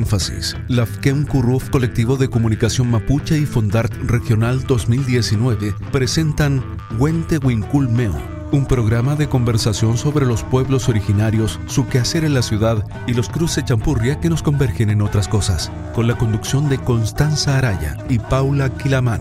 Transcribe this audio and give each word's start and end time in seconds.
Énfasis, 0.00 0.56
la 0.68 0.86
FKEM 0.86 1.26
Curruf 1.26 1.68
Colectivo 1.68 2.16
de 2.16 2.28
Comunicación 2.28 2.90
Mapuche 2.90 3.36
y 3.36 3.44
Fondart 3.44 3.92
Regional 4.04 4.64
2019 4.66 5.74
presentan 5.92 6.64
Huente 6.98 7.36
Wincul 7.36 7.86
Meo, 7.90 8.14
un 8.50 8.64
programa 8.64 9.14
de 9.14 9.28
conversación 9.28 9.98
sobre 9.98 10.24
los 10.24 10.42
pueblos 10.42 10.88
originarios, 10.88 11.60
su 11.66 11.86
quehacer 11.86 12.24
en 12.24 12.32
la 12.32 12.40
ciudad 12.40 12.82
y 13.06 13.12
los 13.12 13.28
cruces 13.28 13.66
champurria 13.66 14.18
que 14.20 14.30
nos 14.30 14.42
convergen 14.42 14.88
en 14.88 15.02
otras 15.02 15.28
cosas, 15.28 15.70
con 15.94 16.06
la 16.06 16.16
conducción 16.16 16.70
de 16.70 16.78
Constanza 16.78 17.58
Araya 17.58 17.98
y 18.08 18.18
Paula 18.18 18.70
Quilamán. 18.70 19.20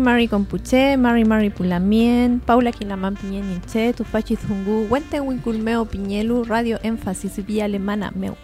Mari 0.00 0.28
Compuche, 0.28 0.96
Mari 0.96 1.24
Mari 1.24 1.50
Pulamien, 1.50 2.40
Paula 2.40 2.72
Quilamán 2.72 3.16
Piñen 3.16 3.52
Inche, 3.52 3.92
Tupachi 3.92 4.36
Zungu, 4.36 4.86
Wente 4.88 5.20
Winculmeo 5.20 5.84
Piñelu, 5.84 6.44
Radio 6.44 6.80
Énfasis 6.82 7.44
Vía 7.44 7.66
Alemana 7.66 8.10
Meu. 8.12 8.34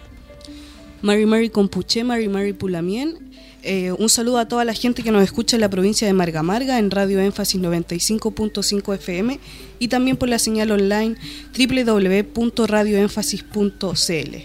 Mari 1.01 1.25
Mari 1.25 1.49
Compuche, 1.49 2.03
Mari 2.03 2.27
Mari 2.27 2.53
Pulamien. 2.53 3.17
Eh, 3.63 3.91
un 3.97 4.07
saludo 4.07 4.37
a 4.37 4.47
toda 4.47 4.65
la 4.65 4.73
gente 4.73 5.01
que 5.01 5.11
nos 5.11 5.23
escucha 5.23 5.57
en 5.57 5.61
la 5.61 5.69
provincia 5.69 6.05
de 6.05 6.13
Marga 6.13 6.43
Marga 6.43 6.77
en 6.77 6.91
Radio 6.91 7.19
Énfasis 7.19 7.59
95.5 7.59 8.93
FM 8.93 9.39
y 9.79 9.87
también 9.87 10.15
por 10.15 10.29
la 10.29 10.37
señal 10.37 10.69
online 10.69 11.15
www.radioénfasis.cl. 11.57 14.35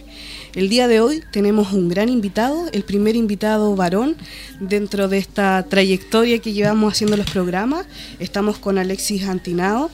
El 0.55 0.69
día 0.69 0.87
de 0.87 1.01
hoy 1.01 1.23
tenemos 1.31 1.73
un 1.73 1.89
gran 1.89 2.11
invitado, 2.11 2.69
el 2.73 2.83
primer 2.83 3.17
invitado 3.17 3.75
varón 3.75 4.17
dentro 4.61 5.09
de 5.09 5.17
esta 5.17 5.65
trayectoria 5.67 6.41
que 6.41 6.53
llevamos 6.53 6.93
haciendo 6.93 7.17
los 7.17 7.31
programas. 7.31 7.87
Estamos 8.19 8.59
con 8.59 8.77
Alexis 8.77 9.25
Antinao. 9.25 9.91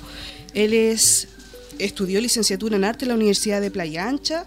Él 0.55 0.75
es, 0.75 1.28
estudió 1.78 2.20
licenciatura 2.20 2.75
en 2.75 2.83
arte 2.83 3.05
en 3.05 3.11
la 3.11 3.15
Universidad 3.15 3.61
de 3.61 3.70
Playa 3.70 4.09
Ancha. 4.09 4.47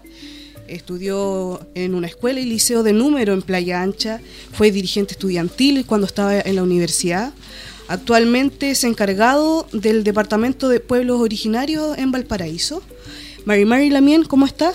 Estudió 0.68 1.66
en 1.74 1.94
una 1.94 2.08
escuela 2.08 2.40
y 2.40 2.44
liceo 2.44 2.82
de 2.82 2.92
número 2.92 3.32
en 3.32 3.40
Playa 3.40 3.80
Ancha. 3.80 4.20
Fue 4.52 4.70
dirigente 4.70 5.14
estudiantil 5.14 5.86
cuando 5.86 6.06
estaba 6.06 6.38
en 6.38 6.56
la 6.56 6.62
universidad. 6.62 7.32
Actualmente 7.88 8.70
es 8.70 8.84
encargado 8.84 9.66
del 9.72 10.04
Departamento 10.04 10.68
de 10.68 10.78
Pueblos 10.78 11.22
Originarios 11.22 11.96
en 11.96 12.12
Valparaíso. 12.12 12.82
Mari 13.46 13.64
Mari 13.64 13.88
Lamien, 13.88 14.24
¿cómo 14.24 14.44
está? 14.44 14.74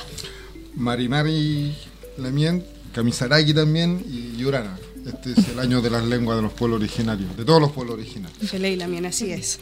Marimari 0.77 1.75
Lamien, 2.17 2.63
Kamisaraki 2.93 3.53
también 3.53 4.03
y 4.07 4.37
Yurana. 4.37 4.77
Este 5.05 5.31
es 5.31 5.49
el 5.49 5.59
año 5.59 5.81
de 5.81 5.89
las 5.89 6.03
lenguas 6.05 6.37
de 6.37 6.43
los 6.43 6.53
pueblos 6.53 6.79
originarios, 6.79 7.35
de 7.35 7.45
todos 7.45 7.61
los 7.61 7.71
pueblos 7.71 7.95
originarios. 7.95 8.49
Feley 8.49 8.75
Lamien, 8.75 9.05
así 9.05 9.31
es. 9.31 9.59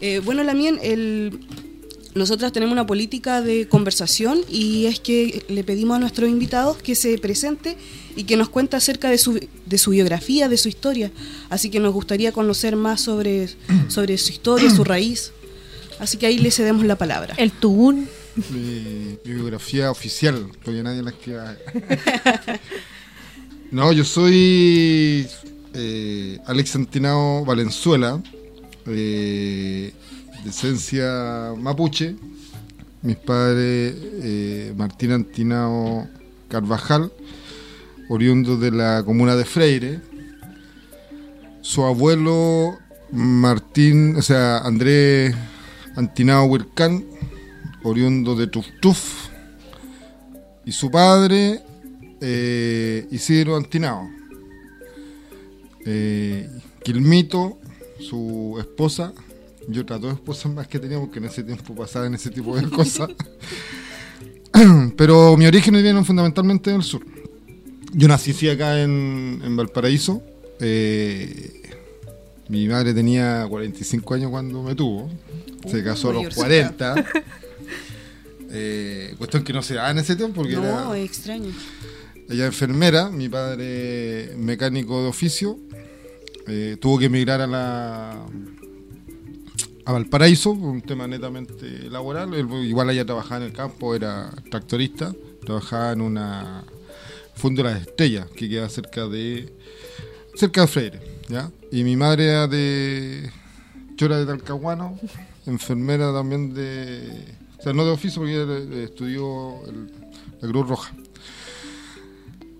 Eh, 0.00 0.20
bueno, 0.24 0.44
Lamien, 0.44 0.78
el, 0.82 1.40
nosotras 2.14 2.52
tenemos 2.52 2.72
una 2.72 2.86
política 2.86 3.40
de 3.40 3.68
conversación 3.68 4.40
y 4.48 4.86
es 4.86 5.00
que 5.00 5.44
le 5.48 5.64
pedimos 5.64 5.96
a 5.96 6.00
nuestros 6.00 6.28
invitados 6.28 6.76
que 6.78 6.94
se 6.94 7.18
presente 7.18 7.76
y 8.16 8.24
que 8.24 8.36
nos 8.36 8.48
cuente 8.48 8.76
acerca 8.76 9.10
de 9.10 9.18
su, 9.18 9.40
de 9.66 9.78
su 9.78 9.90
biografía, 9.90 10.48
de 10.48 10.58
su 10.58 10.68
historia. 10.68 11.10
Así 11.48 11.70
que 11.70 11.80
nos 11.80 11.92
gustaría 11.92 12.32
conocer 12.32 12.76
más 12.76 13.00
sobre, 13.00 13.48
sobre 13.88 14.18
su 14.18 14.30
historia, 14.32 14.70
su 14.70 14.84
raíz. 14.84 15.32
Así 15.98 16.18
que 16.18 16.26
ahí 16.26 16.38
le 16.38 16.50
cedemos 16.50 16.84
la 16.84 16.96
palabra. 16.96 17.34
El 17.36 17.50
Tugún. 17.52 18.08
Mi, 18.36 19.18
mi 19.24 19.34
biografía 19.34 19.90
oficial, 19.90 20.46
porque 20.64 20.82
nadie 20.82 21.02
la 21.02 21.10
escriba. 21.10 21.56
No, 23.72 23.92
yo 23.92 24.04
soy 24.04 25.28
eh, 25.74 26.38
Alex 26.46 26.74
Antinao 26.74 27.44
Valenzuela, 27.44 28.20
eh, 28.86 29.92
de 30.42 30.50
esencia 30.50 31.52
mapuche. 31.56 32.16
Mis 33.02 33.16
padres, 33.16 33.94
eh, 33.96 34.74
Martín 34.76 35.12
Antinao 35.12 36.08
Carvajal, 36.48 37.12
oriundo 38.08 38.56
de 38.56 38.72
la 38.72 39.04
comuna 39.04 39.36
de 39.36 39.44
Freire. 39.44 40.00
Su 41.60 41.84
abuelo, 41.84 42.76
Martín, 43.12 44.16
o 44.16 44.22
sea, 44.22 44.58
Andrés 44.58 45.32
Antinao 45.94 46.46
Huilcán, 46.46 47.04
oriundo 47.82 48.34
de 48.34 48.46
Tuftuf. 48.46 49.28
Y 50.64 50.72
su 50.72 50.90
padre, 50.90 51.60
eh, 52.20 53.06
Isidro 53.10 53.56
Antinao. 53.56 54.08
Eh, 55.86 56.48
Quilmito, 56.82 57.58
su 57.98 58.56
esposa, 58.58 59.12
y 59.70 59.78
otras 59.78 60.00
dos 60.00 60.14
esposas 60.14 60.52
más 60.52 60.66
que 60.66 60.78
teníamos 60.78 61.10
que 61.10 61.18
en 61.18 61.26
ese 61.26 61.42
tiempo 61.42 61.74
pasaban 61.74 62.14
ese 62.14 62.30
tipo 62.30 62.56
de 62.56 62.68
cosas. 62.68 63.10
Pero 64.96 65.36
mi 65.36 65.46
origen 65.46 65.74
viene 65.74 66.04
fundamentalmente 66.04 66.70
del 66.70 66.82
sur. 66.82 67.04
Yo 67.92 68.08
nací 68.08 68.32
sí, 68.32 68.48
acá 68.48 68.80
en, 68.82 69.40
en 69.44 69.56
Valparaíso. 69.56 70.22
Eh, 70.60 71.62
mi 72.48 72.68
madre 72.68 72.92
tenía 72.92 73.46
45 73.48 74.14
años 74.14 74.30
cuando 74.30 74.62
me 74.62 74.74
tuvo. 74.74 75.08
Se 75.66 75.82
casó 75.82 76.10
a 76.10 76.14
los 76.14 76.34
40. 76.34 76.94
Eh, 78.52 79.14
cuestión 79.18 79.44
que 79.44 79.52
no 79.52 79.62
se 79.62 79.74
da 79.74 79.90
en 79.90 79.98
ese 79.98 80.16
tiempo 80.16 80.36
porque 80.42 80.56
No, 80.56 80.64
era, 80.94 80.98
es 80.98 81.04
extraño. 81.04 81.52
ella 82.28 82.46
enfermera, 82.46 83.10
mi 83.10 83.28
padre 83.28 84.34
mecánico 84.36 85.02
de 85.02 85.08
oficio, 85.08 85.58
eh, 86.46 86.76
tuvo 86.80 86.98
que 86.98 87.06
emigrar 87.06 87.40
a 87.40 87.46
la 87.46 88.26
a 89.84 89.92
Valparaíso 89.92 90.54
por 90.58 90.68
un 90.68 90.82
tema 90.82 91.06
netamente 91.06 91.88
laboral. 91.90 92.34
Él, 92.34 92.48
igual 92.64 92.90
ella 92.90 93.04
trabajaba 93.04 93.38
en 93.38 93.42
el 93.44 93.52
campo, 93.52 93.94
era 93.94 94.30
tractorista, 94.50 95.14
trabajaba 95.44 95.92
en 95.92 96.00
una 96.02 96.64
Fondo 97.34 97.62
de 97.62 97.70
las 97.70 97.80
Estrellas, 97.82 98.26
que 98.36 98.48
queda 98.48 98.68
cerca 98.68 99.06
de 99.06 99.52
cerca 100.34 100.62
de 100.62 100.66
Freire, 100.66 101.00
¿ya? 101.28 101.50
Y 101.72 101.84
mi 101.84 101.96
madre 101.96 102.26
era 102.26 102.46
de 102.46 103.30
Chora 103.96 104.18
de 104.18 104.26
Talcahuano, 104.26 104.98
enfermera 105.46 106.12
también 106.12 106.52
de 106.52 107.24
o 107.60 107.62
sea, 107.62 107.72
no 107.74 107.84
de 107.84 107.90
oficio 107.90 108.22
porque 108.22 108.42
ella 108.42 108.84
estudió 108.84 109.62
el, 109.66 109.92
la 110.40 110.48
Cruz 110.48 110.66
Roja. 110.66 110.94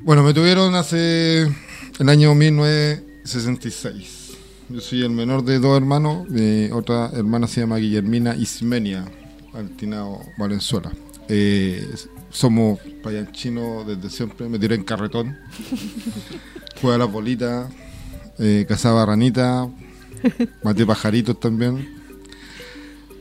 Bueno, 0.00 0.22
me 0.22 0.34
tuvieron 0.34 0.75
hace 0.75 1.50
el 1.99 2.09
año 2.11 2.34
1966. 2.34 4.37
Yo 4.69 4.83
soy 4.83 5.03
el 5.03 5.09
menor 5.09 5.43
de 5.43 5.59
dos 5.59 5.75
hermanos. 5.75 6.28
Mi 6.28 6.71
otra 6.71 7.09
hermana 7.15 7.47
se 7.47 7.62
llama 7.62 7.78
Guillermina 7.78 8.37
Ismenia 8.37 9.06
Altinao 9.55 10.21
Valenzuela. 10.37 10.93
Eh, 11.28 11.88
somos 12.28 12.78
payanchinos 13.03 13.87
desde 13.87 14.11
siempre. 14.11 14.50
Me 14.50 14.59
tiré 14.59 14.75
en 14.75 14.84
carretón. 14.84 15.38
Jugué 16.82 16.94
a 16.94 16.99
la 16.99 17.06
bolita. 17.06 17.71
Eh, 18.38 18.67
cazaba 18.69 19.06
ranita. 19.06 19.67
Maté 20.62 20.84
pajaritos 20.84 21.41
también. 21.41 22.00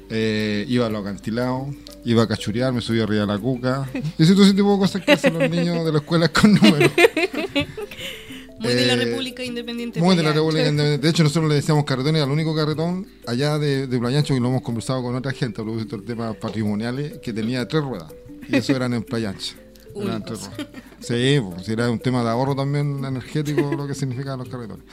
Eh, 0.09 0.65
iba 0.67 0.87
a 0.87 0.89
los 0.89 1.01
acantilados. 1.01 1.67
Iba 2.05 2.23
a 2.23 2.27
cachurear, 2.27 2.71
me 2.73 2.81
subía 2.81 3.03
arriba 3.03 3.21
de 3.21 3.27
la 3.27 3.37
cuca. 3.37 3.89
Y 4.17 4.23
ese 4.23 4.33
todo 4.33 4.43
ese 4.45 4.53
tipo 4.53 4.71
de 4.73 4.79
cosas 4.79 5.03
que 5.03 5.11
hacen 5.11 5.37
los 5.37 5.49
niños 5.49 5.83
de 5.85 5.91
la 5.91 5.99
escuela 5.99 6.29
con 6.29 6.53
números. 6.53 6.91
Muy 8.59 8.73
de 8.73 8.85
la 8.87 8.93
Eh, 8.93 9.05
República 9.05 9.43
Independiente. 9.43 10.01
Muy 10.01 10.15
de 10.17 10.23
la 10.23 10.33
República. 10.33 10.67
Independiente. 10.67 11.05
De 11.05 11.09
hecho, 11.09 11.23
nosotros 11.23 11.49
le 11.49 11.55
decíamos 11.55 11.85
carretón 11.85 12.15
y 12.15 12.19
al 12.19 12.29
único 12.29 12.53
carretón 12.55 13.07
allá 13.25 13.57
de, 13.57 13.87
de 13.87 13.99
Playa 13.99 14.19
Ancha, 14.19 14.33
y 14.35 14.39
lo 14.39 14.49
hemos 14.49 14.61
conversado 14.61 15.01
con 15.01 15.15
otra 15.15 15.31
gente 15.31 15.61
a 15.61 15.63
propósito 15.63 15.97
de 15.97 16.03
temas 16.05 16.35
patrimoniales, 16.37 17.19
que 17.19 17.31
tenía 17.31 17.65
tres 17.67 17.83
ruedas. 17.83 18.11
Y 18.49 18.57
eso 18.57 18.75
eran 18.75 18.93
en 18.93 19.03
Playa 19.03 19.29
Ancha. 19.29 19.55
Eran 19.95 20.23
tres 20.23 20.39
ruedas. 20.41 20.67
Sí, 21.01 21.39
pues, 21.41 21.67
era 21.67 21.89
un 21.89 21.99
tema 21.99 22.23
de 22.23 22.29
ahorro 22.29 22.55
también 22.55 23.03
energético, 23.03 23.73
lo 23.75 23.87
que 23.87 23.95
significaban 23.95 24.39
los 24.39 24.47
carretones. 24.47 24.85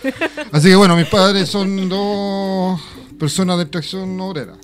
Así 0.53 0.69
que 0.69 0.75
bueno, 0.77 0.97
mis 0.97 1.07
padres 1.07 1.49
son 1.49 1.89
dos 1.89 2.81
personas 3.19 3.57
de 3.59 3.65
extracción 3.65 4.19
obrera. 4.21 4.55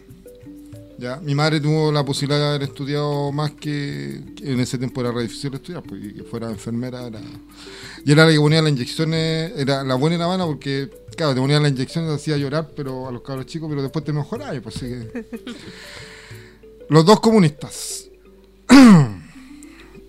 ¿Ya? 1.02 1.16
Mi 1.16 1.34
madre 1.34 1.60
tuvo 1.60 1.90
la 1.90 2.04
posibilidad 2.04 2.40
de 2.40 2.46
haber 2.46 2.62
estudiado 2.62 3.32
más 3.32 3.50
que 3.50 4.22
en 4.40 4.60
ese 4.60 4.78
tiempo 4.78 5.00
era 5.00 5.10
re 5.10 5.22
difícil 5.22 5.52
estudiar, 5.52 5.82
porque 5.82 6.14
que 6.14 6.22
fuera 6.22 6.49
enfermera 6.49 7.08
era... 7.08 7.20
Y 8.04 8.12
era 8.12 8.25
la 8.25 8.32
que 8.32 8.38
ponía 8.38 8.62
las 8.62 8.70
inyecciones, 8.70 9.52
era 9.56 9.82
la 9.82 9.96
buena 9.96 10.16
y 10.16 10.19
la 10.20 10.28
mala 10.28 10.46
porque, 10.46 10.88
claro, 11.16 11.34
te 11.34 11.40
ponía 11.40 11.58
las 11.58 11.72
inyecciones, 11.72 12.08
te 12.10 12.14
hacía 12.14 12.37
llorar 12.37 12.70
pero 12.76 13.08
a 13.08 13.12
los 13.12 13.22
cabros 13.22 13.46
chicos, 13.46 13.69
pero 13.69 13.82
después 13.82 14.04
te 14.04 14.12
mejoraba. 14.12 14.58
Pues, 14.60 14.76
así 14.76 14.87
que... 14.87 15.26
Los 16.88 17.05
dos 17.05 17.20
comunistas. 17.20 18.08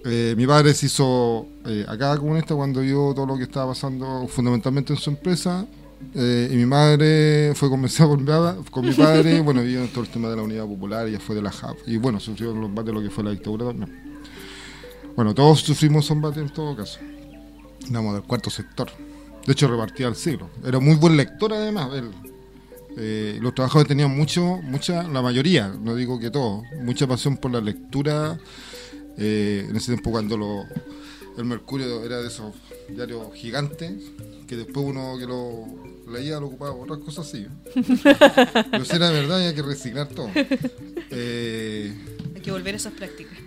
Eh, 0.05 0.33
mi 0.35 0.45
padre 0.45 0.73
se 0.73 0.87
hizo 0.87 1.47
eh, 1.65 1.85
acá 1.87 2.17
comunista 2.17 2.53
cuando 2.55 2.81
vio 2.81 3.13
todo 3.15 3.25
lo 3.25 3.37
que 3.37 3.43
estaba 3.43 3.67
pasando 3.67 4.27
fundamentalmente 4.27 4.91
en 4.91 4.99
su 4.99 5.09
empresa. 5.09 5.65
Eh, 6.15 6.49
y 6.51 6.55
mi 6.55 6.65
madre 6.65 7.53
fue 7.55 7.69
convencida 7.69 8.07
por 8.07 8.69
con 8.69 8.85
mi 8.85 8.93
padre. 8.93 9.39
bueno, 9.41 9.61
vivió 9.61 9.85
todo 9.87 10.03
el 10.03 10.09
tema 10.09 10.29
de 10.29 10.35
la 10.35 10.43
unidad 10.43 10.65
popular, 10.65 11.07
ella 11.07 11.19
fue 11.19 11.35
de 11.35 11.41
la 11.41 11.51
JAP. 11.51 11.77
Y 11.87 11.97
bueno, 11.97 12.19
sufrió 12.19 12.53
los 12.53 12.65
embates 12.65 12.87
de 12.87 12.93
lo 12.93 13.01
que 13.01 13.09
fue 13.09 13.23
la 13.23 13.31
dictadura 13.31 13.67
también. 13.67 13.91
Bueno, 15.15 15.33
todos 15.33 15.59
sufrimos 15.61 16.05
Zombate 16.05 16.39
en 16.39 16.49
todo 16.49 16.75
caso. 16.75 16.99
Éramos 17.89 18.13
del 18.13 18.23
cuarto 18.23 18.49
sector. 18.49 18.89
De 19.45 19.51
hecho, 19.51 19.67
repartía 19.67 20.07
al 20.07 20.15
siglo. 20.15 20.49
Era 20.65 20.79
muy 20.79 20.95
buen 20.95 21.17
lector 21.17 21.53
además. 21.53 21.89
Eh, 22.97 23.37
los 23.41 23.53
trabajadores 23.53 23.87
tenían 23.87 24.15
mucho, 24.15 24.59
mucha, 24.63 25.03
la 25.03 25.21
mayoría, 25.21 25.67
no 25.67 25.95
digo 25.95 26.19
que 26.19 26.29
todos, 26.29 26.63
mucha 26.81 27.07
pasión 27.07 27.37
por 27.37 27.51
la 27.51 27.59
lectura. 27.59 28.39
Eh, 29.17 29.67
en 29.69 29.75
ese 29.75 29.91
tiempo 29.91 30.09
cuando 30.09 30.37
lo, 30.37 30.65
el 31.37 31.45
Mercurio 31.45 32.03
era 32.03 32.21
de 32.21 32.27
esos 32.27 32.53
diarios 32.89 33.33
gigantes, 33.33 33.91
que 34.47 34.55
después 34.55 34.85
uno 34.85 35.15
que 35.17 35.25
lo 35.25 35.65
leía 36.11 36.39
lo 36.39 36.47
ocupaba 36.47 36.75
por 36.75 36.91
otras 36.91 37.05
cosas 37.05 37.27
así. 37.27 37.47
Pero 38.71 38.85
si 38.85 38.95
era 38.95 39.09
verdad, 39.09 39.39
hay 39.39 39.55
que 39.55 39.61
reciclar 39.61 40.07
todo. 40.09 40.29
Eh, 41.15 41.93
hay 42.35 42.41
que 42.41 42.51
volver 42.51 42.73
a 42.73 42.77
esas 42.77 42.93
prácticas. 42.93 43.37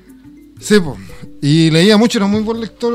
Sí, 0.61 0.81
pues. 0.81 0.99
Y 1.43 1.71
leía 1.71 1.97
mucho, 1.97 2.19
era 2.19 2.27
muy 2.27 2.41
buen 2.41 2.61
lector 2.61 2.93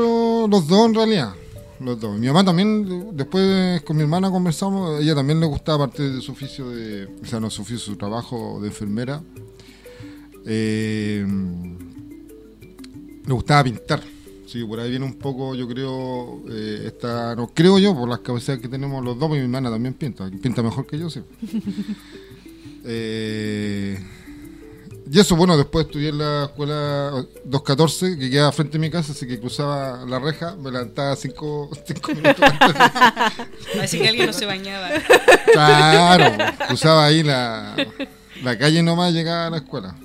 los 0.48 0.66
dos 0.66 0.86
en 0.86 0.94
realidad. 0.94 1.34
Los 1.80 2.00
dos. 2.00 2.18
Mi 2.18 2.26
mamá 2.26 2.44
también, 2.44 3.16
después 3.16 3.82
con 3.82 3.96
mi 3.96 4.02
hermana 4.02 4.30
conversamos, 4.30 5.00
ella 5.00 5.14
también 5.14 5.40
le 5.40 5.46
gustaba, 5.46 5.84
aparte 5.84 6.08
de 6.10 6.20
su 6.20 6.32
oficio 6.32 6.70
de, 6.70 7.06
o 7.22 7.26
sea, 7.26 7.40
no 7.40 7.50
su 7.50 7.62
oficio, 7.62 7.78
su 7.78 7.96
trabajo 7.96 8.60
de 8.60 8.68
enfermera, 8.68 9.22
eh, 10.46 11.26
le 13.26 13.32
gustaba 13.32 13.64
pintar. 13.64 14.02
Sí, 14.52 14.62
por 14.64 14.78
ahí 14.80 14.90
viene 14.90 15.06
un 15.06 15.14
poco, 15.14 15.54
yo 15.54 15.66
creo, 15.66 16.42
eh, 16.50 16.82
esta, 16.84 17.34
no 17.34 17.46
creo 17.54 17.78
yo, 17.78 17.96
por 17.96 18.06
las 18.06 18.18
cabezas 18.18 18.58
que 18.58 18.68
tenemos 18.68 19.02
los 19.02 19.18
dos, 19.18 19.30
y 19.30 19.36
mi 19.36 19.38
hermana 19.38 19.70
también 19.70 19.94
pinta, 19.94 20.28
pinta 20.42 20.62
mejor 20.62 20.86
que 20.86 20.98
yo, 20.98 21.08
sí. 21.08 21.22
eh, 22.84 23.98
y 25.10 25.18
eso, 25.18 25.36
bueno, 25.36 25.56
después 25.56 25.86
estudié 25.86 26.10
en 26.10 26.18
la 26.18 26.44
escuela 26.44 27.12
214, 27.46 28.18
que 28.18 28.28
queda 28.28 28.52
frente 28.52 28.76
a 28.76 28.80
mi 28.80 28.90
casa, 28.90 29.12
así 29.12 29.26
que 29.26 29.40
cruzaba 29.40 30.04
la 30.04 30.18
reja, 30.18 30.54
me 30.56 30.70
levantaba 30.70 31.16
cinco, 31.16 31.70
minutos 32.14 32.42
antes. 32.42 32.92
Así 33.82 34.00
que 34.00 34.08
alguien 34.08 34.26
no 34.26 34.34
se 34.34 34.44
bañaba. 34.44 34.90
Claro, 35.50 36.44
cruzaba 36.68 37.06
ahí 37.06 37.22
la, 37.22 37.74
la 38.42 38.58
calle 38.58 38.82
nomás, 38.82 39.14
llegaba 39.14 39.46
a 39.46 39.50
la 39.50 39.56
escuela. 39.56 39.96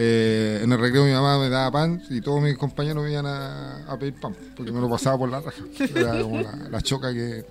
Eh, 0.00 0.60
en 0.62 0.70
el 0.70 0.78
recreo 0.78 1.04
mi 1.04 1.10
mamá 1.10 1.40
me 1.40 1.48
daba 1.48 1.72
pan 1.72 2.00
y 2.08 2.20
todos 2.20 2.40
mis 2.40 2.56
compañeros 2.56 3.02
me 3.02 3.10
iban 3.10 3.26
a, 3.26 3.96
pedir 3.98 4.14
pan, 4.14 4.32
porque 4.56 4.70
me 4.70 4.80
lo 4.80 4.88
pasaba 4.88 5.18
por 5.18 5.28
la 5.28 5.40
reja. 5.40 5.64
Era 5.92 6.22
como 6.22 6.40
la, 6.40 6.80
choca 6.82 7.12
que... 7.12 7.44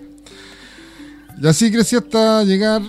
Y 1.42 1.46
así 1.46 1.70
crecí 1.70 1.98
hasta 1.98 2.46
llegar 2.46 2.82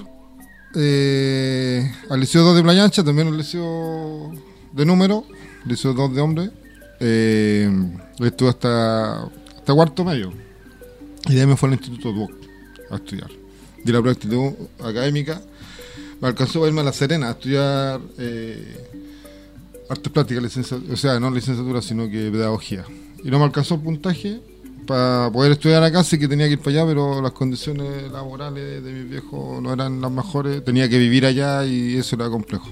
eh, 0.76 1.92
al 2.08 2.20
Liceo 2.20 2.44
2 2.44 2.56
de 2.56 2.62
Playa 2.62 2.84
Ancha, 2.84 3.02
también 3.02 3.26
el 3.26 3.36
Liceo 3.36 4.30
de 4.72 4.86
número, 4.86 5.24
Liceo 5.66 5.92
2 5.92 6.14
de 6.14 6.20
hombre. 6.20 6.50
Eh, 7.00 7.68
estuve 8.20 8.50
hasta, 8.50 9.24
hasta 9.24 9.74
cuarto 9.74 10.04
medio. 10.04 10.32
Y 11.26 11.34
de 11.34 11.40
ahí 11.40 11.46
me 11.48 11.56
fue 11.56 11.68
al 11.68 11.74
Instituto 11.74 12.12
Duoc 12.12 12.30
a 12.92 12.94
estudiar. 12.94 13.30
De 13.82 13.92
la 13.92 14.00
práctica 14.00 14.36
académica 14.84 15.42
me 16.20 16.28
alcanzó 16.28 16.64
a 16.64 16.68
irme 16.68 16.80
a 16.80 16.84
La 16.84 16.92
Serena 16.92 17.28
a 17.28 17.30
estudiar 17.32 18.00
artes 19.88 20.12
plásticas, 20.12 20.72
o 20.72 20.96
sea, 20.96 21.18
no 21.18 21.30
licenciatura, 21.30 21.82
sino 21.82 22.08
que 22.08 22.30
pedagogía. 22.30 22.84
Y 23.24 23.30
no 23.30 23.38
me 23.38 23.44
alcanzó 23.44 23.76
el 23.76 23.80
puntaje 23.80 24.40
para 24.88 25.30
poder 25.30 25.52
estudiar 25.52 25.82
acá 25.82 26.02
sí 26.02 26.18
que 26.18 26.26
tenía 26.26 26.46
que 26.46 26.54
ir 26.54 26.58
para 26.58 26.70
allá, 26.70 26.86
pero 26.86 27.20
las 27.20 27.32
condiciones 27.32 28.10
laborales 28.10 28.82
de 28.82 28.92
mis 28.92 29.10
viejos 29.10 29.62
no 29.62 29.72
eran 29.72 30.00
las 30.00 30.10
mejores, 30.10 30.64
tenía 30.64 30.88
que 30.88 30.98
vivir 30.98 31.26
allá 31.26 31.64
y 31.66 31.96
eso 31.96 32.16
era 32.16 32.30
complejo. 32.30 32.68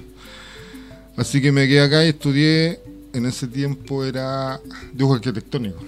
Así 1.15 1.41
que 1.41 1.51
me 1.51 1.67
quedé 1.67 1.81
acá 1.81 2.03
y 2.03 2.09
estudié, 2.09 2.79
en 3.13 3.25
ese 3.27 3.47
tiempo 3.47 4.03
era 4.03 4.59
dibujo 4.93 5.15
arquitectónico, 5.15 5.79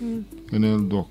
mm. 0.00 0.54
en 0.54 0.64
el 0.64 0.88
DOC. 0.88 1.08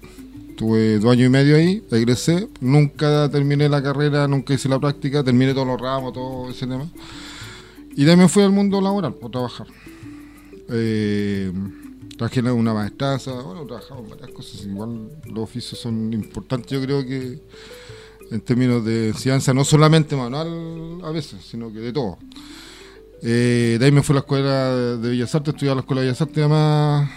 Tuve 0.55 0.99
dos 0.99 1.11
años 1.11 1.27
y 1.27 1.29
medio 1.29 1.55
ahí, 1.55 1.83
egresé, 1.91 2.47
nunca 2.61 3.29
terminé 3.29 3.69
la 3.69 3.81
carrera, 3.81 4.27
nunca 4.27 4.53
hice 4.53 4.69
la 4.69 4.79
práctica, 4.79 5.23
terminé 5.23 5.53
todos 5.53 5.67
los 5.67 5.81
ramos, 5.81 6.13
todo 6.13 6.49
ese 6.51 6.67
tema. 6.67 6.87
Y 7.97 8.05
de 8.05 8.11
ahí 8.11 8.17
me 8.17 8.29
fui 8.29 8.43
al 8.43 8.51
mundo 8.51 8.79
laboral, 8.79 9.15
por 9.15 9.31
trabajar. 9.31 9.67
Eh, 10.69 11.51
Trabajé 12.17 12.39
en 12.39 12.47
una 12.47 12.73
maestraza, 12.73 13.31
bueno, 13.43 13.63
trabajamos 13.67 14.05
en 14.05 14.09
varias 14.09 14.31
cosas, 14.31 14.65
igual 14.65 15.07
los 15.25 15.43
oficios 15.43 15.79
son 15.79 16.11
importantes, 16.11 16.71
yo 16.71 16.81
creo 16.81 17.05
que 17.05 17.39
en 18.31 18.41
términos 18.41 18.83
de 18.83 19.09
enseñanza, 19.09 19.53
no 19.53 19.63
solamente 19.63 20.15
manual 20.15 20.99
a 21.03 21.11
veces, 21.11 21.45
sino 21.45 21.71
que 21.71 21.77
de 21.77 21.93
todo. 21.93 22.17
Eh, 23.21 23.77
de 23.79 23.85
ahí 23.85 23.91
me 23.91 24.01
fui 24.01 24.13
a 24.13 24.15
la 24.15 24.19
escuela 24.21 24.75
de 24.97 25.09
Bellas 25.09 25.35
Artes, 25.35 25.53
estudié 25.53 25.71
en 25.71 25.77
la 25.77 25.81
escuela 25.81 26.01
de 26.01 26.07
Bellas 26.07 26.21
Artes, 26.21 26.37
además 26.39 27.09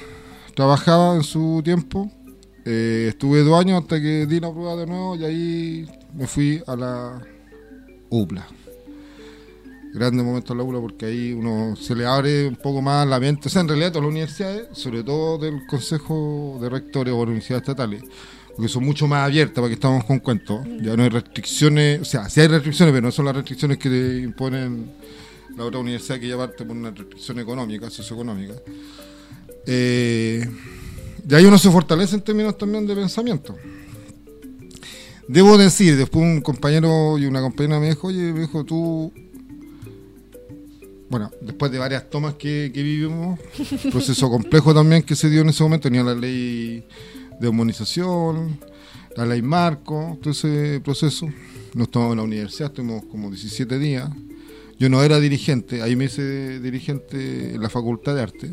trabajaba 0.55 1.17
en 1.17 1.23
su 1.23 1.63
tiempo. 1.65 2.11
Eh, 2.67 3.07
estuve 3.09 3.43
dos 3.43 3.59
años 3.59 3.81
hasta 3.81 3.99
que 3.99 4.27
di 4.27 4.39
la 4.39 4.53
prueba 4.53 4.77
de 4.77 4.87
nuevo 4.87 5.17
y 5.17 5.25
ahí 5.25 5.89
me 6.13 6.27
fui 6.27 6.63
a 6.67 6.77
la 6.77 7.27
UPLA 8.11 8.47
grandes 9.93 10.25
momentos 10.25 10.51
en 10.51 10.59
la 10.59 10.65
ULA 10.65 10.81
porque 10.81 11.07
ahí 11.07 11.33
uno 11.33 11.75
se 11.77 11.95
le 11.95 12.07
abre 12.07 12.47
un 12.47 12.57
poco 12.57 12.81
más 12.81 13.07
la 13.07 13.19
mente, 13.19 13.49
o 13.49 13.51
sea, 13.51 13.63
en 13.63 13.69
realidad 13.69 13.91
todas 13.91 14.05
las 14.05 14.11
universidades, 14.11 14.69
sobre 14.73 15.03
todo 15.03 15.39
del 15.39 15.67
Consejo 15.67 16.59
de 16.61 16.69
Rectores 16.69 17.13
o 17.13 17.19
universidades 17.19 17.63
estatales, 17.63 18.03
porque 18.55 18.69
son 18.69 18.85
mucho 18.85 19.07
más 19.07 19.27
abiertas 19.27 19.57
para 19.57 19.69
que 19.69 19.75
estamos 19.75 20.05
con 20.05 20.21
cuentos, 20.21 20.65
ya 20.81 20.97
no 20.97 21.03
hay 21.03 21.09
restricciones, 21.09 22.01
o 22.01 22.05
sea, 22.05 22.29
sí 22.29 22.41
hay 22.41 22.49
restricciones, 22.49 22.93
pero 22.93 23.07
no 23.07 23.13
son 23.13 23.25
las 23.25 23.35
restricciones 23.35 23.79
que 23.79 23.89
te 23.89 24.19
imponen 24.21 24.93
la 25.57 25.65
otra 25.65 25.81
universidad 25.81 26.21
que 26.21 26.29
ya 26.29 26.37
parte 26.37 26.65
por 26.65 26.77
una 26.77 26.91
restricción 26.91 27.41
económica, 27.41 27.91
socioeconómica. 27.91 28.55
Eh, 29.67 30.49
y 31.29 31.35
ahí 31.35 31.45
uno 31.45 31.59
se 31.59 31.71
fortalece 31.71 32.15
en 32.15 32.23
términos 32.23 32.57
también 32.57 32.87
de 32.87 32.95
pensamiento. 32.95 33.57
Debo 35.29 35.57
decir, 35.59 35.97
después 35.97 36.25
un 36.25 36.41
compañero 36.41 37.19
y 37.19 37.27
una 37.27 37.41
compañera 37.41 37.79
me 37.79 37.91
dijo, 37.91 38.09
oye, 38.09 38.33
me 38.33 38.41
dijo, 38.41 38.65
tú 38.65 39.13
bueno, 41.11 41.33
después 41.41 41.73
de 41.73 41.79
varias 41.79 42.09
tomas 42.09 42.35
que, 42.35 42.71
vivimos, 42.73 43.39
proceso 43.91 44.31
complejo 44.31 44.73
también 44.73 45.03
que 45.03 45.17
se 45.17 45.29
dio 45.29 45.41
en 45.41 45.49
ese 45.49 45.65
momento, 45.65 45.89
tenía 45.89 46.05
la 46.05 46.15
ley 46.15 46.87
de 47.41 47.49
homonización, 47.49 48.61
la 49.17 49.27
ley 49.27 49.43
marco, 49.43 50.17
todo 50.23 50.31
ese 50.31 50.81
proceso. 50.85 51.29
Nos 51.75 51.91
tomamos 51.91 52.13
en 52.13 52.19
la 52.19 52.23
universidad, 52.23 52.69
estuvimos 52.69 53.05
como 53.11 53.29
17 53.29 53.79
días. 53.81 54.09
Yo 54.79 54.89
no 54.89 55.03
era 55.03 55.19
dirigente, 55.19 55.83
ahí 55.83 55.97
me 55.97 56.05
hice 56.05 56.61
dirigente 56.61 57.55
en 57.55 57.61
la 57.61 57.69
Facultad 57.69 58.15
de 58.15 58.23
Arte. 58.23 58.51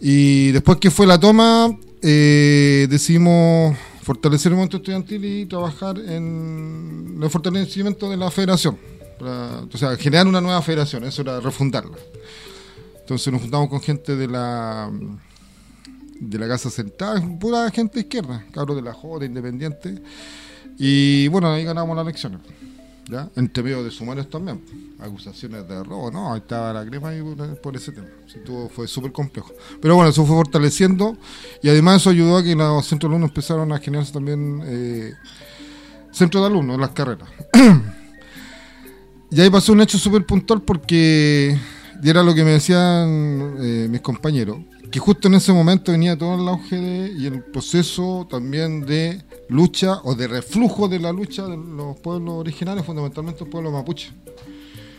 Y 0.00 0.50
después 0.50 0.78
que 0.78 0.90
fue 0.90 1.06
la 1.06 1.20
toma, 1.20 1.70
eh, 2.02 2.88
decidimos 2.90 3.76
fortalecer 4.02 4.50
el 4.50 4.56
momento 4.56 4.78
estudiantil 4.78 5.24
y 5.24 5.46
trabajar 5.46 6.00
en 6.00 7.20
el 7.22 7.30
fortalecimiento 7.30 8.10
de 8.10 8.16
la 8.16 8.30
federación 8.32 8.76
o 9.24 9.76
sea, 9.76 9.96
generar 9.96 10.26
una 10.26 10.40
nueva 10.40 10.62
federación, 10.62 11.04
eso 11.04 11.22
era 11.22 11.40
refundarla. 11.40 11.96
Entonces 13.00 13.32
nos 13.32 13.42
juntamos 13.42 13.68
con 13.68 13.80
gente 13.80 14.16
de 14.16 14.28
la 14.28 14.90
de 16.20 16.38
la 16.38 16.48
Casa 16.48 16.70
Central, 16.70 17.36
pura 17.38 17.70
gente 17.70 18.00
izquierda, 18.00 18.44
cabros 18.52 18.76
de 18.76 18.82
la 18.82 18.92
Joda, 18.92 19.26
independiente. 19.26 20.00
Y 20.78 21.28
bueno, 21.28 21.52
ahí 21.52 21.64
ganamos 21.64 21.96
las 21.96 22.04
elecciones. 22.04 22.40
¿ya? 23.08 23.28
Entre 23.36 23.62
medio 23.62 23.84
de 23.84 23.90
sumarios 23.90 24.28
también. 24.30 24.62
Acusaciones 24.98 25.68
de 25.68 25.82
robo, 25.82 26.10
no, 26.10 26.32
ahí 26.32 26.40
estaba 26.40 26.72
la 26.72 26.84
crema 26.86 27.10
ahí 27.10 27.22
por, 27.62 27.76
ese 27.76 27.92
tema. 27.92 28.06
fue 28.70 28.88
súper 28.88 29.12
complejo. 29.12 29.52
Pero 29.80 29.96
bueno, 29.96 30.10
eso 30.10 30.24
fue 30.24 30.36
fortaleciendo 30.36 31.16
y 31.62 31.68
además 31.68 32.00
eso 32.00 32.10
ayudó 32.10 32.38
a 32.38 32.42
que 32.42 32.54
los 32.54 32.86
centros 32.86 33.10
de 33.10 33.14
alumnos 33.14 33.30
empezaron 33.30 33.72
a 33.72 33.78
generarse 33.78 34.12
también 34.12 34.62
eh, 34.64 35.12
centros 36.12 36.42
de 36.42 36.46
alumnos 36.46 36.80
las 36.80 36.90
carreras. 36.90 37.28
Y 39.34 39.40
ahí 39.40 39.50
pasó 39.50 39.72
un 39.72 39.80
hecho 39.80 39.98
súper 39.98 40.24
puntual 40.24 40.62
porque, 40.62 41.58
y 42.00 42.08
era 42.08 42.22
lo 42.22 42.32
que 42.36 42.44
me 42.44 42.52
decían 42.52 43.56
eh, 43.60 43.88
mis 43.90 44.00
compañeros, 44.00 44.58
que 44.92 45.00
justo 45.00 45.26
en 45.26 45.34
ese 45.34 45.52
momento 45.52 45.90
venía 45.90 46.16
todo 46.16 46.40
el 46.40 46.48
auge 46.48 47.12
y 47.18 47.26
el 47.26 47.42
proceso 47.42 48.28
también 48.30 48.86
de 48.86 49.24
lucha 49.48 50.00
o 50.04 50.14
de 50.14 50.28
reflujo 50.28 50.86
de 50.86 51.00
la 51.00 51.10
lucha 51.10 51.48
de 51.48 51.56
los 51.56 51.98
pueblos 51.98 52.34
originarios, 52.34 52.86
fundamentalmente 52.86 53.42
el 53.42 53.50
pueblo 53.50 53.72
mapuche. 53.72 54.12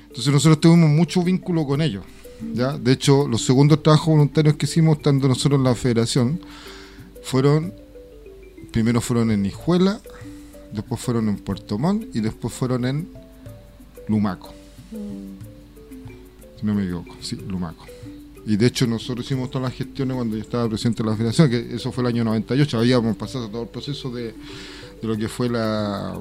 Entonces 0.10 0.34
nosotros 0.34 0.60
tuvimos 0.60 0.90
mucho 0.90 1.24
vínculo 1.24 1.66
con 1.66 1.82
ellos. 1.82 2.04
¿ya? 2.54 2.78
De 2.78 2.92
hecho, 2.92 3.30
los 3.30 3.46
segundos 3.46 3.82
trabajos 3.84 4.08
voluntarios 4.08 4.56
que 4.56 4.66
hicimos, 4.66 4.98
estando 4.98 5.30
nosotros 5.30 5.60
en 5.60 5.64
la 5.64 5.76
federación, 5.76 6.42
fueron, 7.24 7.74
primero 8.74 9.00
fueron 9.00 9.32
en 9.32 9.44
Nijuela, 9.44 10.02
después 10.74 11.00
fueron 11.00 11.30
en 11.30 11.38
Puerto 11.38 11.78
Montt 11.78 12.14
y 12.14 12.20
después 12.20 12.54
fueron 12.54 12.84
en 12.84 13.25
Lumaco. 14.08 14.54
Si 16.60 16.66
no 16.66 16.74
me 16.74 16.84
equivoco, 16.84 17.16
sí, 17.22 17.38
Lumaco. 17.48 17.86
Y 18.46 18.58
de 18.58 18.68
hecho 18.68 18.86
nosotros 18.86 19.26
hicimos 19.26 19.50
todas 19.50 19.70
las 19.70 19.78
gestiones 19.78 20.16
cuando 20.16 20.36
yo 20.36 20.42
estaba 20.44 20.70
presidente 20.70 21.04
de 21.04 21.10
la 21.10 21.16
federación, 21.16 21.50
que 21.50 21.76
eso 21.76 21.92
fue 21.92 22.04
el 22.04 22.08
año 22.10 22.24
98, 22.24 22.78
habíamos 22.78 23.16
pasado 23.18 23.50
todo 23.50 23.64
el 23.64 23.70
proceso 23.70 24.12
de, 24.12 24.26
de 24.26 25.08
lo 25.08 25.18
que 25.18 25.28
fue 25.28 25.50
la, 25.50 26.20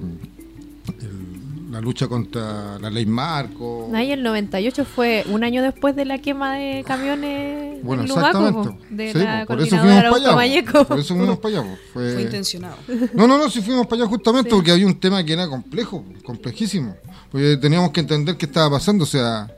la 1.71 1.81
lucha 1.81 2.09
contra 2.09 2.79
la 2.79 2.89
ley 2.89 3.05
Marco. 3.05 3.91
Ahí 3.93 4.13
el 4.13 4.23
98 4.23 4.85
fue 4.85 5.25
un 5.29 5.45
año 5.45 5.63
después 5.63 5.97
de 5.97 6.05
la 6.05 6.19
quema 6.19 6.57
de 6.57 6.85
camiones 6.85 7.64
Bueno, 7.85 8.03
exactamente. 8.05 8.87
de 8.91 9.13
Sí, 9.13 9.19
la 9.19 9.41
po, 9.43 9.47
por 9.47 9.61
eso 9.63 9.77
coordinadora 9.77 10.11
fuimos 10.11 10.21
para 10.35 10.41
allá. 10.43 10.63
Por 10.89 10.99
eso 10.99 11.15
fuimos 11.17 11.39
para 11.39 11.59
allá. 11.61 11.77
Fue- 11.93 12.13
Fue 12.15 12.23
intencionado. 12.23 12.77
No, 13.15 13.27
no, 13.27 13.39
no, 13.39 13.51
si 13.51 13.61
fuimos 13.63 13.87
para 13.87 14.03
allá 14.03 14.11
justamente 14.11 14.51
porque 14.51 14.71
había 14.73 14.87
un 14.87 14.99
tema 14.99 15.25
que 15.25 15.33
era 15.33 15.49
complejo, 15.49 16.05
complejísimo. 16.25 16.97
Porque 17.31 17.57
teníamos 17.59 17.91
que 17.93 18.01
entender 18.01 18.37
qué 18.37 18.47
estaba 18.47 18.71
pasando, 18.71 19.05
o 19.05 19.07
sea, 19.07 19.49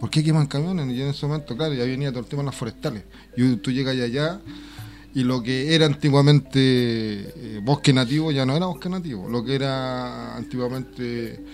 ¿por 0.00 0.10
qué 0.10 0.22
queman 0.22 0.46
camiones? 0.46 0.88
Y 0.96 1.02
en 1.02 1.08
ese 1.08 1.26
momento, 1.26 1.56
claro, 1.56 1.74
ya 1.74 1.84
venía 1.84 2.10
todo 2.10 2.20
el 2.20 2.26
tema 2.26 2.42
de 2.42 2.46
las 2.46 2.54
forestales. 2.56 3.02
Y 3.36 3.56
tú 3.56 3.70
llegas 3.70 3.96
allá 3.98 4.40
y 5.14 5.22
lo 5.24 5.42
que 5.42 5.74
era 5.74 5.86
antiguamente 5.86 6.58
eh, 6.60 7.60
bosque 7.62 7.92
nativo 7.92 8.30
ya 8.32 8.44
no 8.46 8.56
era 8.56 8.66
bosque 8.66 8.88
nativo. 8.88 9.28
Lo 9.28 9.44
que 9.44 9.54
era 9.54 10.36
antiguamente 10.36 11.44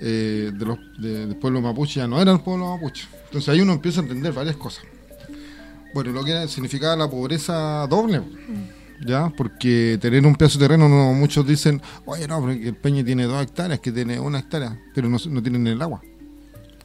eh, 0.00 0.50
de 0.54 0.64
los, 0.64 0.78
de- 0.98 1.26
del 1.26 1.36
pueblo 1.36 1.60
mapuche 1.60 2.00
ya 2.00 2.06
no 2.06 2.20
era 2.20 2.32
el 2.32 2.40
pueblo 2.40 2.74
mapuche. 2.74 3.06
Entonces 3.26 3.48
ahí 3.50 3.60
uno 3.60 3.72
empieza 3.74 4.00
a 4.00 4.02
entender 4.04 4.32
varias 4.32 4.56
cosas. 4.56 4.84
Bueno, 5.94 6.12
lo 6.12 6.24
que 6.24 6.46
significaba 6.48 6.94
la 6.96 7.08
pobreza 7.10 7.86
doble. 7.88 8.22
¿ya? 9.06 9.32
Porque 9.36 9.98
tener 10.00 10.26
un 10.26 10.34
pedazo 10.34 10.58
de 10.58 10.64
terreno, 10.64 10.88
no, 10.88 11.12
muchos 11.14 11.46
dicen, 11.46 11.80
oye, 12.04 12.26
no, 12.26 12.40
pero 12.44 12.58
que 12.60 12.68
el 12.68 12.74
peña 12.76 13.04
tiene 13.04 13.24
dos 13.24 13.42
hectáreas, 13.42 13.80
que 13.80 13.92
tiene 13.92 14.18
una 14.18 14.40
hectárea, 14.40 14.78
pero 14.94 15.08
no, 15.08 15.18
no 15.30 15.42
tienen 15.42 15.66
el 15.66 15.80
agua. 15.80 16.00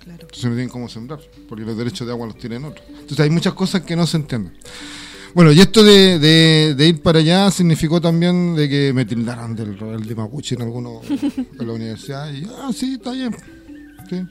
Claro. 0.04 0.20
Entonces 0.22 0.44
no 0.46 0.52
tienen 0.52 0.70
cómo 0.70 0.88
sembrar, 0.90 1.20
porque 1.50 1.64
los 1.66 1.78
derechos 1.78 2.06
de 2.06 2.14
agua 2.14 2.28
los 2.28 2.38
tienen 2.38 2.66
otros. 2.66 2.86
Entonces 2.90 3.20
hay 3.20 3.30
muchas 3.30 3.54
cosas 3.54 3.82
que 3.82 3.96
no 3.96 4.06
se 4.06 4.18
entienden. 4.18 4.54
Bueno, 5.34 5.52
y 5.52 5.60
esto 5.62 5.84
de, 5.84 6.20
de- 6.20 6.76
de 6.78 6.88
ir 6.88 7.02
para 7.02 7.18
allá 7.20 7.50
significó 7.50 8.00
también 8.00 8.54
de 8.56 8.70
que 8.70 8.94
me 8.94 9.06
tildaran 9.06 9.56
del 9.56 9.80
rebelde 9.80 10.14
mapuche 10.14 10.54
en 10.56 10.62
algunos 10.62 11.10
en 11.10 11.48
la 11.68 11.74
universidad. 11.74 12.32
Y, 12.32 12.46
ah, 12.60 12.70
sí, 12.72 12.94
está 12.96 13.12
bien. 13.14 13.36
Sí. 14.10 14.22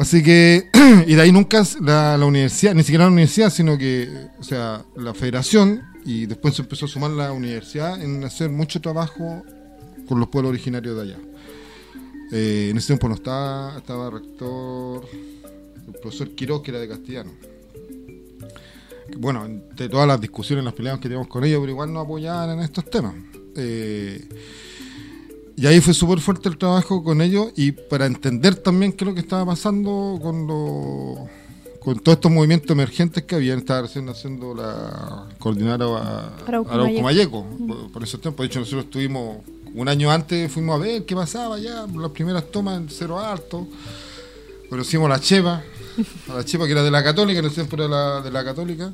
Así 0.00 0.22
que, 0.22 0.66
y 1.06 1.14
de 1.14 1.20
ahí 1.20 1.30
nunca 1.30 1.62
la, 1.82 2.16
la 2.16 2.24
universidad, 2.24 2.72
ni 2.72 2.82
siquiera 2.82 3.04
la 3.04 3.10
universidad, 3.10 3.50
sino 3.50 3.76
que, 3.76 4.08
o 4.38 4.42
sea, 4.42 4.82
la 4.96 5.12
federación, 5.12 5.82
y 6.06 6.24
después 6.24 6.54
se 6.54 6.62
empezó 6.62 6.86
a 6.86 6.88
sumar 6.88 7.10
la 7.10 7.32
universidad 7.32 8.02
en 8.02 8.24
hacer 8.24 8.48
mucho 8.48 8.80
trabajo 8.80 9.42
con 10.08 10.18
los 10.18 10.30
pueblos 10.30 10.52
originarios 10.52 10.96
de 10.96 11.02
allá. 11.02 11.18
Eh, 12.32 12.68
en 12.70 12.78
ese 12.78 12.86
tiempo 12.86 13.10
no 13.10 13.14
estaba, 13.16 13.76
estaba 13.76 14.08
rector, 14.08 15.06
el 15.86 16.00
profesor 16.00 16.30
Quiroz, 16.30 16.62
que 16.62 16.70
era 16.70 16.80
de 16.80 16.88
castellano. 16.88 17.32
Bueno, 19.18 19.46
de 19.76 19.86
todas 19.90 20.08
las 20.08 20.18
discusiones, 20.18 20.64
las 20.64 20.72
peleas 20.72 20.96
que 20.96 21.02
teníamos 21.02 21.28
con 21.28 21.44
ellos, 21.44 21.60
pero 21.60 21.72
igual 21.72 21.92
nos 21.92 22.06
apoyaban 22.06 22.58
en 22.58 22.60
estos 22.60 22.88
temas. 22.88 23.14
Eh, 23.54 24.26
y 25.60 25.66
ahí 25.66 25.80
fue 25.82 25.92
súper 25.92 26.20
fuerte 26.20 26.48
el 26.48 26.56
trabajo 26.56 27.04
con 27.04 27.20
ellos 27.20 27.48
y 27.54 27.72
para 27.72 28.06
entender 28.06 28.54
también 28.54 28.92
qué 28.92 29.04
es 29.04 29.08
lo 29.08 29.14
que 29.14 29.20
estaba 29.20 29.44
pasando 29.44 30.18
con 30.22 30.46
los 30.46 31.28
con 31.80 31.98
todos 31.98 32.16
estos 32.16 32.32
movimientos 32.32 32.70
emergentes 32.70 33.24
que 33.24 33.34
habían, 33.34 33.58
estaba 33.58 33.82
recién 33.82 34.08
haciendo 34.08 34.54
la 34.54 35.28
coordinadora 35.38 36.34
Arauco 36.46 36.70
Arauco 36.70 37.02
Mayeco, 37.02 37.46
por, 37.66 37.92
por 37.92 38.02
esos 38.02 38.20
tiempos. 38.20 38.42
De 38.42 38.46
hecho, 38.46 38.60
nosotros 38.60 38.84
estuvimos 38.84 39.38
un 39.74 39.88
año 39.88 40.10
antes, 40.10 40.50
fuimos 40.50 40.76
a 40.76 40.78
ver 40.78 41.04
qué 41.04 41.14
pasaba 41.14 41.58
ya, 41.58 41.86
las 41.86 42.10
primeras 42.10 42.50
tomas 42.50 42.78
en 42.78 42.88
Cero 42.88 43.18
Alto. 43.18 43.66
Conocimos 44.70 45.06
a 45.06 45.08
la 45.10 45.20
Chepa, 45.20 45.62
a 46.28 46.34
la 46.34 46.44
Chepa 46.44 46.64
que 46.64 46.72
era 46.72 46.82
de 46.82 46.90
la 46.90 47.04
Católica, 47.04 47.40
en 47.40 47.46
ese 47.46 47.56
tiempo 47.56 47.76
era 47.76 47.88
la, 47.88 48.20
de 48.22 48.30
la 48.30 48.44
Católica. 48.44 48.92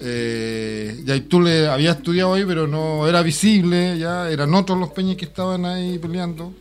Eh, 0.00 1.02
y 1.04 1.10
ahí 1.10 1.22
tú 1.22 1.40
le 1.40 1.66
había 1.66 1.92
estudiado 1.92 2.34
ahí, 2.34 2.44
pero 2.46 2.66
no 2.66 3.06
era 3.08 3.22
visible, 3.22 3.98
ya 3.98 4.30
eran 4.30 4.54
otros 4.54 4.78
los 4.78 4.90
peñas 4.90 5.16
que 5.16 5.24
estaban 5.24 5.64
ahí 5.64 5.98
peleando. 5.98 6.52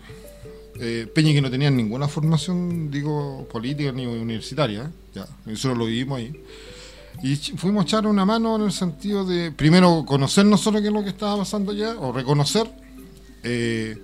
Eh, 0.80 1.08
que 1.14 1.42
no 1.42 1.50
tenían 1.50 1.76
ninguna 1.76 2.08
formación, 2.08 2.92
digo, 2.92 3.48
política 3.52 3.92
ni 3.92 4.06
universitaria, 4.06 4.92
ya, 5.14 5.26
nosotros 5.46 5.78
lo 5.78 5.86
vivimos 5.86 6.20
ahí. 6.20 6.44
Y 7.24 7.36
fuimos 7.36 7.84
a 7.84 7.88
echar 7.88 8.06
una 8.06 8.26
mano 8.26 8.58
en 8.58 8.64
el 8.64 8.72
sentido 8.72 9.26
de, 9.26 9.52
primero, 9.52 10.06
conocer 10.06 10.46
nosotros 10.46 10.82
qué 10.82 10.90
es 10.90 10.94
lo 10.94 11.04
que 11.04 11.10
estaba 11.10 11.38
pasando 11.38 11.72
allá, 11.72 11.96
o 12.00 12.12
reconocer, 12.12 12.70
eh, 13.44 13.98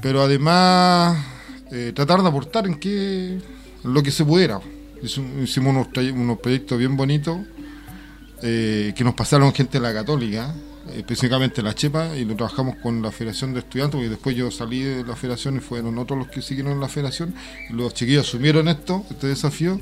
pero 0.00 0.22
además 0.22 1.22
eh, 1.70 1.92
tratar 1.94 2.22
de 2.22 2.28
aportar 2.28 2.66
en, 2.66 2.76
qué, 2.76 3.38
lo 3.82 4.02
que 4.02 4.10
se 4.10 4.24
pudiera. 4.24 4.60
Hicimos 5.02 5.74
unos, 5.74 5.88
unos 6.14 6.38
proyectos 6.38 6.78
bien 6.78 6.96
bonitos 6.96 7.38
eh, 8.46 8.92
que 8.94 9.04
nos 9.04 9.14
pasaron 9.14 9.54
gente 9.54 9.78
de 9.78 9.80
la 9.80 9.94
Católica, 9.94 10.54
eh, 10.88 10.96
específicamente 10.98 11.62
la 11.62 11.74
Chepa, 11.74 12.14
y 12.14 12.26
lo 12.26 12.36
trabajamos 12.36 12.76
con 12.76 13.00
la 13.00 13.10
Federación 13.10 13.54
de 13.54 13.60
Estudiantes, 13.60 13.96
porque 13.96 14.10
después 14.10 14.36
yo 14.36 14.50
salí 14.50 14.82
de 14.82 15.02
la 15.02 15.16
Federación 15.16 15.56
y 15.56 15.60
fueron 15.60 15.96
otros 15.96 16.18
los 16.18 16.28
que 16.28 16.42
siguieron 16.42 16.72
en 16.72 16.80
la 16.80 16.88
Federación, 16.88 17.34
y 17.70 17.72
los 17.72 17.94
chiquillos 17.94 18.28
asumieron 18.28 18.68
esto, 18.68 19.02
este 19.08 19.28
desafío, 19.28 19.80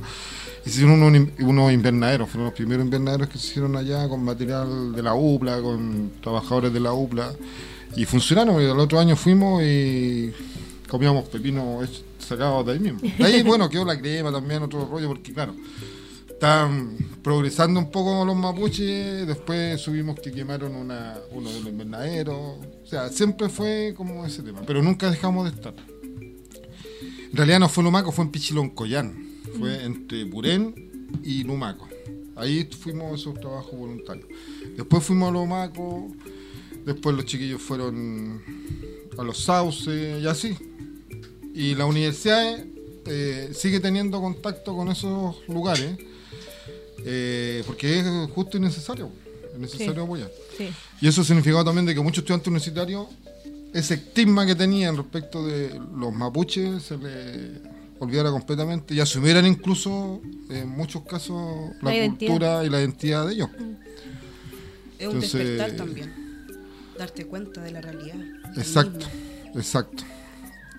hicieron 0.65 1.03
unos, 1.03 1.29
unos 1.41 1.73
invernaderos, 1.73 2.31
fueron 2.31 2.45
los 2.45 2.55
primeros 2.55 2.85
invernaderos 2.85 3.29
que 3.29 3.37
se 3.37 3.49
hicieron 3.49 3.75
allá 3.75 4.09
con 4.09 4.23
material 4.23 4.93
de 4.93 5.03
la 5.03 5.15
UPLA, 5.15 5.61
con 5.61 6.13
trabajadores 6.23 6.73
de 6.73 6.79
la 6.79 6.93
UPLA, 6.93 7.33
y 7.97 8.05
funcionaron, 8.05 8.63
y 8.63 8.67
el 8.67 8.79
otro 8.79 9.01
año 9.01 9.17
fuimos 9.17 9.61
y 9.65 10.33
comíamos 10.89 11.29
pepinos 11.29 12.05
sacados 12.21 12.65
de 12.65 12.75
ahí 12.75 12.79
mismo. 12.79 13.01
De 13.01 13.25
ahí, 13.25 13.43
bueno, 13.45 13.69
quedó 13.69 13.85
la 13.85 13.99
crema 13.99 14.31
también, 14.31 14.63
otro 14.63 14.87
rollo, 14.87 15.09
porque 15.09 15.33
claro, 15.33 15.53
están 16.29 17.02
progresando 17.23 17.79
un 17.79 17.91
poco 17.91 18.25
los 18.25 18.37
mapuches, 18.37 19.27
después 19.27 19.81
subimos 19.81 20.19
que 20.19 20.33
quemaron 20.33 20.75
una, 20.75 21.19
uno 21.31 21.51
de 21.51 21.61
los 21.61 21.69
invernaderos, 21.69 22.37
o 22.37 22.87
sea, 22.87 23.09
siempre 23.11 23.49
fue 23.49 23.95
como 23.97 24.27
ese 24.27 24.43
tema, 24.43 24.63
pero 24.67 24.83
nunca 24.83 25.11
dejamos 25.11 25.45
de 25.45 25.57
estar. 25.57 25.75
En 26.21 27.37
realidad 27.37 27.61
no 27.61 27.69
fue 27.69 27.85
Lumaco, 27.85 28.13
fue 28.13 28.25
en 28.25 28.31
Pichiloncoyán, 28.31 29.41
fue 29.59 29.85
entre 29.85 30.27
Purén 30.27 31.09
y 31.23 31.45
Lumaco. 31.45 31.89
Ahí 32.35 32.69
fuimos 32.79 33.13
a 33.13 33.15
esos 33.15 33.35
trabajos 33.41 33.79
voluntarios. 33.79 34.27
Después 34.77 35.05
fuimos 35.05 35.29
a 35.29 35.33
Lumaco, 35.33 36.09
después 36.85 37.15
los 37.15 37.25
chiquillos 37.25 37.63
fueron 37.63 38.43
a 39.17 39.23
los 39.23 39.39
sauces 39.39 40.23
y 40.23 40.27
así. 40.27 40.57
Y 41.55 41.75
la 41.75 41.87
universidad 41.87 42.65
eh, 43.07 43.51
sigue 43.53 43.79
teniendo 43.81 44.21
contacto 44.21 44.75
con 44.75 44.89
esos 44.89 45.37
lugares 45.49 45.97
eh, 47.05 47.63
porque 47.67 47.99
es 48.01 48.07
justo 48.35 48.57
y 48.57 48.61
necesario. 48.61 49.11
Es 49.53 49.59
necesario 49.59 49.95
Sí. 49.95 50.01
apoyar. 50.01 50.31
Sí. 50.57 50.69
Y 51.01 51.09
eso 51.09 51.21
ha 51.21 51.25
significado 51.25 51.65
también 51.65 51.85
de 51.87 51.95
que 51.95 52.01
muchos 52.01 52.19
estudiantes 52.23 52.49
universitarios, 52.49 53.07
ese 53.75 53.95
estigma 53.95 54.47
que 54.47 54.55
tenían 54.55 54.97
respecto 54.97 55.47
de 55.47 55.79
los 55.97 56.13
mapuches, 56.13 56.83
se 56.83 56.97
les 56.99 57.61
olvidara 57.99 58.31
completamente 58.31 58.95
y 58.95 59.01
asumieran 59.01 59.47
incluso, 59.47 60.21
en 60.51 60.69
muchos 60.69 61.03
casos, 61.03 61.71
la, 61.83 61.93
cultura 62.07 62.65
y 62.65 62.71
la 62.71 62.81
identidad 62.81 63.27
de 63.27 63.35
ellos. 63.35 63.51
Es 64.99 65.07
un 65.09 65.15
Entonces- 65.17 65.33
despertar 65.33 65.77
también. 65.77 66.13
Darte 66.99 67.27
cuenta 67.27 67.63
de 67.63 67.73
la 67.73 67.81
realidad. 67.81 68.17
Exacto, 68.57 69.07
exacto. 69.55 70.05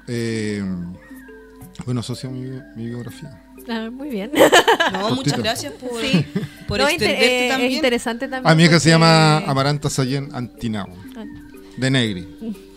Eh, 0.08 0.64
bueno, 1.86 2.02
asocia 2.02 2.30
mi, 2.30 2.42
mi 2.76 2.88
biografía. 2.88 3.43
Ah, 3.70 3.90
muy 3.92 4.10
bien. 4.10 4.32
No, 4.92 5.00
Cortito. 5.02 5.16
muchas 5.16 5.40
gracias 5.40 5.74
por, 5.74 6.02
Sí. 6.02 6.26
por 6.68 6.80
No, 6.80 6.88
extenderte 6.88 7.26
eh, 7.26 7.46
Es 7.46 7.52
también. 7.52 7.72
interesante 7.72 8.28
también. 8.28 8.52
A 8.52 8.56
mi 8.56 8.64
hija 8.66 8.80
se 8.80 8.90
llama 8.90 9.38
Amaranta 9.40 9.90
Sayén 9.90 10.30
Antinao, 10.34 10.88
Ah. 11.16 11.24
de 11.78 11.90
Negri. 11.92 12.28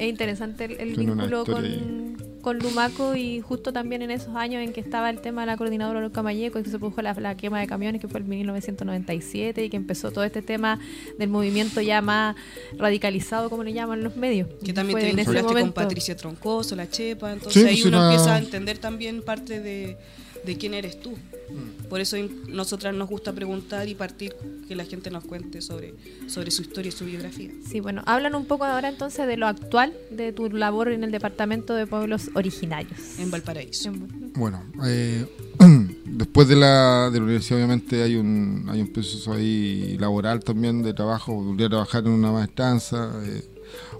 Es 0.00 0.08
interesante 0.08 0.64
el, 0.64 0.72
el 0.80 0.94
vínculo 0.96 1.44
con, 1.44 2.16
con 2.40 2.58
Lumaco 2.58 3.14
y 3.14 3.40
justo 3.40 3.70
también 3.72 4.00
en 4.00 4.10
esos 4.10 4.34
años 4.34 4.62
en 4.62 4.72
que 4.72 4.80
estaba 4.80 5.10
el 5.10 5.20
tema 5.20 5.42
de 5.42 5.48
la 5.48 5.56
coordinadora 5.58 6.00
Luca 6.00 6.22
Mayeco 6.22 6.58
y 6.58 6.62
que 6.62 6.70
se 6.70 6.78
produjo 6.78 7.02
la, 7.02 7.12
la 7.14 7.36
quema 7.36 7.60
de 7.60 7.66
camiones 7.66 8.00
que 8.00 8.08
fue 8.08 8.20
el 8.20 8.26
1997 8.26 9.64
y 9.64 9.68
que 9.68 9.76
empezó 9.76 10.10
todo 10.10 10.24
este 10.24 10.40
tema 10.42 10.78
del 11.18 11.28
movimiento 11.28 11.80
ya 11.82 12.00
más 12.00 12.34
radicalizado 12.78 13.50
como 13.50 13.62
le 13.64 13.72
llaman 13.72 14.02
los 14.02 14.16
medios. 14.16 14.48
Que 14.64 14.72
también 14.72 14.92
Fue 14.98 15.02
te 15.02 15.10
en 15.10 15.18
ese 15.18 15.30
vinculaste 15.32 15.60
con. 15.60 15.72
Patricia 15.72 16.16
Troncoso, 16.16 16.74
la 16.76 16.88
Chepa. 16.88 17.32
Entonces 17.32 17.62
Sí, 17.62 17.68
ahí 17.68 17.76
sí, 17.76 17.88
uno 17.88 17.98
la- 17.98 18.04
empieza 18.12 18.34
a 18.34 18.38
entender 18.38 18.78
también 18.78 19.22
parte 19.22 19.60
de, 19.60 19.96
de 20.44 20.56
quién 20.56 20.74
eres 20.74 20.98
tú. 21.00 21.14
Mm. 21.50 21.88
Por 21.88 22.00
eso 22.00 22.16
nosotras 22.48 22.94
nos 22.94 23.08
gusta 23.08 23.32
preguntar 23.32 23.88
y 23.88 23.94
partir 23.94 24.34
que 24.68 24.74
la 24.76 24.84
gente 24.84 25.10
nos 25.10 25.24
cuente 25.24 25.60
sobre, 25.60 25.94
sobre 26.28 26.50
su 26.50 26.62
historia 26.62 26.88
y 26.90 26.92
su 26.92 27.04
biografía. 27.04 27.50
Sí, 27.68 27.80
bueno, 27.80 28.02
hablan 28.06 28.34
un 28.34 28.44
poco 28.46 28.64
ahora 28.64 28.88
entonces 28.88 29.26
de 29.26 29.36
lo 29.36 29.46
actual 29.46 29.92
de 30.10 30.32
tu 30.32 30.48
labor 30.50 30.88
en 30.88 31.02
el 31.04 31.10
Departamento 31.10 31.74
de 31.74 31.86
Pueblos 31.86 32.30
Originarios. 32.34 33.18
En 33.18 33.30
Valparaíso. 33.30 33.88
En- 33.88 34.32
Bueno, 34.34 34.62
eh, 34.84 35.26
después 36.06 36.46
de 36.48 36.56
la, 36.56 37.10
de 37.10 37.18
la 37.18 37.24
universidad 37.24 37.56
obviamente 37.58 38.02
hay 38.02 38.16
un, 38.16 38.66
hay 38.68 38.80
un 38.80 38.88
proceso 38.92 39.32
ahí 39.32 39.96
laboral 39.98 40.42
también 40.44 40.82
de 40.82 40.94
trabajo, 40.94 41.34
volví 41.34 41.64
a 41.64 41.68
trabajar 41.68 42.04
en 42.04 42.10
una 42.12 42.30
maestranza. 42.30 43.10
eh, 43.24 43.42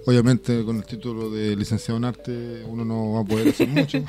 obviamente 0.05 0.63
con 0.63 0.77
el 0.77 0.85
título 0.85 1.29
de 1.29 1.55
licenciado 1.55 1.97
en 1.97 2.05
arte 2.05 2.63
uno 2.67 2.83
no 2.83 3.13
va 3.13 3.21
a 3.21 3.23
poder 3.23 3.49
hacer 3.49 3.67
mucho. 3.67 3.99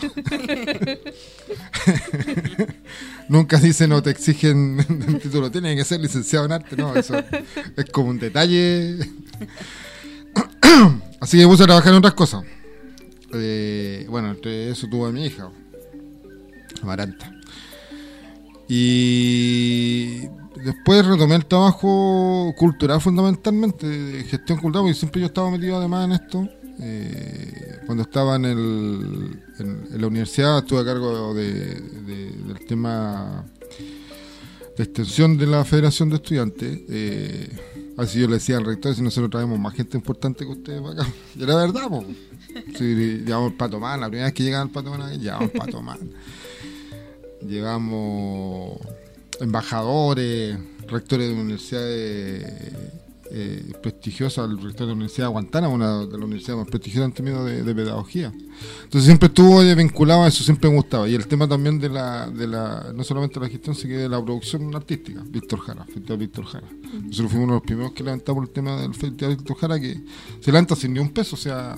Nunca 3.28 3.58
dicen 3.58 3.92
o 3.92 4.02
te 4.02 4.10
exigen 4.10 4.84
el 4.88 5.20
título, 5.20 5.50
tiene 5.50 5.76
que 5.76 5.84
ser 5.84 6.00
licenciado 6.00 6.46
en 6.46 6.52
arte, 6.52 6.76
no, 6.76 6.94
eso 6.94 7.14
es 7.76 7.84
como 7.90 8.10
un 8.10 8.18
detalle. 8.18 8.98
Así 11.20 11.38
que 11.38 11.46
puse 11.46 11.62
a 11.62 11.66
trabajar 11.66 11.92
en 11.92 11.98
otras 11.98 12.14
cosas. 12.14 12.44
Eh, 13.34 14.06
bueno, 14.08 14.30
entre 14.30 14.70
eso 14.70 14.88
tuve 14.88 15.08
a 15.08 15.12
mi 15.12 15.26
hija, 15.26 15.50
Amaranta. 16.82 17.32
Y 18.68 20.22
después 20.64 21.06
retomé 21.06 21.36
el 21.36 21.46
trabajo 21.46 22.54
cultural 22.56 23.00
fundamentalmente, 23.00 23.86
de 23.86 24.24
gestión 24.24 24.58
cultural, 24.58 24.84
porque 24.84 24.98
siempre 24.98 25.20
yo 25.20 25.26
estaba 25.26 25.50
metido 25.50 25.76
además 25.76 26.06
en 26.06 26.12
esto. 26.12 26.48
Eh, 26.80 27.80
cuando 27.86 28.02
estaba 28.02 28.36
en, 28.36 28.44
el, 28.46 29.40
en, 29.58 30.00
la 30.00 30.06
universidad 30.06 30.58
estuve 30.58 30.80
a 30.80 30.84
cargo 30.84 31.34
de, 31.34 31.80
del 31.80 32.66
tema 32.66 33.44
de 34.76 34.82
extensión 34.82 35.36
de 35.36 35.46
la 35.46 35.64
Federación 35.64 36.08
de 36.08 36.16
Estudiantes. 36.16 36.80
Eh, 36.88 37.48
así 37.98 38.20
yo 38.20 38.26
le 38.26 38.34
decía 38.34 38.56
al 38.56 38.64
rector, 38.64 38.94
si 38.94 39.02
nosotros 39.02 39.30
traemos 39.30 39.58
más 39.58 39.74
gente 39.74 39.96
importante 39.96 40.44
que 40.44 40.52
ustedes 40.52 40.80
para 40.80 41.02
acá. 41.02 41.12
Y 41.36 41.42
era 41.42 41.56
verdad, 41.56 41.88
pues. 41.88 42.06
Llevamos 42.80 43.52
el 43.52 43.56
Pato 43.56 43.80
Man, 43.80 44.00
la 44.00 44.08
primera 44.08 44.26
vez 44.26 44.34
que 44.34 44.42
llegaba 44.42 44.64
el 44.64 44.70
Pato 44.70 44.90
Man, 44.90 45.20
llevamos 45.20 45.50
el 45.52 45.58
Pato 45.58 45.82
Man. 45.82 45.98
Llevamos 47.46 48.78
embajadores, 49.42 50.56
rectores 50.86 51.28
de 51.28 51.34
universidades 51.34 52.44
eh, 53.34 53.72
prestigiosa, 53.82 54.44
el 54.44 54.60
rector 54.60 54.80
de 54.80 54.86
la 54.88 54.92
Universidad 54.92 55.28
de 55.28 55.32
Guantánamo, 55.32 55.74
una 55.74 56.00
de 56.00 56.06
las 56.06 56.20
universidades 56.20 56.58
más 56.58 56.68
prestigiosas 56.68 57.08
en 57.08 57.14
términos 57.14 57.46
de, 57.46 57.74
pedagogía. 57.74 58.30
Entonces 58.84 59.04
siempre 59.04 59.28
estuvo 59.28 59.60
vinculado 59.74 60.24
a 60.24 60.28
eso, 60.28 60.44
siempre 60.44 60.68
me 60.68 60.76
gustaba. 60.76 61.08
Y 61.08 61.14
el 61.14 61.26
tema 61.26 61.48
también 61.48 61.78
de 61.80 61.88
la, 61.88 62.28
de 62.28 62.46
la 62.46 62.92
no 62.94 63.02
solamente 63.02 63.40
la 63.40 63.48
gestión, 63.48 63.74
sino 63.74 63.94
que 63.94 63.98
de 64.00 64.08
la 64.08 64.22
producción 64.22 64.74
artística, 64.74 65.22
Víctor 65.26 65.60
Jara, 65.60 65.84
Festival 65.86 66.18
Víctor 66.18 66.44
Jara. 66.44 66.68
Nosotros 66.92 67.30
fuimos 67.30 67.44
uno 67.44 67.54
de 67.54 67.60
los 67.60 67.62
primeros 67.62 67.92
que 67.92 68.04
levantamos 68.04 68.44
el 68.44 68.50
tema 68.50 68.80
del 68.80 68.94
Festival 68.94 69.36
Víctor 69.36 69.56
Jara, 69.56 69.80
que 69.80 70.00
se 70.40 70.52
levanta 70.52 70.76
sin 70.76 70.92
ni 70.92 71.00
un 71.00 71.08
peso, 71.08 71.34
o 71.34 71.38
sea 71.38 71.76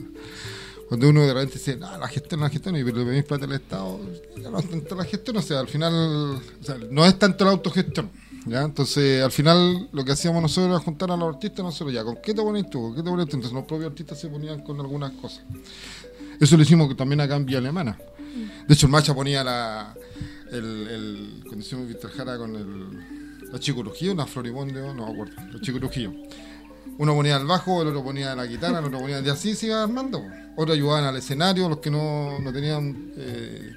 cuando 0.94 1.08
uno 1.08 1.26
de 1.26 1.34
repente 1.34 1.54
dice, 1.54 1.76
no, 1.76 1.98
la 1.98 2.06
gestión, 2.06 2.40
la 2.40 2.48
gestión, 2.48 2.76
y 2.76 2.84
le 2.84 2.92
pedís 2.92 3.24
plata 3.24 3.46
al 3.46 3.52
Estado, 3.52 4.00
ya 4.40 4.48
no 4.48 4.60
es 4.60 4.70
tanto 4.70 4.94
la 4.94 5.04
gestión, 5.04 5.36
o 5.36 5.42
sea, 5.42 5.58
al 5.58 5.66
final, 5.66 6.40
no 6.88 7.04
es 7.04 7.18
tanto 7.18 7.44
la 7.44 7.50
autogestión, 7.50 8.12
¿ya? 8.46 8.62
Entonces, 8.62 9.20
al 9.20 9.32
final, 9.32 9.88
lo 9.90 10.04
que 10.04 10.12
hacíamos 10.12 10.40
nosotros 10.40 10.70
era 10.70 10.78
juntar 10.78 11.10
a 11.10 11.16
los 11.16 11.34
artistas, 11.34 11.64
nosotros 11.64 11.92
ya, 11.92 12.04
¿con 12.04 12.18
qué 12.22 12.32
te 12.32 12.40
pones 12.40 12.70
tú? 12.70 12.80
¿Con 12.80 12.94
qué 12.94 13.02
te 13.02 13.10
pones 13.10 13.26
tú? 13.26 13.34
Entonces, 13.34 13.52
los 13.52 13.64
propios 13.64 13.90
artistas 13.90 14.20
se 14.20 14.28
ponían 14.28 14.62
con 14.62 14.78
algunas 14.78 15.10
cosas. 15.14 15.42
Eso 16.38 16.56
lo 16.56 16.62
hicimos 16.62 16.96
también 16.96 17.20
acá 17.20 17.34
en 17.34 17.44
Vía 17.44 17.58
Alemana. 17.58 17.98
De 18.68 18.72
hecho, 18.72 18.86
el 18.86 18.92
Macha 18.92 19.12
ponía 19.16 19.42
la, 19.42 19.96
el, 20.52 20.86
el, 20.86 21.40
cuando 21.42 21.58
hicimos 21.58 21.88
Víctor 21.88 22.12
con 22.38 22.54
el, 22.54 23.50
la 23.50 23.58
Chico 23.58 23.82
una 24.12 24.26
Floribonde, 24.26 24.80
no 24.80 24.94
me 24.94 25.12
acuerdo, 25.12 25.34
los 25.50 25.60
Chico 25.60 25.80
Uno 26.98 27.14
ponía 27.14 27.36
el 27.36 27.46
bajo, 27.46 27.82
el 27.82 27.88
otro 27.88 28.04
ponía 28.04 28.34
la 28.34 28.46
guitarra, 28.46 28.78
el 28.78 28.84
otro 28.84 29.00
ponía, 29.00 29.20
y 29.20 29.28
así 29.28 29.54
se 29.54 29.66
iba 29.66 29.82
armando. 29.82 30.22
Otros 30.56 30.76
ayudaban 30.76 31.04
al 31.04 31.16
escenario, 31.16 31.68
los 31.68 31.78
que 31.78 31.90
no, 31.90 32.38
no 32.38 32.52
tenían, 32.52 33.12
eh, 33.16 33.72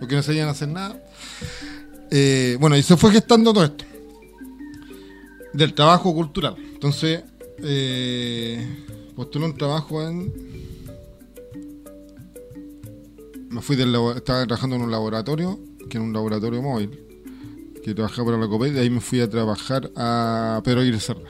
los 0.00 0.08
que 0.08 0.16
no 0.16 0.22
sabían 0.22 0.48
hacer 0.48 0.68
nada. 0.68 1.00
Eh, 2.10 2.56
bueno, 2.58 2.76
y 2.76 2.82
se 2.82 2.96
fue 2.96 3.12
gestando 3.12 3.52
todo 3.52 3.64
esto 3.64 3.84
del 5.52 5.74
trabajo 5.74 6.14
cultural. 6.14 6.56
Entonces, 6.58 7.22
eh, 7.58 8.66
postulé 9.14 9.46
un 9.46 9.56
trabajo 9.56 10.02
en. 10.02 10.32
Me 13.50 13.62
fui 13.62 13.76
del 13.76 13.94
estaba 14.16 14.46
trabajando 14.46 14.76
en 14.76 14.82
un 14.82 14.90
laboratorio, 14.90 15.58
que 15.88 15.96
era 15.96 16.04
un 16.04 16.12
laboratorio 16.12 16.62
móvil, 16.62 16.90
que 17.82 17.94
trabajaba 17.94 18.26
para 18.26 18.38
la 18.38 18.48
COPED, 18.48 18.76
y 18.76 18.78
ahí 18.78 18.90
me 18.90 19.00
fui 19.00 19.20
a 19.20 19.28
trabajar 19.28 19.90
a 19.96 20.60
Pedro 20.64 20.80
Aguirre 20.80 21.00
Serra. 21.00 21.28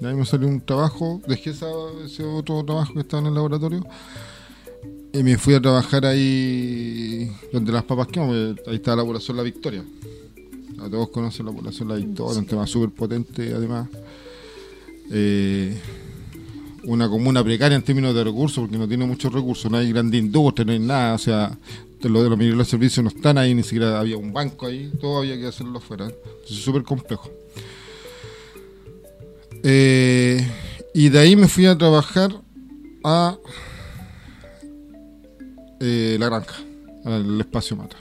De 0.00 0.08
ahí 0.08 0.14
me 0.14 0.24
salió 0.24 0.48
un 0.48 0.60
trabajo, 0.60 1.20
dejé 1.26 1.50
ese 1.50 2.24
otro 2.24 2.64
trabajo 2.64 2.94
que 2.94 3.00
estaba 3.00 3.20
en 3.20 3.26
el 3.28 3.34
laboratorio 3.34 3.84
y 5.12 5.22
me 5.22 5.36
fui 5.36 5.54
a 5.54 5.60
trabajar 5.60 6.06
ahí 6.06 7.30
donde 7.52 7.72
las 7.72 7.84
papas 7.84 8.06
que 8.06 8.20
ahí 8.20 8.76
está 8.76 8.94
la 8.94 9.04
población 9.04 9.36
La 9.36 9.42
Victoria. 9.42 9.84
A 10.78 10.88
todos 10.88 11.10
conocen 11.10 11.46
la 11.46 11.52
población 11.52 11.88
La 11.88 11.96
Victoria, 11.96 12.38
un 12.38 12.46
tema 12.46 12.66
súper 12.66 12.90
potente 12.90 13.52
además. 13.52 13.88
Eh, 15.10 15.76
una 16.84 17.08
comuna 17.08 17.44
precaria 17.44 17.76
en 17.76 17.82
términos 17.82 18.14
de 18.14 18.24
recursos, 18.24 18.60
porque 18.60 18.78
no 18.78 18.88
tiene 18.88 19.04
muchos 19.04 19.32
recursos, 19.32 19.70
no 19.70 19.76
hay 19.76 19.92
grande 19.92 20.16
industria, 20.16 20.64
no 20.64 20.72
hay 20.72 20.78
nada, 20.78 21.14
o 21.14 21.18
sea, 21.18 21.58
lo 22.02 22.22
de 22.22 22.30
los 22.30 22.38
de 22.38 22.64
servicios 22.64 23.04
no 23.04 23.10
están 23.10 23.36
ahí, 23.36 23.54
ni 23.54 23.62
siquiera 23.62 24.00
había 24.00 24.16
un 24.16 24.32
banco 24.32 24.66
ahí, 24.66 24.90
todo 25.00 25.18
había 25.18 25.38
que 25.38 25.46
hacerlo 25.46 25.80
fuera. 25.80 26.08
es 26.08 26.56
súper 26.56 26.84
complejo. 26.84 27.30
Eh, 29.62 30.46
y 30.94 31.08
de 31.08 31.18
ahí 31.18 31.36
me 31.36 31.48
fui 31.48 31.66
a 31.66 31.76
trabajar 31.76 32.30
a 33.04 33.36
eh, 35.80 36.16
la 36.18 36.26
granja, 36.26 36.56
al 37.04 37.40
espacio 37.40 37.76
mata. 37.76 37.96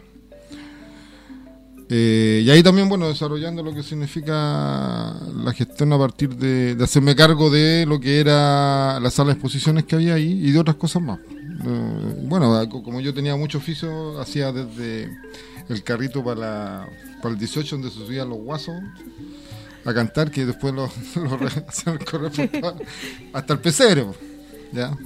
Eh, 1.92 2.44
y 2.46 2.50
ahí 2.52 2.62
también, 2.62 2.88
bueno, 2.88 3.08
desarrollando 3.08 3.64
lo 3.64 3.74
que 3.74 3.82
significa 3.82 5.16
la 5.44 5.54
gestión 5.54 5.92
a 5.92 5.98
partir 5.98 6.36
de, 6.36 6.78
hacerme 6.84 7.16
cargo 7.16 7.50
de 7.50 7.86
lo 7.88 8.00
que 8.00 8.20
era 8.20 9.00
la 9.00 9.10
sala 9.10 9.30
de 9.30 9.34
exposiciones 9.34 9.86
que 9.86 9.96
había 9.96 10.14
ahí 10.14 10.40
y 10.46 10.52
de 10.52 10.60
otras 10.60 10.76
cosas 10.76 11.02
más. 11.02 11.20
bueno, 12.24 12.70
como 12.70 13.02
yo 13.02 13.14
tenía 13.14 13.36
mucho 13.36 13.58
oficio, 13.58 14.20
hacía 14.20 14.52
desde 14.52 15.10
el 15.68 15.84
carrito 15.84 16.24
para, 16.24 16.88
para 17.22 17.34
el 17.34 17.40
18 17.40 17.78
donde 17.78 17.90
se 17.90 17.98
subían 17.98 18.30
los 18.30 18.38
guasos 18.38 18.76
a 19.90 19.94
cantar, 19.94 20.32
que 20.32 20.46
después 20.46 20.74
lo, 20.74 20.92
lo 21.16 21.40
hasta 23.34 23.54
el 23.54 23.60
pecero, 23.60 24.16
¿ya? 24.72 24.98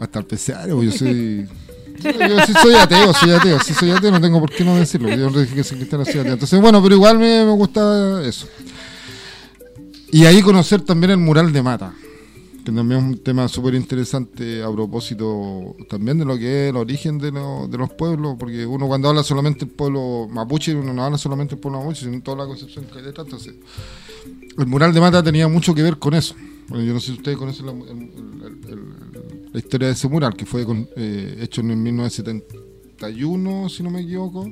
Hasta 0.00 0.18
el 0.20 0.24
pecero, 0.26 0.82
yo 0.82 0.92
soy 0.92 1.48
yo 2.00 2.60
soy 2.62 2.74
ateo, 2.74 3.12
soy 3.12 3.30
ateo, 3.32 3.60
sí 3.60 3.74
soy 3.74 3.90
ateo, 3.90 4.10
no 4.10 4.20
tengo 4.20 4.40
por 4.40 4.50
qué 4.50 4.64
no 4.64 4.76
decirlo. 4.76 5.08
Yo 5.08 5.30
dije 5.30 5.54
que 5.54 5.64
soy 5.64 5.82
ateo. 5.82 6.20
Entonces, 6.32 6.60
bueno, 6.60 6.82
pero 6.82 6.94
igual 6.94 7.18
me, 7.18 7.44
me 7.44 7.52
gusta 7.52 8.22
eso. 8.22 8.46
Y 10.10 10.24
ahí 10.24 10.40
conocer 10.40 10.80
también 10.82 11.10
el 11.12 11.16
mural 11.18 11.52
de 11.52 11.62
Mata, 11.62 11.92
que 12.68 12.74
también 12.74 13.00
es 13.00 13.06
un 13.06 13.18
tema 13.18 13.48
súper 13.48 13.74
interesante 13.74 14.62
a 14.62 14.70
propósito 14.70 15.74
también 15.88 16.18
de 16.18 16.26
lo 16.26 16.36
que 16.36 16.66
es 16.66 16.70
el 16.70 16.76
origen 16.76 17.16
de, 17.16 17.30
de, 17.30 17.78
los 17.78 17.90
pueblos, 17.94 18.36
porque 18.38 18.66
uno 18.66 18.86
cuando 18.86 19.08
habla 19.08 19.22
solamente 19.22 19.64
del 19.64 19.74
pueblo 19.74 20.28
mapuche, 20.30 20.74
uno 20.74 20.92
no 20.92 21.02
habla 21.02 21.16
solamente 21.16 21.54
del 21.54 21.62
pueblo 21.62 21.78
mapuche, 21.78 22.04
sino 22.04 22.20
toda 22.20 22.36
la 22.36 22.46
concepción 22.46 22.84
que 22.84 22.98
hay 22.98 23.06
detrás. 23.06 23.26
Entonces, 23.26 23.54
el 24.58 24.66
mural 24.66 24.92
de 24.92 25.00
Mata 25.00 25.22
tenía 25.22 25.48
mucho 25.48 25.74
que 25.74 25.82
ver 25.82 25.98
con 25.98 26.12
eso. 26.12 26.34
Bueno, 26.68 26.84
yo 26.84 26.92
no 26.92 27.00
sé 27.00 27.06
si 27.06 27.12
ustedes 27.12 27.38
conocen 27.38 27.64
la, 27.64 27.72
la 29.50 29.58
historia 29.58 29.88
de 29.88 29.94
ese 29.94 30.06
mural, 30.06 30.36
que 30.36 30.44
fue 30.44 30.66
eh, 30.96 31.38
hecho 31.40 31.62
en 31.62 31.82
1971, 31.82 33.68
si 33.70 33.82
no 33.82 33.88
me 33.88 34.02
equivoco. 34.02 34.44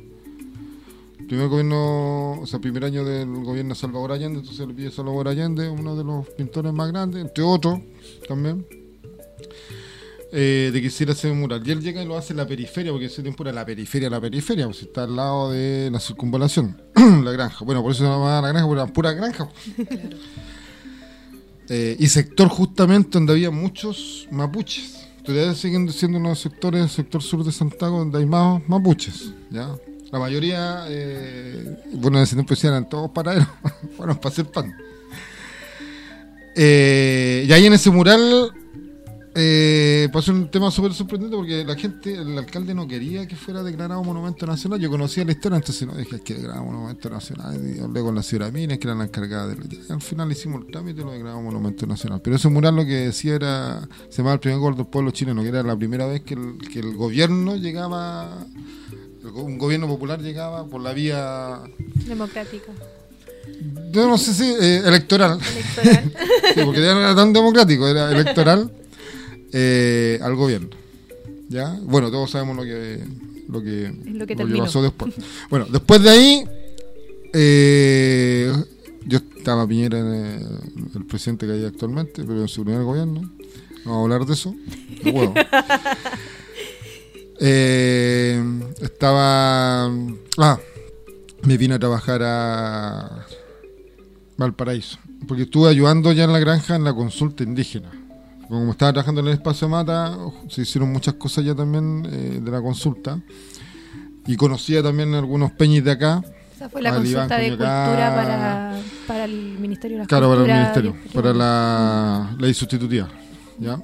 Primer 1.27 1.49
gobierno, 1.49 2.41
o 2.41 2.47
sea, 2.47 2.61
primer 2.61 2.85
año 2.85 3.05
del 3.05 3.29
gobierno 3.43 3.75
de 3.75 3.81
Salvador 3.81 4.13
Allende, 4.13 4.39
entonces 4.39 4.61
el 4.67 4.75
pide 4.75 4.91
Salvador 4.91 5.29
Allende, 5.29 5.69
uno 5.69 5.97
de 5.97 6.05
los 6.05 6.29
pintores 6.31 6.73
más 6.73 6.89
grandes, 6.89 7.21
entre 7.21 7.43
otros 7.43 7.81
también, 8.29 8.65
eh, 10.33 10.71
de 10.73 10.81
que 10.81 10.87
hiciera 10.87 11.13
ese 11.13 11.33
mural. 11.33 11.67
Y 11.67 11.71
él 11.73 11.81
llega 11.81 12.03
y 12.03 12.07
lo 12.07 12.17
hace 12.17 12.33
en 12.33 12.37
la 12.37 12.47
periferia, 12.47 12.93
porque 12.93 13.07
ese 13.07 13.23
tiempo 13.23 13.43
era 13.43 13.53
la 13.53 13.67
periferia, 13.67 14.09
la 14.09 14.21
periferia, 14.21 14.67
pues 14.67 14.83
está 14.83 15.05
al 15.05 15.17
lado 15.17 15.51
de 15.51 15.89
la 15.91 15.99
circunvalación, 15.99 16.81
la 17.25 17.33
granja. 17.33 17.65
Bueno, 17.65 17.83
por 17.83 17.91
eso 17.91 18.05
se 18.05 18.11
llama 18.11 18.41
la 18.41 18.49
granja, 18.49 18.67
porque 18.67 18.83
era 18.83 18.93
pura 18.93 19.13
granja. 19.13 19.49
Claro. 19.89 20.17
Eh, 21.69 21.97
y 21.99 22.07
sector 22.07 22.49
justamente 22.49 23.11
donde 23.13 23.33
había 23.33 23.51
muchos 23.51 24.29
mapuches. 24.31 25.09
Todavía 25.25 25.53
siguen 25.55 25.91
siendo 25.91 26.19
unos 26.19 26.39
sectores 26.39 26.81
del 26.83 26.91
sector 26.91 27.21
sur 27.21 27.43
de 27.43 27.51
Santiago 27.51 27.99
donde 27.99 28.19
hay 28.19 28.27
más 28.27 28.63
mapuches. 28.69 29.33
¿ya? 29.51 29.75
La 30.17 30.21
mayoría, 30.21 30.87
eh, 30.89 31.77
bueno, 31.93 32.17
en 32.17 32.25
ese 32.25 32.37
tiempo 32.37 32.55
eran 32.63 32.89
todos 32.89 33.11
paraderos, 33.11 33.49
bueno, 33.99 34.19
para 34.19 34.33
hacer 34.33 34.47
pan. 34.47 34.75
Eh, 36.55 37.45
y 37.47 37.53
ahí 37.53 37.67
en 37.67 37.75
ese 37.75 37.91
mural 37.91 38.51
eh, 39.39 40.09
pasó 40.11 40.33
un 40.33 40.51
tema 40.51 40.71
súper 40.71 40.95
sorprendente 40.95 41.37
porque 41.37 41.63
la 41.63 41.75
gente, 41.75 42.15
el 42.15 42.39
alcalde 42.39 42.75
no 42.75 42.89
quería 42.89 43.29
que 43.29 43.37
fuera 43.37 43.63
declarado 43.63 44.03
monumento 44.03 44.47
nacional. 44.47 44.81
Yo 44.81 44.89
conocía 44.89 45.27
la 45.27 45.33
historia, 45.33 45.57
entonces 45.57 45.87
no 45.87 45.95
dije 45.95 46.19
que 46.21 46.33
declarar 46.33 46.65
monumento 46.65 47.11
nacional. 47.11 47.61
Y 47.77 47.79
hablé 47.79 48.01
con 48.01 48.15
la 48.15 48.23
señora 48.23 48.51
Mines, 48.51 48.79
que 48.79 48.89
era 48.89 48.97
la 48.97 49.05
encargada 49.05 49.49
de. 49.49 49.59
Al 49.91 50.01
final 50.01 50.33
hicimos 50.33 50.63
el 50.63 50.71
trámite 50.73 51.03
y 51.03 51.05
lo 51.05 51.13
declaramos 51.13 51.45
monumento 51.45 51.87
nacional. 51.87 52.23
Pero 52.25 52.37
ese 52.37 52.49
mural 52.49 52.75
lo 52.75 52.87
que 52.87 52.95
decía 52.95 53.35
era: 53.35 53.87
se 54.09 54.17
llamaba 54.17 54.33
el 54.33 54.41
primer 54.41 54.59
gol 54.59 54.77
del 54.77 54.87
pueblo 54.87 55.11
chileno, 55.11 55.43
que 55.43 55.49
era 55.49 55.63
la 55.63 55.77
primera 55.77 56.07
vez 56.07 56.23
que 56.23 56.33
el, 56.33 56.57
que 56.73 56.79
el 56.81 56.97
gobierno 56.97 57.57
llegaba, 57.57 58.47
un 59.35 59.59
gobierno 59.59 59.87
popular 59.87 60.21
llegaba 60.21 60.67
por 60.67 60.81
la 60.81 60.93
vía 60.93 61.61
democrática. 62.07 62.73
Yo 63.91 64.09
no 64.09 64.19
sé 64.19 64.35
si 64.35 64.45
eh, 64.45 64.83
electoral. 64.85 65.39
Electoral. 65.41 66.13
sí, 66.55 66.61
porque 66.65 66.83
ya 66.83 66.95
no 66.95 67.01
era 67.01 67.15
tan 67.15 67.33
democrático, 67.33 67.87
era 67.89 68.11
electoral 68.11 68.71
eh, 69.53 70.19
al 70.23 70.35
gobierno. 70.35 70.71
¿Ya? 71.49 71.79
Bueno, 71.83 72.11
todos 72.11 72.31
sabemos 72.31 72.57
lo 72.57 72.65
que, 72.65 73.01
lo 73.49 73.63
que, 73.63 73.95
lo 74.05 74.27
que, 74.27 74.37
pasó 74.37 74.83
después. 74.83 75.15
bueno, 75.49 75.67
después 75.71 76.03
de 76.03 76.11
ahí, 76.11 76.45
eh, 77.33 78.53
yo 79.07 79.19
estaba 79.37 79.67
Piñera, 79.67 80.01
en 80.01 80.43
el, 80.95 81.05
presidente 81.07 81.47
que 81.47 81.53
hay 81.53 81.65
actualmente, 81.65 82.25
pero 82.25 82.43
en 82.43 82.49
su 82.49 82.65
primer 82.65 82.83
gobierno. 82.83 83.21
No 83.85 83.93
vamos 83.93 83.99
a 83.99 84.03
hablar 84.03 84.27
de 84.27 84.35
eso. 84.35 84.55
No 85.05 85.13
puedo. 85.13 85.35
eh, 87.41 88.43
estaba. 88.81 89.91
Ah, 90.39 90.59
vine 91.43 91.75
a 91.75 91.79
trabajar 91.79 92.21
a 92.23 93.27
Valparaíso, 94.37 94.99
porque 95.27 95.45
estuve 95.45 95.71
ayudando 95.71 96.13
ya 96.13 96.25
en 96.25 96.33
la 96.33 96.39
granja 96.39 96.77
en 96.77 96.85
la 96.85 96.95
consulta 96.95 97.43
indígena. 97.43 97.91
Como 98.49 98.71
estaba 98.73 98.93
trabajando 98.93 99.21
en 99.23 99.29
el 99.29 99.33
espacio 99.35 99.69
Mata, 99.69 100.17
se 100.49 100.63
hicieron 100.63 100.93
muchas 100.93 101.15
cosas 101.15 101.45
ya 101.45 101.55
también 101.55 102.07
eh, 102.11 102.41
de 102.43 102.51
la 102.51 102.61
consulta. 102.61 103.21
Y 104.27 104.37
conocía 104.37 104.83
también 104.83 105.15
algunos 105.15 105.53
peñis 105.53 105.85
de 105.85 105.93
acá. 105.93 106.23
Esa 106.55 106.69
fue 106.69 106.83
la 106.83 106.91
Iván 106.91 107.03
consulta 107.03 107.37
de 107.39 107.49
cultura 107.49 108.15
para, 108.15 108.81
para 109.07 109.25
el 109.25 109.59
Ministerio 109.59 109.99
de 109.99 110.03
la 110.05 110.07
Claro, 110.07 110.31
para 110.31 110.43
el 110.43 110.53
ministerio, 110.53 110.97
para 111.13 111.35
la 111.35 112.37
ley 112.39 112.55
sustitutiva. 112.55 113.09
¿ya? 113.59 113.81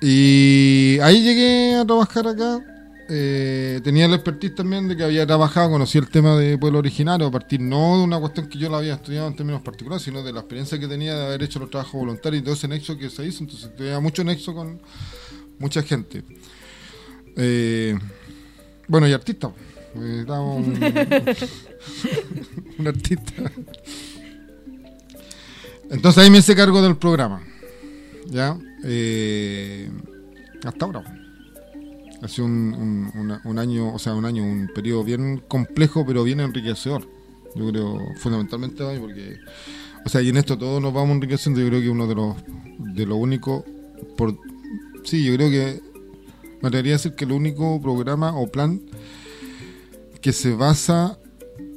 Y 0.00 0.98
ahí 1.00 1.22
llegué 1.22 1.76
a 1.76 1.84
trabajar 1.84 2.26
acá. 2.28 2.60
Eh, 3.08 3.80
tenía 3.84 4.08
la 4.08 4.16
expertise 4.16 4.54
también 4.54 4.88
de 4.88 4.96
que 4.96 5.04
había 5.04 5.26
trabajado, 5.26 5.70
conocí 5.70 5.98
el 5.98 6.08
tema 6.08 6.36
de 6.36 6.58
pueblo 6.58 6.80
originario, 6.80 7.28
a 7.28 7.30
partir 7.30 7.60
no 7.60 7.98
de 7.98 8.04
una 8.04 8.18
cuestión 8.18 8.48
que 8.48 8.58
yo 8.58 8.68
la 8.68 8.78
había 8.78 8.94
estudiado 8.94 9.28
en 9.28 9.36
términos 9.36 9.62
particulares, 9.62 10.02
sino 10.02 10.22
de 10.22 10.32
la 10.32 10.40
experiencia 10.40 10.78
que 10.78 10.88
tenía 10.88 11.14
de 11.14 11.26
haber 11.26 11.42
hecho 11.42 11.58
los 11.58 11.70
trabajos 11.70 11.94
voluntarios 11.94 12.40
y 12.40 12.44
todo 12.44 12.54
ese 12.54 12.68
nexo 12.68 12.98
que 12.98 13.10
se 13.10 13.24
hizo. 13.24 13.44
Entonces 13.44 13.74
tenía 13.76 14.00
mucho 14.00 14.24
nexo 14.24 14.54
con 14.54 14.80
mucha 15.58 15.82
gente. 15.82 16.24
Eh, 17.36 17.96
bueno, 18.88 19.08
y 19.08 19.12
artista. 19.12 19.52
eh, 19.94 20.18
estaba 20.20 20.42
un, 20.42 20.64
un 22.78 22.88
artista. 22.88 23.32
Entonces 25.90 26.24
ahí 26.24 26.30
me 26.30 26.38
hice 26.38 26.56
cargo 26.56 26.82
del 26.82 26.96
programa. 26.96 27.42
¿Ya? 28.28 28.58
Eh, 28.84 29.88
hasta 30.64 30.84
ahora. 30.84 31.25
Ha 32.22 32.28
sido 32.28 32.46
un, 32.46 33.10
un- 33.44 33.58
año, 33.58 33.92
o 33.94 33.98
sea, 33.98 34.14
un 34.14 34.24
año, 34.24 34.42
un 34.42 34.70
periodo 34.74 35.04
bien 35.04 35.42
complejo, 35.48 36.04
pero 36.06 36.24
bien 36.24 36.40
enriquecedor. 36.40 37.06
Yo 37.54 37.68
creo, 37.70 37.98
fundamentalmente 38.18 38.82
porque, 38.98 39.36
o 40.04 40.08
sea, 40.08 40.22
y 40.22 40.28
en 40.30 40.36
esto 40.36 40.56
todos 40.58 40.80
nos 40.82 40.92
vamos 40.92 41.14
enriqueciendo. 41.16 41.60
Yo 41.60 41.68
creo 41.68 41.80
que 41.80 41.90
uno 41.90 42.06
de 42.06 42.14
los, 42.14 42.36
de 42.78 43.06
lo 43.06 43.16
único, 43.16 43.64
por, 44.16 44.38
sí, 45.04 45.24
yo 45.24 45.34
creo 45.34 45.50
que 45.50 45.80
me 46.62 46.68
atrevería 46.68 46.94
a 46.94 46.98
decir 46.98 47.14
que 47.14 47.24
el 47.24 47.32
único 47.32 47.80
programa 47.80 48.34
o 48.36 48.46
plan 48.50 48.80
que 50.20 50.32
se 50.32 50.54
basa 50.54 51.18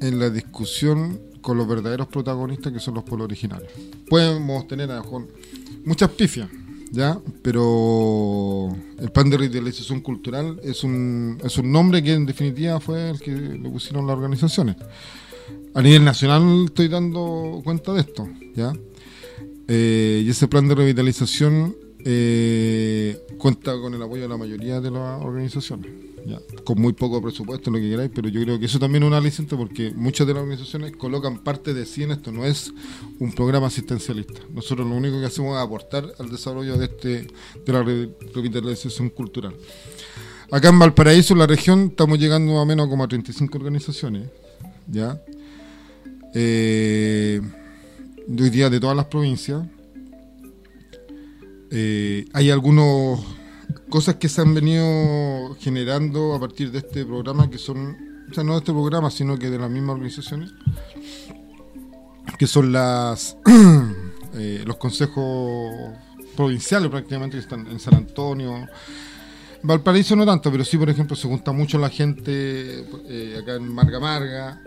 en 0.01 0.19
la 0.19 0.29
discusión 0.29 1.19
con 1.41 1.57
los 1.57 1.67
verdaderos 1.67 2.07
protagonistas 2.07 2.73
que 2.73 2.79
son 2.79 2.95
los 2.95 3.03
pueblos 3.03 3.25
originarios. 3.25 3.71
Podemos 4.09 4.67
tener 4.67 4.89
a 4.91 4.95
lo 4.95 5.03
muchas 5.85 6.09
pifias, 6.11 6.49
¿ya? 6.91 7.19
Pero 7.41 8.69
el 8.97 9.11
plan 9.11 9.29
de 9.29 9.37
revitalización 9.37 10.01
cultural 10.01 10.59
es 10.63 10.83
un, 10.83 11.37
es 11.43 11.57
un 11.57 11.71
nombre 11.71 12.01
que 12.03 12.13
en 12.13 12.25
definitiva 12.25 12.79
fue 12.79 13.11
el 13.11 13.19
que 13.19 13.31
le 13.31 13.69
pusieron 13.69 14.07
las 14.07 14.15
organizaciones. 14.15 14.75
A 15.73 15.81
nivel 15.81 16.03
nacional 16.03 16.65
estoy 16.65 16.87
dando 16.87 17.61
cuenta 17.63 17.93
de 17.93 18.01
esto, 18.01 18.27
¿ya? 18.55 18.73
Eh, 19.67 20.23
y 20.25 20.29
ese 20.29 20.47
plan 20.47 20.67
de 20.67 20.75
revitalización 20.75 21.75
eh, 22.05 23.17
cuenta 23.37 23.79
con 23.79 23.93
el 23.93 24.01
apoyo 24.01 24.23
de 24.23 24.27
la 24.29 24.37
mayoría 24.37 24.79
de 24.81 24.91
las 24.91 25.21
organizaciones, 25.21 25.91
con 26.63 26.79
muy 26.81 26.93
poco 26.93 27.21
presupuesto, 27.21 27.71
lo 27.71 27.77
que 27.77 27.89
queráis, 27.89 28.11
pero 28.13 28.29
yo 28.29 28.41
creo 28.41 28.59
que 28.59 28.65
eso 28.65 28.79
también 28.79 29.03
es 29.03 29.07
un 29.07 29.13
aliciente 29.13 29.55
porque 29.55 29.91
muchas 29.95 30.27
de 30.27 30.33
las 30.33 30.43
organizaciones 30.43 30.95
colocan 30.95 31.39
parte 31.43 31.73
de 31.73 31.85
sí 31.85 32.03
en 32.03 32.11
esto, 32.11 32.31
no 32.31 32.45
es 32.45 32.71
un 33.19 33.31
programa 33.33 33.67
asistencialista. 33.67 34.41
Nosotros 34.53 34.87
lo 34.87 34.95
único 34.95 35.19
que 35.19 35.25
hacemos 35.25 35.55
es 35.57 35.63
aportar 35.63 36.05
al 36.19 36.29
desarrollo 36.29 36.77
de 36.77 36.85
este 36.85 37.27
de 37.65 37.73
la 37.73 37.83
re- 37.83 38.09
revitalización 38.33 39.09
cultural. 39.09 39.55
Acá 40.51 40.69
en 40.69 40.79
Valparaíso, 40.79 41.33
en 41.33 41.39
la 41.39 41.47
región, 41.47 41.87
estamos 41.89 42.17
llegando 42.19 42.53
o 42.53 42.65
menos 42.65 42.87
como 42.87 43.03
a 43.03 43.07
35 43.07 43.57
organizaciones, 43.57 44.29
¿ya? 44.87 45.21
Eh, 46.33 47.41
hoy 48.29 48.49
día 48.49 48.69
de 48.69 48.79
todas 48.79 48.95
las 48.95 49.05
provincias. 49.05 49.63
Eh, 51.71 52.25
hay 52.33 52.49
algunas 52.49 53.19
cosas 53.89 54.15
que 54.15 54.29
se 54.29 54.41
han 54.41 54.53
venido 54.53 55.55
generando 55.59 56.33
a 56.33 56.39
partir 56.39 56.71
de 56.71 56.79
este 56.79 57.05
programa 57.05 57.49
que 57.49 57.57
son, 57.57 57.97
o 58.29 58.33
sea, 58.33 58.43
no 58.43 58.53
de 58.53 58.59
este 58.59 58.71
programa, 58.71 59.09
sino 59.11 59.37
que 59.37 59.49
de 59.49 59.59
las 59.59 59.69
mismas 59.69 59.95
organizaciones, 59.95 60.51
que 62.37 62.47
son 62.47 62.71
las 62.71 63.37
eh, 64.35 64.63
los 64.65 64.77
consejos 64.77 65.93
provinciales 66.35 66.89
prácticamente 66.89 67.37
que 67.37 67.41
están 67.41 67.67
en 67.67 67.79
San 67.79 67.95
Antonio. 67.95 68.67
Valparaíso 69.61 70.15
no 70.15 70.25
tanto, 70.25 70.51
pero 70.51 70.63
sí, 70.63 70.77
por 70.77 70.89
ejemplo, 70.89 71.15
se 71.15 71.27
junta 71.27 71.51
mucho 71.51 71.77
la 71.77 71.89
gente 71.89 72.85
eh, 73.07 73.39
acá 73.41 73.55
en 73.55 73.67
Marga 73.73 73.99
Marga. 73.99 74.61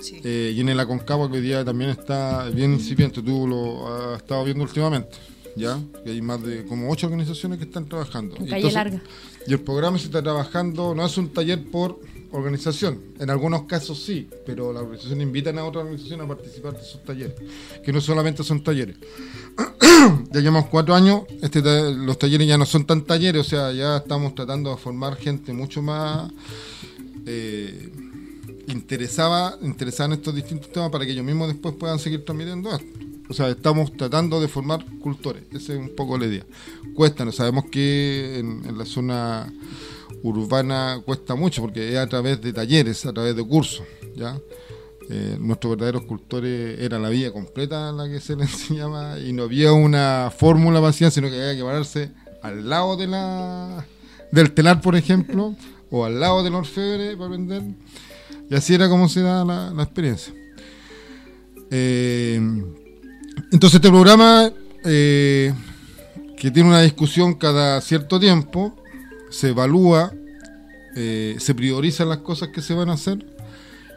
Sí. 0.00 0.20
Eh, 0.24 0.52
y 0.56 0.60
en 0.60 0.68
el 0.68 0.80
Aconcagua 0.80 1.30
que 1.30 1.36
hoy 1.36 1.42
día 1.42 1.64
también 1.64 1.90
está 1.90 2.48
bien 2.50 2.72
incipiente, 2.72 3.22
tú 3.22 3.46
lo 3.46 4.14
has 4.14 4.16
estado 4.16 4.44
viendo 4.44 4.64
últimamente, 4.64 5.16
¿ya? 5.56 5.80
Que 6.04 6.10
hay 6.10 6.22
más 6.22 6.42
de 6.42 6.64
como 6.64 6.90
ocho 6.90 7.06
organizaciones 7.06 7.58
que 7.58 7.64
están 7.64 7.88
trabajando. 7.88 8.36
Calle 8.48 8.70
larga. 8.70 9.02
Y 9.46 9.52
el 9.52 9.60
programa 9.60 9.98
se 9.98 10.06
está 10.06 10.22
trabajando, 10.22 10.94
no 10.94 11.04
es 11.04 11.16
un 11.18 11.28
taller 11.30 11.62
por 11.70 12.00
organización, 12.30 12.98
en 13.18 13.28
algunos 13.28 13.64
casos 13.64 14.02
sí, 14.02 14.26
pero 14.46 14.72
las 14.72 14.82
organizaciones 14.82 15.26
invitan 15.26 15.58
a 15.58 15.64
otras 15.64 15.82
organizaciones 15.82 16.24
a 16.24 16.28
participar 16.28 16.72
de 16.72 16.80
esos 16.80 17.02
talleres, 17.04 17.34
que 17.84 17.92
no 17.92 18.00
solamente 18.00 18.42
son 18.42 18.64
talleres. 18.64 18.96
ya 20.32 20.40
llevamos 20.40 20.66
cuatro 20.66 20.94
años, 20.94 21.22
este 21.42 21.60
los 21.60 22.18
talleres 22.18 22.48
ya 22.48 22.56
no 22.56 22.64
son 22.64 22.86
tan 22.86 23.04
talleres, 23.04 23.42
o 23.42 23.44
sea, 23.44 23.72
ya 23.72 23.98
estamos 23.98 24.34
tratando 24.34 24.70
de 24.70 24.76
formar 24.78 25.16
gente 25.16 25.52
mucho 25.52 25.82
más... 25.82 26.30
eh, 27.26 27.92
interesaba, 28.68 29.58
interesada 29.62 30.08
en 30.08 30.12
estos 30.14 30.34
distintos 30.34 30.70
temas 30.70 30.90
para 30.90 31.04
que 31.04 31.12
ellos 31.12 31.24
mismos 31.24 31.48
después 31.48 31.74
puedan 31.74 31.98
seguir 31.98 32.24
transmitiendo 32.24 32.70
esto. 32.70 33.11
O 33.32 33.34
sea, 33.34 33.48
estamos 33.48 33.96
tratando 33.96 34.42
de 34.42 34.46
formar 34.46 34.84
cultores, 35.00 35.44
esa 35.52 35.72
es 35.72 35.78
un 35.78 35.96
poco 35.96 36.18
la 36.18 36.26
idea. 36.26 36.44
Cuesta, 36.94 37.24
no 37.24 37.32
sabemos 37.32 37.64
que 37.72 38.38
en, 38.38 38.76
la 38.76 38.84
zona 38.84 39.50
urbana 40.22 41.00
cuesta 41.02 41.34
mucho 41.34 41.62
porque 41.62 41.92
es 41.92 41.96
a 41.96 42.06
través 42.06 42.42
de 42.42 42.52
talleres, 42.52 43.06
a 43.06 43.12
través 43.14 43.34
de 43.34 43.42
cursos, 43.42 43.86
¿ya? 44.14 44.38
Eh, 45.08 45.38
nuestros 45.40 45.70
verdaderos 45.70 46.04
cultores 46.04 46.78
era 46.78 46.98
la 46.98 47.08
vía 47.08 47.32
completa 47.32 47.90
la 47.90 48.06
que 48.06 48.20
se 48.20 48.36
les 48.36 48.52
enseñaba 48.52 49.18
y 49.18 49.32
no 49.32 49.44
había 49.44 49.72
una 49.72 50.30
fórmula 50.30 50.80
vacía, 50.80 51.10
sino 51.10 51.30
que 51.30 51.40
había 51.40 51.56
que 51.56 51.64
pararse 51.64 52.10
al 52.42 52.68
lado 52.68 52.98
de 52.98 53.06
la 53.06 53.86
del 54.30 54.52
telar, 54.52 54.82
por 54.82 54.94
ejemplo, 54.94 55.56
o 55.90 56.04
al 56.04 56.20
lado 56.20 56.42
del 56.42 56.54
orfebre 56.54 57.16
para 57.16 57.28
aprender. 57.28 57.62
Y 58.50 58.54
así 58.54 58.74
era 58.74 58.90
como 58.90 59.08
se 59.08 59.22
da 59.22 59.42
la, 59.42 59.70
la 59.70 59.84
experiencia. 59.84 60.34
Eh, 61.70 62.38
entonces 63.52 63.76
este 63.76 63.90
programa, 63.90 64.50
eh, 64.84 65.52
que 66.38 66.50
tiene 66.50 66.70
una 66.70 66.80
discusión 66.80 67.34
cada 67.34 67.80
cierto 67.82 68.18
tiempo, 68.18 68.74
se 69.30 69.50
evalúa, 69.50 70.12
eh, 70.96 71.36
se 71.38 71.54
priorizan 71.54 72.08
las 72.08 72.18
cosas 72.18 72.48
que 72.48 72.62
se 72.62 72.74
van 72.74 72.88
a 72.88 72.94
hacer 72.94 73.24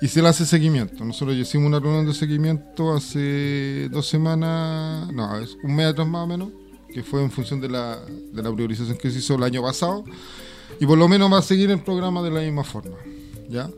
y 0.01 0.07
se 0.09 0.21
le 0.21 0.27
hace 0.27 0.45
seguimiento. 0.45 1.05
Nosotros 1.05 1.37
hicimos 1.37 1.67
una 1.67 1.79
reunión 1.79 2.05
de 2.05 2.13
seguimiento 2.13 2.93
hace 2.93 3.87
dos 3.89 4.07
semanas, 4.07 5.11
no, 5.13 5.39
es 5.39 5.57
un 5.63 5.73
mes 5.73 5.87
atrás 5.87 6.07
más 6.07 6.23
o 6.23 6.27
menos, 6.27 6.49
que 6.93 7.01
fue 7.01 7.23
en 7.23 7.31
función 7.31 7.61
de 7.61 7.69
la, 7.69 7.99
de 8.05 8.43
la 8.43 8.53
priorización 8.53 8.97
que 8.97 9.09
se 9.09 9.19
hizo 9.19 9.35
el 9.35 9.43
año 9.43 9.61
pasado. 9.61 10.03
Y 10.79 10.85
por 10.85 10.97
lo 10.97 11.07
menos 11.07 11.31
va 11.31 11.39
a 11.39 11.41
seguir 11.41 11.71
el 11.71 11.81
programa 11.81 12.21
de 12.21 12.31
la 12.31 12.41
misma 12.41 12.65
forma. 12.65 12.97
¿Ya? 13.49 13.69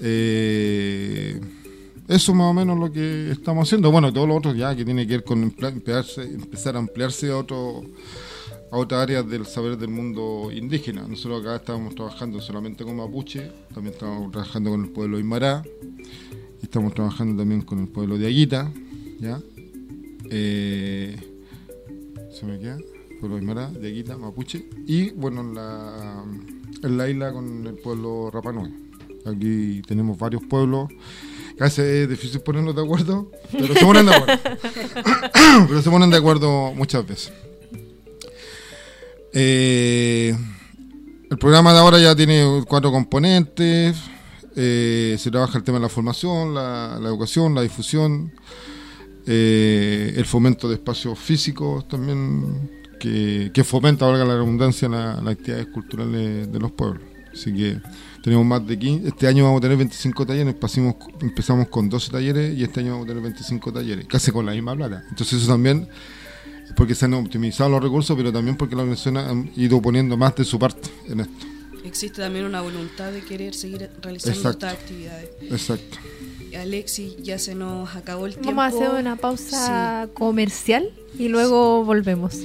Eh, 0.00 1.40
eso 2.10 2.34
más 2.34 2.50
o 2.50 2.54
menos 2.54 2.78
lo 2.78 2.90
que 2.92 3.30
estamos 3.30 3.68
haciendo. 3.68 3.90
Bueno, 3.90 4.12
todo 4.12 4.26
lo 4.26 4.36
otro 4.36 4.54
ya 4.54 4.74
que 4.74 4.84
tiene 4.84 5.06
que 5.06 5.14
ver 5.14 5.24
con 5.24 5.42
emplearse- 5.44 6.34
empezar 6.34 6.76
a 6.76 6.80
ampliarse 6.80 7.30
a 7.30 7.36
otro 7.38 7.82
a 8.72 8.76
otras 8.76 9.02
áreas 9.02 9.28
del 9.28 9.46
saber 9.46 9.76
del 9.76 9.90
mundo 9.90 10.50
indígena. 10.52 11.06
Nosotros 11.08 11.42
acá 11.42 11.56
estábamos 11.56 11.94
trabajando 11.94 12.40
solamente 12.40 12.84
con 12.84 12.96
mapuche, 12.96 13.50
también 13.74 13.94
estamos 13.94 14.30
trabajando 14.30 14.70
con 14.70 14.84
el 14.84 14.90
pueblo 14.90 15.16
Aymara, 15.16 15.62
estamos 16.62 16.94
trabajando 16.94 17.40
también 17.42 17.62
con 17.62 17.80
el 17.80 17.88
pueblo 17.88 18.16
de 18.16 18.26
Aguita, 18.28 18.70
¿ya? 19.18 19.40
Eh, 20.30 21.16
¿Se 22.32 22.46
me 22.46 22.60
queda? 22.60 22.78
Pueblo 23.18 23.38
Aymara, 23.38 23.70
de 23.70 23.88
Aguita, 23.88 24.16
mapuche, 24.16 24.68
y 24.86 25.10
bueno, 25.10 25.40
en 25.40 25.54
la, 25.54 26.24
en 26.84 26.96
la 26.96 27.08
isla 27.10 27.32
con 27.32 27.66
el 27.66 27.74
pueblo 27.74 28.30
Rapanui. 28.30 28.72
Aquí 29.26 29.82
tenemos 29.86 30.16
varios 30.16 30.42
pueblos. 30.44 30.88
Veces 31.60 31.78
es 31.84 32.08
difícil 32.08 32.40
ponernos 32.40 32.74
de 32.74 32.82
acuerdo, 32.82 33.30
pero 33.52 33.74
se 33.74 33.84
ponen 33.84 34.06
de 34.06 34.14
acuerdo. 34.14 34.42
pero 35.68 35.82
se 35.82 35.90
ponen 35.90 36.10
de 36.10 36.16
acuerdo 36.16 36.72
muchas 36.74 37.06
veces. 37.06 37.32
Eh, 39.32 40.34
el 41.30 41.38
programa 41.38 41.72
de 41.72 41.78
ahora 41.78 41.98
ya 41.98 42.16
tiene 42.16 42.64
cuatro 42.66 42.90
componentes. 42.90 43.96
Eh, 44.56 45.16
se 45.18 45.30
trabaja 45.30 45.58
el 45.58 45.64
tema 45.64 45.78
de 45.78 45.82
la 45.82 45.88
formación, 45.88 46.54
la, 46.54 46.98
la 47.00 47.08
educación, 47.08 47.54
la 47.54 47.62
difusión, 47.62 48.32
eh, 49.26 50.12
el 50.16 50.24
fomento 50.24 50.68
de 50.68 50.74
espacios 50.74 51.18
físicos 51.18 51.86
también, 51.86 52.70
que, 52.98 53.50
que 53.54 53.62
fomenta, 53.64 54.06
valga 54.06 54.24
la 54.24 54.34
redundancia, 54.34 54.88
la- 54.88 55.20
las 55.20 55.34
actividades 55.34 55.68
culturales 55.68 56.50
de 56.50 56.58
los 56.58 56.72
pueblos. 56.72 57.02
Así 57.32 57.54
que 57.54 57.78
tenemos 58.22 58.44
más 58.44 58.66
de 58.66 58.78
15. 58.78 59.08
Este 59.08 59.26
año 59.26 59.44
vamos 59.44 59.58
a 59.58 59.62
tener 59.62 59.76
25 59.76 60.26
talleres, 60.26 60.54
pasamos, 60.54 60.96
empezamos 61.20 61.68
con 61.68 61.88
12 61.88 62.10
talleres 62.10 62.58
y 62.58 62.62
este 62.62 62.80
año 62.80 62.92
vamos 62.92 63.06
a 63.06 63.08
tener 63.08 63.22
25 63.22 63.72
talleres, 63.72 64.06
casi 64.06 64.30
con 64.30 64.46
la 64.46 64.52
misma 64.52 64.76
plata. 64.76 65.04
Entonces 65.08 65.40
eso 65.40 65.50
también 65.50 65.88
es 66.66 66.72
porque 66.74 66.94
se 66.94 67.06
han 67.06 67.14
optimizado 67.14 67.70
los 67.70 67.82
recursos, 67.82 68.16
pero 68.16 68.32
también 68.32 68.56
porque 68.56 68.74
la 68.74 68.82
organización 68.82 69.16
han 69.16 69.50
ido 69.56 69.80
poniendo 69.80 70.16
más 70.16 70.34
de 70.36 70.44
su 70.44 70.58
parte 70.58 70.88
en 71.08 71.20
esto. 71.20 71.46
Existe 71.84 72.20
también 72.20 72.44
una 72.44 72.60
voluntad 72.60 73.10
de 73.10 73.22
querer 73.22 73.54
seguir 73.54 73.88
realizando 74.02 74.50
estas 74.50 74.74
actividades. 74.74 75.30
Exacto. 75.42 75.98
Alexi, 76.58 77.16
ya 77.22 77.38
se 77.38 77.54
nos 77.54 77.94
acabó 77.96 78.26
el 78.26 78.34
tiempo. 78.34 78.54
Vamos 78.54 78.74
a 78.74 78.84
hacer 78.84 79.00
una 79.00 79.16
pausa 79.16 80.08
comercial 80.14 80.90
y 81.18 81.28
luego 81.28 81.84
volvemos. 81.84 82.36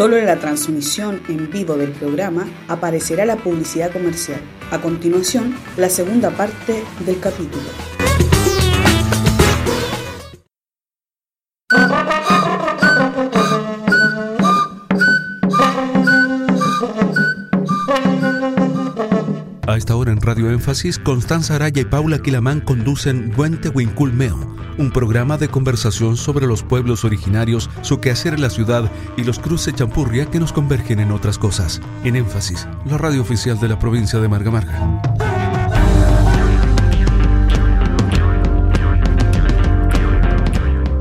Solo 0.00 0.16
en 0.16 0.24
la 0.24 0.36
transmisión 0.36 1.20
en 1.28 1.50
vivo 1.50 1.76
del 1.76 1.90
programa 1.90 2.48
aparecerá 2.68 3.26
la 3.26 3.36
publicidad 3.36 3.92
comercial. 3.92 4.40
A 4.70 4.80
continuación, 4.80 5.54
la 5.76 5.90
segunda 5.90 6.30
parte 6.30 6.82
del 7.04 7.20
capítulo. 7.20 7.89
Radio 20.22 20.50
Énfasis, 20.50 20.98
Constanza 20.98 21.54
Araya 21.54 21.80
y 21.80 21.86
Paula 21.86 22.18
Quilamán 22.20 22.60
conducen 22.60 23.32
Huente 23.36 23.70
Huinculmeo, 23.70 24.54
un 24.76 24.90
programa 24.90 25.38
de 25.38 25.48
conversación 25.48 26.18
sobre 26.18 26.46
los 26.46 26.62
pueblos 26.62 27.06
originarios, 27.06 27.70
su 27.80 28.00
quehacer 28.00 28.34
en 28.34 28.42
la 28.42 28.50
ciudad 28.50 28.90
y 29.16 29.24
los 29.24 29.38
cruces 29.38 29.74
champurria 29.74 30.26
que 30.26 30.38
nos 30.38 30.52
convergen 30.52 31.00
en 31.00 31.10
otras 31.10 31.38
cosas. 31.38 31.80
En 32.04 32.16
Énfasis, 32.16 32.68
la 32.84 32.98
radio 32.98 33.22
oficial 33.22 33.58
de 33.60 33.68
la 33.68 33.78
provincia 33.78 34.20
de 34.20 34.28
Marga 34.28 34.50
Marga. 34.50 35.00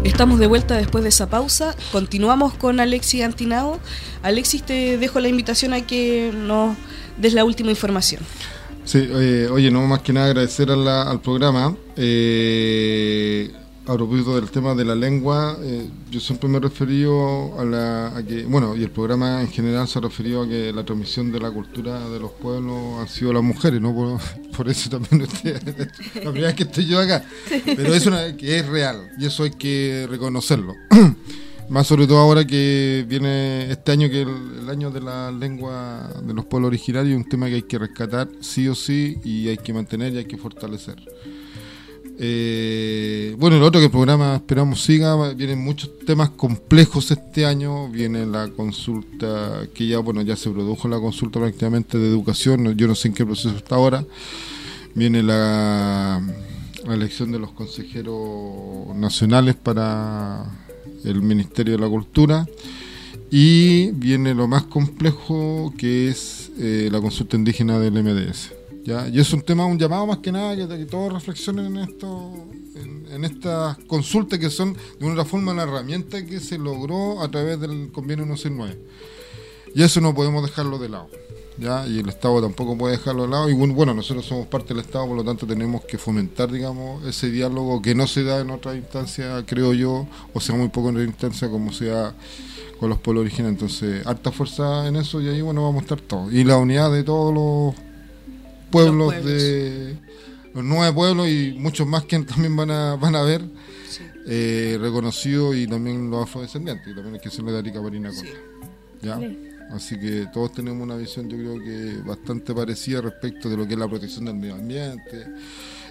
Estamos 0.06 0.40
de 0.40 0.48
vuelta 0.48 0.76
después 0.76 1.04
de 1.04 1.10
esa 1.10 1.30
pausa. 1.30 1.76
Continuamos 1.92 2.54
con 2.54 2.80
Alexis 2.80 3.24
Antinao. 3.24 3.80
Alexis, 4.24 4.64
te 4.64 4.98
dejo 4.98 5.20
la 5.20 5.28
invitación 5.28 5.74
a 5.74 5.82
que 5.82 6.32
nos 6.34 6.78
des 7.18 7.34
la 7.34 7.44
última 7.44 7.70
información. 7.70 8.22
Sí, 8.90 9.08
eh, 9.08 9.48
oye, 9.52 9.70
no 9.70 9.86
más 9.86 10.00
que 10.00 10.12
nada 10.12 10.26
agradecer 10.26 10.72
al 10.72 11.22
programa. 11.22 11.78
Eh, 11.96 13.52
a 13.86 13.94
propósito 13.94 14.34
del 14.34 14.50
tema 14.50 14.74
de 14.74 14.84
la 14.84 14.96
lengua, 14.96 15.60
eh, 15.62 15.88
yo 16.10 16.20
siempre 16.20 16.50
me 16.50 16.58
he 16.58 16.60
referido 16.60 17.60
a, 17.60 17.66
la, 17.66 18.24
que, 18.28 18.46
bueno, 18.46 18.76
y 18.76 18.82
el 18.82 18.90
programa 18.90 19.42
en 19.42 19.50
general 19.50 19.88
se 19.88 20.00
ha 20.00 20.02
referido 20.02 20.42
a 20.42 20.48
que 20.48 20.74
la 20.74 20.84
transmisión 20.84 21.32
de 21.32 21.40
la 21.40 21.52
cultura 21.52 22.10
de 22.10 22.20
los 22.20 22.32
pueblos 22.32 23.00
han 23.00 23.08
sido 23.08 23.32
las 23.32 23.44
mujeres, 23.44 23.80
¿no? 23.80 23.94
Por, 24.58 24.68
eso 24.72 24.90
también 24.90 25.22
la 25.44 26.32
primera 26.32 26.48
vez 26.48 26.56
que 26.56 26.64
estoy 26.64 26.88
yo 26.88 27.00
acá. 27.00 27.24
Pero 27.64 27.94
es 27.94 28.08
una 28.08 28.36
que 28.36 28.58
es 28.58 28.68
real 28.68 29.12
y 29.20 29.28
eso 29.28 29.44
hay 29.44 29.52
que 29.52 30.08
reconocerlo. 30.10 30.74
Más 31.70 31.86
sobre 31.86 32.08
todo 32.08 32.18
ahora 32.18 32.46
que 32.46 33.06
viene 33.08 33.72
este 33.72 33.92
año, 33.92 34.10
que 34.10 34.24
el, 34.24 34.30
el 34.64 34.70
año 34.70 34.90
de 34.90 35.02
la 35.02 35.32
lengua 35.32 36.10
de 36.24 36.34
los 36.34 36.46
pueblos 36.46 36.70
originarios, 36.70 37.16
un 37.16 37.30
tema 37.30 37.48
que 37.48 37.56
hay 37.56 37.62
que 37.62 37.78
rescatar 37.78 38.28
sí 38.42 38.68
o 38.68 38.74
sí 38.74 39.20
y 39.24 39.48
hay 39.48 39.58
que 39.58 39.72
mantener 39.72 40.14
y 40.14 40.18
hay 40.18 40.26
que 40.26 40.38
fortalecer. 40.38 40.98
Eh, 42.22 43.34
bueno, 43.38 43.56
el 43.56 43.64
otro 43.64 43.80
que 43.80 43.86
el 43.86 43.92
programa 43.92 44.36
esperamos 44.36 44.82
siga, 44.84 45.32
vienen 45.34 45.64
muchos 45.64 46.00
temas 46.06 46.32
complejos 46.32 47.12
este 47.12 47.46
año, 47.46 47.88
viene 47.88 48.26
la 48.26 48.50
consulta 48.50 49.62
que 49.74 49.88
ya, 49.88 50.00
bueno, 50.00 50.22
ya 50.22 50.36
se 50.36 50.50
produjo 50.50 50.90
la 50.90 51.00
consulta 51.00 51.40
prácticamente 51.40 51.98
de 51.98 52.10
educación, 52.10 52.76
yo 52.76 52.88
no 52.88 52.96
sé 52.96 53.08
en 53.08 53.14
qué 53.14 53.26
proceso 53.26 53.56
está 53.56 53.76
ahora, 53.76 54.04
viene 54.96 55.24
la, 55.24 56.22
la 56.86 56.94
elección 56.94 57.32
de 57.32 57.40
los 57.40 57.52
consejeros 57.52 58.94
nacionales 58.96 59.56
para 59.56 60.46
el 61.04 61.22
Ministerio 61.22 61.76
de 61.76 61.80
la 61.80 61.90
Cultura. 61.90 62.48
Y 63.32 63.92
viene 63.92 64.34
lo 64.34 64.48
más 64.48 64.64
complejo 64.64 65.74
que 65.78 66.10
es 66.10 66.52
eh, 66.58 66.90
la 66.92 67.00
consulta 67.00 67.36
indígena 67.36 67.80
del 67.80 68.04
MDS. 68.04 68.52
¿ya? 68.84 69.08
Y 69.08 69.20
es 69.20 69.32
un 69.34 69.42
tema, 69.42 69.66
un 69.66 69.78
llamado 69.78 70.08
más 70.08 70.18
que 70.18 70.32
nada, 70.32 70.56
que, 70.56 70.86
todos 70.86 71.14
reflexionen 71.14 71.68
en 71.68 71.78
esto, 71.78 72.48
en, 73.12 73.24
estas 73.24 73.78
consultas 73.86 74.40
que 74.40 74.50
son 74.50 74.76
de 75.00 75.06
una 75.06 75.26
forma 75.26 75.52
una 75.52 75.64
herramienta 75.64 76.26
que 76.26 76.40
se 76.40 76.58
logró 76.58 77.22
a 77.22 77.30
través 77.30 77.60
del 77.60 77.92
convenio 77.92 78.26
169. 78.26 78.80
Y 79.76 79.84
eso 79.84 80.02
no 80.02 80.16
podemos 80.16 80.42
dejarlo 80.42 80.80
de 80.80 80.90
lado. 80.90 81.10
¿Ya? 81.60 81.86
y 81.88 82.00
el 82.00 82.10
Estado 82.10 82.42
tampoco 82.42 82.78
puede 82.78 82.98
dejarlo 82.98 83.24
de 83.24 83.30
lado. 83.30 83.50
Y 83.50 83.54
bueno, 83.54 83.94
nosotros 83.94 84.26
somos 84.26 84.48
parte 84.48 84.74
del 84.74 84.84
Estado, 84.84 85.08
por 85.08 85.18
lo 85.18 85.24
tanto 85.24 85.46
tenemos 85.46 85.84
que 85.86 85.98
fomentar, 85.98 86.52
digamos, 86.52 87.06
ese 87.06 87.30
diálogo 87.30 87.82
que 87.82 87.96
no 87.96 88.08
se 88.08 88.24
da 88.24 88.40
en 88.40 88.50
otra 88.50 88.76
instancia, 88.76 89.44
creo 89.46 89.74
yo, 89.74 90.08
o 90.34 90.40
sea, 90.40 90.56
muy 90.56 90.70
poco 90.70 90.90
en 90.90 90.96
otra 90.96 91.06
instancia 91.06 91.50
como 91.50 91.72
sea 91.72 92.14
con 92.80 92.90
los 92.90 93.00
pueblos 93.00 93.24
originales. 93.24 93.56
Entonces, 93.56 94.06
harta 94.08 94.32
fuerza 94.32 94.88
en 94.88 94.96
eso 94.96 95.22
y 95.22 95.28
ahí, 95.28 95.42
bueno, 95.42 95.64
vamos 95.64 95.82
a 95.82 95.84
estar 95.84 96.02
todos. 96.02 96.32
Y 96.32 96.44
la 96.44 96.58
unidad 96.58 96.92
de 96.92 97.04
todos 97.04 97.34
los 97.34 97.76
pueblos, 98.72 99.16
los 99.16 99.26
de 99.26 99.98
los 100.54 100.64
nueve 100.64 100.94
pueblos 100.94 101.28
y 101.28 101.56
muchos 101.58 101.86
más 101.88 102.06
que 102.06 102.20
también 102.24 102.56
van 102.56 102.72
a, 102.72 102.96
van 102.96 103.16
a 103.16 103.22
ver. 103.24 103.44
Sí. 103.90 104.04
Eh, 104.28 104.78
reconocidos 104.80 105.56
y 105.56 105.66
también 105.66 106.12
los 106.12 106.24
afrodescendientes, 106.24 106.88
y 106.88 106.94
también 106.94 107.16
hay 107.16 107.22
que 107.22 107.30
hacerle 107.30 107.52
de 107.52 107.58
Arica 107.58 107.82
Marina 107.82 108.12
sí. 108.12 108.28
¿Ya? 109.02 109.18
Sí. 109.18 109.49
Así 109.70 110.00
que 110.00 110.28
todos 110.34 110.54
tenemos 110.54 110.82
una 110.82 110.96
visión, 110.96 111.30
yo 111.30 111.38
creo 111.38 111.60
que 111.60 112.02
bastante 112.02 112.54
parecida 112.56 113.02
respecto 113.02 113.50
de 113.50 113.58
lo 113.58 113.68
que 113.68 113.74
es 113.74 113.80
la 113.80 113.88
protección 113.88 114.26
del 114.26 114.36
medio 114.36 114.56
ambiente, 114.56 115.28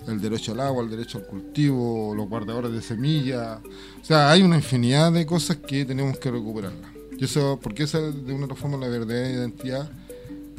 el 0.06 0.20
derecho 0.20 0.52
al 0.52 0.60
agua, 0.60 0.82
el 0.82 0.90
derecho 0.90 1.18
al 1.18 1.26
cultivo, 1.26 2.12
los 2.14 2.28
guardadores 2.28 2.72
de 2.72 2.82
semillas. 2.82 3.60
O 4.00 4.04
sea, 4.04 4.30
hay 4.30 4.42
una 4.42 4.56
infinidad 4.56 5.12
de 5.12 5.24
cosas 5.24 5.58
que 5.58 5.84
tenemos 5.84 6.18
que 6.18 6.30
recuperarlas. 6.30 6.90
Y 7.16 7.24
eso, 7.24 7.58
porque 7.62 7.84
esa 7.84 7.98
es 7.98 8.26
de 8.26 8.32
una 8.32 8.46
otra 8.46 8.56
forma 8.56 8.76
la 8.76 8.88
verdadera 8.88 9.30
identidad 9.30 9.90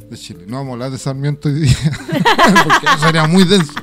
de 0.10 0.18
Chile. 0.18 0.46
No 0.48 0.58
vamos 0.58 0.72
a 0.72 0.74
hablar 0.74 0.92
de 0.92 0.98
Sarmiento 0.98 1.50
hoy 1.50 1.56
día, 1.62 1.78
porque 2.64 2.86
eso 2.86 3.00
sería 3.00 3.28
muy 3.28 3.44
denso. 3.44 3.74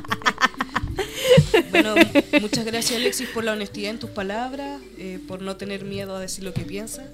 Bueno, 1.71 1.95
muchas 2.41 2.65
gracias 2.65 3.01
Alexis 3.01 3.29
por 3.29 3.45
la 3.45 3.53
honestidad 3.53 3.91
en 3.91 3.99
tus 3.99 4.11
palabras, 4.11 4.81
eh, 4.99 5.19
por 5.27 5.43
no 5.43 5.57
tener 5.57 5.85
miedo 5.85 6.17
a 6.17 6.21
decir 6.21 6.45
lo 6.45 6.53
que 6.53 6.63
piensas. 6.63 7.07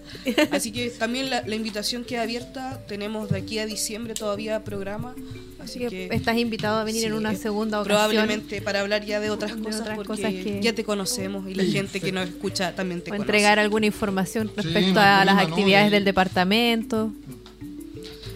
Así 0.50 0.72
que 0.72 0.90
también 0.90 1.31
la, 1.31 1.42
la, 1.46 1.55
invitación 1.55 2.05
queda 2.05 2.22
abierta, 2.22 2.81
tenemos 2.87 3.31
de 3.31 3.38
aquí 3.38 3.59
a 3.59 3.66
diciembre 3.66 4.14
todavía 4.14 4.64
programa. 4.64 5.14
Así 5.62 5.78
que, 5.78 5.88
que 5.88 6.09
estás 6.12 6.37
invitado 6.38 6.78
a 6.78 6.85
venir 6.85 7.02
sí, 7.02 7.07
en 7.07 7.12
una 7.12 7.35
segunda 7.37 7.81
ocasión. 7.81 7.98
Probablemente 7.98 8.61
para 8.61 8.81
hablar 8.81 9.05
ya 9.05 9.20
de 9.20 9.31
otras 9.31 9.57
de 9.57 9.62
cosas, 9.62 9.81
otras 9.83 9.96
porque 9.96 10.09
cosas 10.09 10.33
que... 10.33 10.61
ya 10.61 10.72
te 10.72 10.83
conocemos 10.83 11.48
y 11.48 11.55
la 11.55 11.62
sí, 11.62 11.72
gente 11.72 12.00
que 12.00 12.11
nos 12.11 12.28
escucha 12.28 12.74
también 12.74 13.00
te 13.00 13.11
o 13.11 13.12
conoce. 13.12 13.22
entregar 13.22 13.59
alguna 13.59 13.87
información 13.87 14.50
respecto 14.57 14.98
a 14.98 15.24
las 15.24 15.38
actividades 15.38 15.87
no, 15.87 15.92
del 15.92 16.05
departamento. 16.05 17.12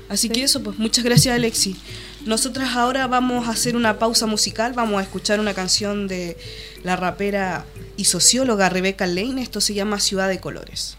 Así 0.08 0.28
que 0.28 0.44
eso, 0.44 0.62
pues 0.62 0.78
muchas 0.78 1.04
gracias 1.04 1.34
Alexis. 1.34 1.76
Nosotras 2.26 2.74
ahora 2.74 3.06
vamos 3.06 3.46
a 3.46 3.52
hacer 3.52 3.76
una 3.76 4.00
pausa 4.00 4.26
musical, 4.26 4.72
vamos 4.72 4.98
a 4.98 5.02
escuchar 5.04 5.38
una 5.38 5.54
canción 5.54 6.08
de 6.08 6.36
la 6.82 6.96
rapera 6.96 7.64
y 7.96 8.06
socióloga 8.06 8.68
Rebeca 8.68 9.06
Lane, 9.06 9.40
esto 9.40 9.60
se 9.60 9.74
llama 9.74 10.00
Ciudad 10.00 10.28
de 10.28 10.40
Colores. 10.40 10.98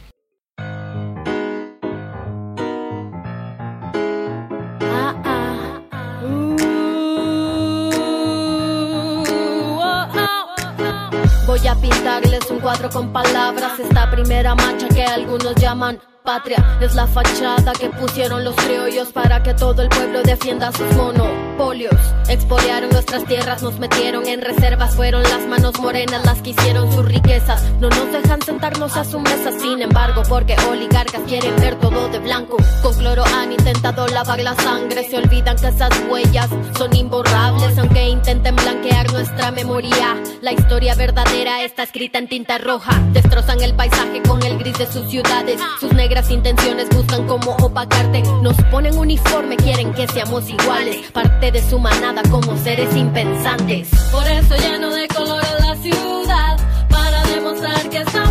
Voy 11.46 11.68
a 11.68 11.76
pintarles 11.82 12.50
un 12.50 12.60
cuadro 12.62 12.90
con 12.90 13.12
palabras, 13.12 13.78
esta 13.80 14.10
primera 14.10 14.56
mancha 14.56 14.88
que 14.88 15.04
algunos 15.04 15.56
llaman 15.56 16.00
patria 16.28 16.78
es 16.82 16.94
la 16.94 17.08
fachada 17.08 17.72
que 17.72 17.90
pusieron 17.90 18.44
los 18.44 18.54
criollos 18.58 19.14
para 19.14 19.42
que 19.42 19.54
todo 19.54 19.82
el 19.82 19.88
pueblo 19.88 20.22
defienda 20.24 20.74
sus 20.74 20.94
monopolios. 20.94 21.96
Expoliaron 22.28 22.90
nuestras 22.90 23.24
tierras, 23.24 23.64
nos 23.64 23.80
metieron 23.80 24.28
en 24.28 24.42
reservas, 24.42 24.94
fueron 24.94 25.24
las 25.24 25.48
manos 25.48 25.80
morenas 25.80 26.26
las 26.26 26.42
que 26.42 26.50
hicieron 26.50 26.92
sus 26.92 27.06
riquezas. 27.06 27.64
No 27.80 27.90
nos 27.90 28.12
dejan 28.12 28.42
sentarnos 28.42 28.98
a 28.98 29.06
su 29.06 29.22
mesa, 29.22 29.58
sin 29.58 29.82
embargo, 29.82 30.24
porque 30.28 30.58
oligarcas 30.70 31.22
quieren 31.28 31.56
ver 31.56 31.76
todo 31.80 32.10
de 32.10 32.20
blanco. 32.20 32.58
Con 32.84 32.94
cloro 32.96 33.24
han 33.24 33.54
intentado 33.54 34.06
lavar 34.10 34.42
la 34.42 34.56
sangre, 34.56 35.10
se 35.10 35.16
olvidan 35.16 35.56
que 35.56 35.70
esas 35.70 35.92
huellas 36.10 36.50
son 36.78 36.94
imborrables, 36.94 37.78
aunque 37.78 38.10
intenten 38.10 38.58
blanquear 38.58 39.10
nuestra 39.14 39.52
memoria. 39.52 40.18
La 40.42 40.52
historia 40.52 40.94
verdadera 40.94 41.64
está 41.64 41.84
escrita 41.84 42.20
en 42.20 42.28
tinta 42.28 42.58
roja. 42.58 43.02
Destrozan 43.14 43.62
el 43.62 43.74
paisaje 43.76 44.22
con 44.24 44.44
el 44.44 44.58
gris 44.58 44.78
de 44.78 44.88
sus 44.88 45.10
ciudades. 45.10 45.62
Sus 45.80 45.94
negras 45.94 46.17
intenciones 46.32 46.90
buscan 46.90 47.28
como 47.28 47.52
opacarte. 47.58 48.24
Nos 48.42 48.56
ponen 48.72 48.98
uniforme, 48.98 49.56
quieren 49.56 49.94
que 49.94 50.08
seamos 50.08 50.50
iguales. 50.50 51.12
Parte 51.12 51.52
de 51.52 51.62
su 51.70 51.78
manada 51.78 52.24
como 52.32 52.58
seres 52.58 52.96
impensantes. 52.96 53.90
Por 54.12 54.26
eso 54.28 54.56
lleno 54.56 54.90
de 54.90 55.08
color 55.10 55.44
en 55.58 55.68
la 55.68 55.76
ciudad. 55.76 56.58
Para 56.90 57.24
demostrar 57.24 57.90
que 57.90 58.00
estamos 58.00 58.27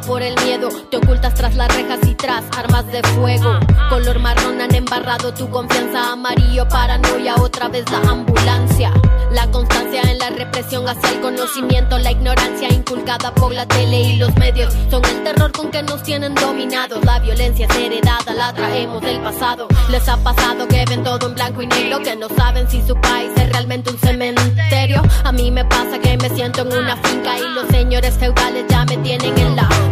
por 0.00 0.22
el 0.22 0.34
miedo. 0.44 0.68
Te 0.90 0.96
ocultas 0.96 1.34
tras 1.34 1.54
las 1.54 1.74
rejas 1.74 2.00
y 2.06 2.14
tras 2.14 2.44
armas 2.56 2.86
de 2.88 3.02
fuego. 3.14 3.58
Color 3.88 4.18
marrón 4.18 4.60
han 4.60 4.74
embarrado 4.74 5.32
tu 5.32 5.48
confianza. 5.50 6.12
Amarillo, 6.12 6.68
paranoia, 6.68 7.34
otra 7.36 7.68
vez 7.68 7.84
la 7.90 7.98
ambulancia. 8.10 8.92
La 9.32 9.50
constancia 9.50 10.02
en 10.02 10.18
la 10.18 10.30
represión 10.30 10.88
hacia 10.88 11.10
el 11.10 11.20
conocimiento. 11.20 11.98
La 11.98 12.12
ignorancia 12.12 12.68
inculcada 12.72 13.32
por 13.34 13.52
la 13.52 13.66
tele 13.66 14.00
y 14.00 14.16
los 14.16 14.34
medios. 14.36 14.74
Son 14.90 15.04
el 15.04 15.22
terror 15.24 15.52
con 15.52 15.70
que 15.70 15.82
nos 15.82 16.02
tienen 16.02 16.34
dominados. 16.34 17.04
La 17.04 17.18
violencia 17.18 17.66
es 17.66 17.76
heredada, 17.76 18.32
la 18.34 18.52
traemos 18.52 19.02
del 19.02 19.20
pasado. 19.20 19.68
Les 19.90 20.08
ha 20.08 20.16
pasado 20.18 20.68
que 20.68 20.84
ven 20.88 21.02
todo 21.02 21.28
en 21.28 21.34
blanco 21.34 21.62
y 21.62 21.66
negro. 21.66 22.00
Que 22.00 22.16
no 22.16 22.28
saben 22.28 22.68
si 22.70 22.82
su 22.86 22.94
país 22.94 23.30
es 23.36 23.50
realmente 23.50 23.90
un 23.90 23.98
cementerio. 23.98 25.02
A 25.24 25.32
mí 25.32 25.50
me 25.50 25.64
pasa 25.64 25.98
que 25.98 26.16
me 26.16 26.28
siento 26.30 26.62
en 26.62 26.72
una 26.72 26.96
finca 26.96 27.38
y 27.38 27.54
los 27.54 27.66
señores 27.68 28.14
feudales 28.14 28.64
ya 28.68 28.84
me 28.84 28.96
tienen 28.98 29.36
en 29.38 29.56
la. 29.56 29.87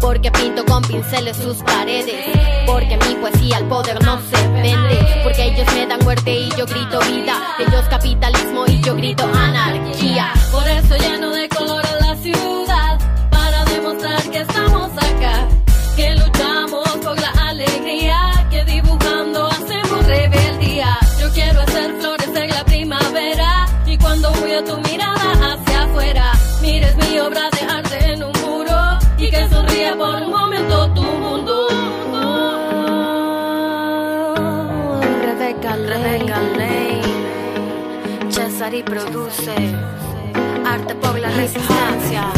Porque 0.00 0.30
pinto 0.30 0.64
con 0.64 0.82
pinceles 0.82 1.36
sus 1.36 1.56
paredes. 1.58 2.36
Porque 2.66 2.96
mi 2.96 3.14
poesía 3.16 3.58
al 3.58 3.68
poder 3.68 4.02
no 4.04 4.18
se 4.20 4.48
vende. 4.48 5.20
Porque 5.22 5.44
ellos 5.44 5.66
me 5.74 5.86
dan 5.86 6.00
muerte 6.04 6.32
y 6.32 6.50
yo 6.56 6.66
grito 6.66 7.00
vida. 7.00 7.56
Ellos 7.58 7.84
capitalismo 7.90 8.66
y 8.66 8.80
yo 8.80 8.94
grito 8.94 9.24
anarquía. 9.24 10.32
Por 10.52 10.66
eso 10.68 10.96
lleno 10.96 11.30
de 11.30 11.48
por 40.94 41.18
la 41.18 41.30
resistencia. 41.30 42.37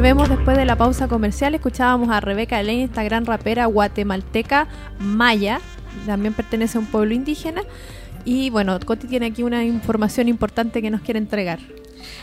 Volvemos 0.00 0.30
después 0.30 0.56
de 0.56 0.64
la 0.64 0.78
pausa 0.78 1.08
comercial. 1.08 1.54
Escuchábamos 1.54 2.08
a 2.08 2.20
Rebeca 2.20 2.62
Lane, 2.62 2.84
esta 2.84 3.04
gran 3.04 3.26
rapera 3.26 3.66
guatemalteca 3.66 4.66
maya. 4.98 5.60
También 6.06 6.32
pertenece 6.32 6.78
a 6.78 6.80
un 6.80 6.86
pueblo 6.86 7.12
indígena. 7.12 7.64
Y 8.24 8.48
bueno, 8.48 8.80
Coti 8.80 9.08
tiene 9.08 9.26
aquí 9.26 9.42
una 9.42 9.62
información 9.62 10.26
importante 10.28 10.80
que 10.80 10.88
nos 10.88 11.02
quiere 11.02 11.18
entregar. 11.18 11.58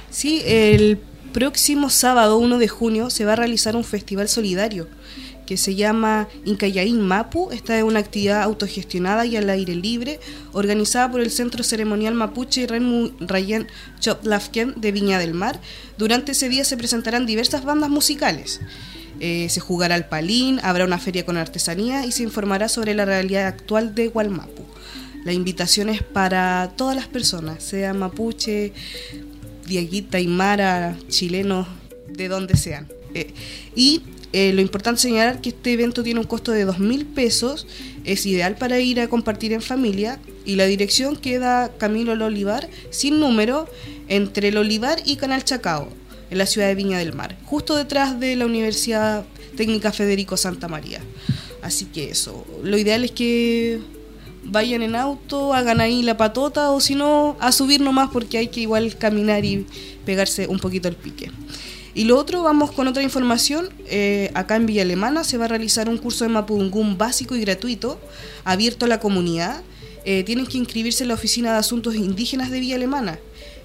Sí, 0.10 0.42
el 0.48 0.98
próximo 1.34 1.92
sábado 1.92 2.40
1 2.40 2.58
de 2.58 2.68
junio 2.68 3.12
se 3.12 3.26
va 3.26 3.34
a 3.34 3.36
realizar 3.36 3.76
un 3.76 3.84
festival 3.84 4.28
solidario 4.28 4.88
que 5.48 5.58
se 5.58 5.74
llama 5.74 6.28
Incayaín 6.46 7.02
Mapu. 7.02 7.50
Esta 7.52 7.76
es 7.76 7.84
una 7.84 8.00
actividad 8.00 8.44
autogestionada 8.44 9.26
y 9.26 9.36
al 9.38 9.50
aire 9.50 9.74
libre, 9.74 10.20
organizada 10.54 11.10
por 11.10 11.22
el 11.22 11.32
Centro 11.32 11.64
Ceremonial 11.64 12.14
Mapuche 12.14 12.68
Rayen 12.68 13.68
Choplafken 14.00 14.76
de 14.78 14.92
Viña 14.92 15.18
del 15.18 15.34
Mar. 15.34 15.60
Durante 15.98 16.34
ese 16.34 16.50
día 16.50 16.66
se 16.66 16.78
presentarán 16.78 17.26
diversas 17.26 17.64
bandas 17.64 17.90
musicales. 17.90 18.60
Eh, 19.20 19.48
se 19.50 19.60
jugará 19.60 19.96
al 19.96 20.08
palín, 20.08 20.60
habrá 20.62 20.86
una 20.86 21.00
feria 21.00 21.26
con 21.26 21.38
artesanía 21.38 22.06
y 22.06 22.12
se 22.12 22.22
informará 22.22 22.70
sobre 22.70 22.94
la 22.94 23.06
realidad 23.06 23.48
actual 23.48 23.96
de 23.96 24.10
Gualmapu. 24.10 24.64
La 25.24 25.34
invitación 25.34 25.90
es 25.90 26.04
para 26.04 26.74
todas 26.76 26.96
las 26.96 27.08
personas, 27.08 27.64
sea 27.64 27.94
mapuche, 27.94 28.74
diaguita, 29.66 30.18
aymara, 30.18 30.98
chilenos, 31.08 31.68
de 32.10 32.28
donde 32.28 32.56
sean. 32.56 32.88
Eh, 33.14 33.34
y 33.76 34.04
eh, 34.34 34.52
lo 34.54 34.62
importante 34.62 34.98
es 34.98 35.02
señalar 35.04 35.42
que 35.42 35.50
este 35.50 35.74
evento 35.74 36.04
tiene 36.04 36.20
un 36.20 36.26
costo 36.26 36.52
de 36.52 36.68
2.000 36.68 37.06
pesos, 37.06 37.66
es 38.04 38.26
ideal 38.26 38.56
para 38.56 38.80
ir 38.80 39.00
a 39.00 39.08
compartir 39.08 39.54
en 39.54 39.62
familia 39.62 40.20
y 40.46 40.56
la 40.56 40.66
dirección 40.66 41.16
queda 41.16 41.72
Camilo 41.78 42.14
El 42.14 42.22
Olivar, 42.22 42.70
sin 42.90 43.20
número, 43.20 43.70
entre 44.08 44.50
El 44.50 44.58
Olivar 44.58 45.02
y 45.06 45.16
Canal 45.16 45.44
Chacao, 45.44 45.90
en 46.30 46.38
la 46.38 46.46
ciudad 46.46 46.68
de 46.68 46.76
Viña 46.76 46.98
del 47.00 47.14
Mar, 47.14 47.38
justo 47.46 47.76
detrás 47.76 48.20
de 48.20 48.36
la 48.36 48.46
Universidad 48.46 49.26
Técnica 49.56 49.92
Federico 49.92 50.36
Santa 50.36 50.68
María. 50.68 51.02
Así 51.62 51.86
que 51.86 52.12
eso, 52.12 52.46
lo 52.64 52.78
ideal 52.78 53.04
es 53.04 53.12
que 53.12 53.80
vayan 54.44 54.82
en 54.82 54.96
auto, 54.96 55.54
hagan 55.54 55.82
ahí 55.82 56.02
la 56.04 56.18
patota 56.18 56.72
o 56.72 56.80
si 56.80 56.96
no, 56.96 57.38
a 57.40 57.52
subir 57.52 57.82
nomás 57.82 58.10
porque 58.12 58.38
hay 58.38 58.48
que 58.48 58.62
igual 58.62 58.98
caminar 58.98 59.44
y 59.46 59.66
pegarse 60.06 60.48
un 60.48 60.60
poquito 60.60 60.88
el 60.88 60.96
pique. 60.96 61.32
Y 61.98 62.04
lo 62.04 62.16
otro, 62.20 62.44
vamos 62.44 62.72
con 62.74 62.88
otra 62.88 63.02
información. 63.02 63.70
Eh, 63.88 64.30
acá 64.36 64.56
en 64.56 64.68
Villa 64.68 64.84
Alemana 64.84 65.24
se 65.24 65.40
va 65.40 65.46
a 65.46 65.48
realizar 65.48 65.90
un 65.90 65.98
curso 65.98 66.26
de 66.26 66.30
Mapudungún 66.30 66.96
básico 66.96 67.36
y 67.36 67.42
gratuito, 67.42 68.00
abierto 68.44 68.86
a 68.86 68.88
la 68.88 69.00
comunidad. 69.00 69.64
Eh, 70.06 70.22
tienen 70.24 70.46
que 70.46 70.60
inscribirse 70.60 71.06
en 71.06 71.08
la 71.08 71.16
Oficina 71.16 71.54
de 71.54 71.58
Asuntos 71.58 71.96
Indígenas 71.96 72.52
de 72.52 72.60
Villa 72.60 72.76
Alemana. 72.76 73.18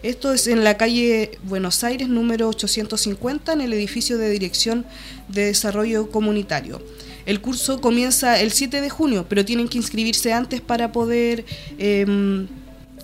Esto 0.02 0.32
es 0.32 0.46
en 0.46 0.64
la 0.64 0.78
calle 0.78 1.32
Buenos 1.42 1.84
Aires, 1.84 2.08
número 2.08 2.48
850, 2.48 3.52
en 3.52 3.60
el 3.60 3.74
edificio 3.74 4.16
de 4.16 4.30
Dirección 4.30 4.86
de 5.28 5.44
Desarrollo 5.44 6.10
Comunitario. 6.10 6.80
El 7.26 7.42
curso 7.42 7.82
comienza 7.82 8.40
el 8.40 8.50
7 8.50 8.80
de 8.80 8.88
junio, 8.88 9.26
pero 9.28 9.44
tienen 9.44 9.68
que 9.68 9.76
inscribirse 9.76 10.32
antes 10.32 10.62
para 10.62 10.90
poder 10.90 11.44
eh, 11.76 12.46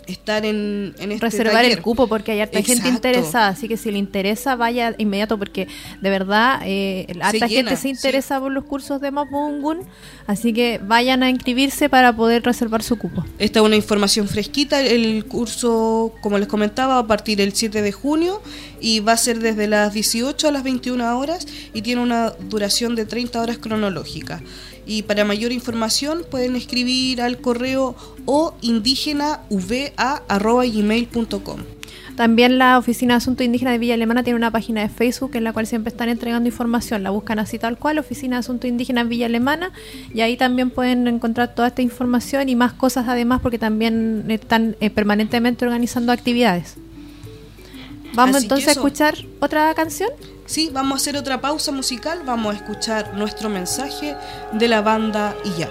estar 0.09 0.45
en, 0.45 0.95
en 0.99 1.13
este 1.13 1.27
Reservar 1.27 1.63
taller. 1.63 1.79
el 1.79 1.83
cupo 1.83 2.09
porque 2.09 2.33
hay 2.33 2.41
harta 2.41 2.63
gente 2.63 2.89
interesada, 2.89 3.49
así 3.49 3.69
que 3.69 3.77
si 3.77 3.91
le 3.91 3.99
interesa 3.99 4.57
vaya 4.57 4.95
inmediato 4.99 5.39
porque 5.39 5.69
de 6.01 6.11
verdad 6.11 6.61
eh, 6.65 7.07
harta 7.21 7.47
llena, 7.47 7.71
gente 7.71 7.77
se 7.77 7.89
interesa 7.91 8.41
por 8.41 8.51
los 8.51 8.65
cursos 8.65 9.01
de 9.01 9.11
Mapungun, 9.11 9.81
así 10.27 10.53
que 10.53 10.81
vayan 10.83 11.23
a 11.23 11.31
inscribirse 11.31 11.89
para 11.89 12.17
poder 12.17 12.43
reservar 12.43 12.83
su 12.83 12.97
cupo. 12.97 13.25
Esta 13.39 13.61
es 13.61 13.65
una 13.65 13.77
información 13.77 14.29
fresquita. 14.29 14.81
El 14.81 15.27
curso, 15.27 16.15
como 16.23 16.39
les 16.39 16.49
comentaba, 16.49 16.95
va 16.95 17.01
a 17.01 17.07
partir 17.07 17.41
el 17.41 17.53
7 17.53 17.83
de 17.83 17.93
junio 17.93 18.41
y 18.81 19.01
va 19.01 19.13
a 19.13 19.17
ser 19.17 19.41
desde 19.41 19.67
las 19.67 19.93
18 19.93 20.49
a 20.49 20.53
las 20.53 20.63
21 20.63 21.19
horas 21.19 21.47
y 21.75 21.83
tiene 21.83 22.03
una 22.03 22.31
duración 22.31 22.95
de 22.95 23.05
30 23.05 23.41
horas 23.41 23.59
cronológicas. 23.59 24.41
Y 24.89 25.03
para 25.03 25.25
mayor 25.25 25.53
información 25.53 26.25
pueden 26.29 26.57
escribir 26.57 27.23
al 27.23 27.41
correo 27.41 27.95
o 28.25 28.55
indígenauva.gmail.com. 28.63 31.61
También 32.19 32.59
la 32.59 32.79
Oficina 32.79 33.15
de 33.15 33.19
Asuntos 33.19 33.47
Indígenas 33.47 33.75
de 33.75 33.79
Villa 33.79 33.95
Alemana 33.95 34.25
tiene 34.25 34.37
una 34.37 34.51
página 34.51 34.81
de 34.81 34.89
Facebook 34.89 35.37
en 35.37 35.45
la 35.45 35.53
cual 35.53 35.69
siempre 35.69 35.91
están 35.91 36.09
entregando 36.09 36.49
información. 36.49 37.05
La 37.05 37.11
buscan 37.11 37.39
así 37.39 37.61
tal 37.61 37.79
cual, 37.79 38.01
Oficina 38.01 38.35
de 38.35 38.41
Asuntos 38.41 38.69
Indígenas 38.69 39.07
Villa 39.07 39.27
Alemana, 39.27 39.71
y 40.13 40.23
ahí 40.23 40.37
también 40.37 40.71
pueden 40.71 41.07
encontrar 41.07 41.55
toda 41.55 41.69
esta 41.69 41.81
información 41.81 42.49
y 42.49 42.57
más 42.57 42.73
cosas 42.73 43.07
además 43.07 43.39
porque 43.41 43.61
también 43.61 44.25
están 44.31 44.75
eh, 44.81 44.91
permanentemente 44.91 45.65
organizando 45.65 46.11
actividades. 46.11 46.77
Vamos 48.15 48.37
Así 48.37 48.45
entonces 48.45 48.69
a 48.69 48.73
escuchar 48.73 49.15
otra 49.41 49.75
canción. 49.75 50.11
Sí, 50.47 50.71
vamos 50.73 50.93
a 50.93 50.97
hacer 50.97 51.17
otra 51.17 51.41
pausa 51.41 51.73
musical. 51.73 52.23
Vamos 52.25 52.55
a 52.55 52.59
escuchar 52.59 53.15
nuestro 53.15 53.49
mensaje 53.49 54.17
de 54.53 54.69
la 54.69 54.81
banda 54.81 55.37
Iyap. 55.45 55.71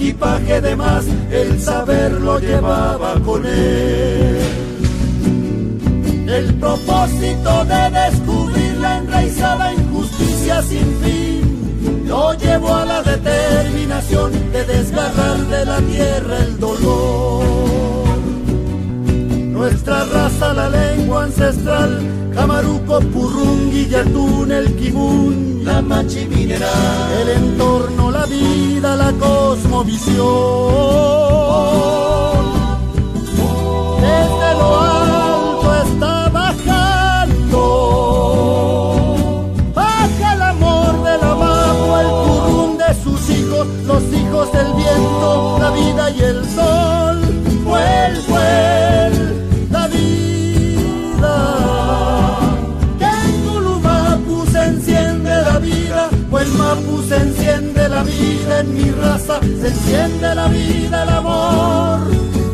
Equipaje 0.00 0.62
de 0.62 0.76
más, 0.76 1.04
el 1.30 1.60
saber 1.60 2.12
lo 2.12 2.38
llevaba 2.38 3.20
con 3.20 3.44
él. 3.44 4.38
El 6.26 6.54
propósito 6.54 7.64
de 7.66 7.90
descubrir 7.90 8.76
la 8.78 8.96
enraizada 8.98 9.74
injusticia 9.74 10.62
sin 10.62 10.86
fin 11.02 12.06
lo 12.06 12.32
llevó 12.34 12.74
a 12.76 12.86
la 12.86 13.02
determinación 13.02 14.32
de 14.52 14.64
desgarrar 14.64 15.36
de 15.36 15.64
la 15.66 15.78
tierra 15.82 16.38
el 16.38 16.58
dolor. 16.58 18.09
Nuestra 19.60 20.04
raza, 20.06 20.54
la 20.54 20.70
lengua 20.70 21.24
ancestral, 21.24 22.00
Camaruco, 22.34 22.98
Purrungui, 23.12 23.88
Yatún, 23.90 24.50
el 24.50 24.74
Kibún, 24.74 25.60
la 25.66 25.82
Machi 25.82 26.24
mineral, 26.24 27.12
el 27.20 27.28
entorno, 27.28 28.10
la 28.10 28.24
vida, 28.24 28.96
la 28.96 29.12
cosmovisión. 29.12 30.16
Desde 34.00 34.54
lo 34.60 34.80
alto 34.80 35.74
está 35.84 36.30
bajando, 36.30 37.62
baja 39.74 40.32
el 40.36 40.42
amor 40.42 41.04
del 41.04 41.22
amago, 41.22 41.98
el 41.98 42.08
currún 42.24 42.78
de 42.78 42.94
sus 43.04 43.28
hijos, 43.28 43.66
los 43.86 44.02
hijos 44.04 44.50
del 44.52 44.72
viento, 44.72 45.58
la 45.60 45.70
vida 45.70 46.10
y 46.12 46.19
la 58.00 58.06
vida, 58.06 58.60
en 58.60 58.74
mi 58.74 58.90
raza 58.92 59.40
se 59.40 59.68
enciende 59.68 60.34
la 60.34 60.48
vida, 60.48 61.02
el 61.02 61.08
amor 61.08 62.00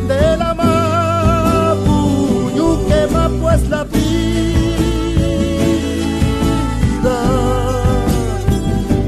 de 0.09 0.37
la 0.37 0.55
Mapu, 0.55 2.51
Yuque 2.57 3.07
Mapu 3.13 3.49
es 3.51 3.69
la 3.69 3.85
vida. 3.85 4.07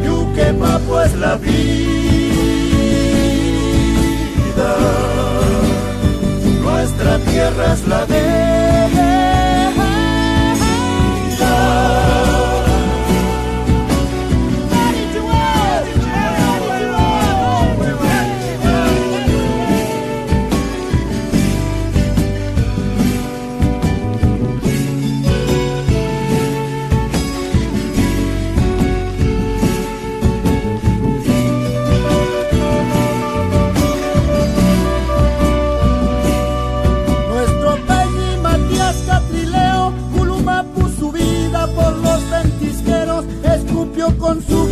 Yuque 0.05 0.53
Mapu 0.53 0.99
es 1.01 1.15
la 1.17 1.37
vida 1.37 1.79
nuestra 6.63 7.19
tierra 7.19 7.73
es 7.73 7.89
la 7.89 8.07
Nuestro 8.07 8.58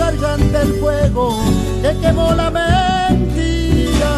con 0.07 0.17
su 0.17 0.23
garganta 0.23 0.63
el 0.63 0.75
fuego 0.75 1.39
que 1.83 1.97
quemó 2.01 2.33
la 2.35 2.51
mentira. 2.51 4.13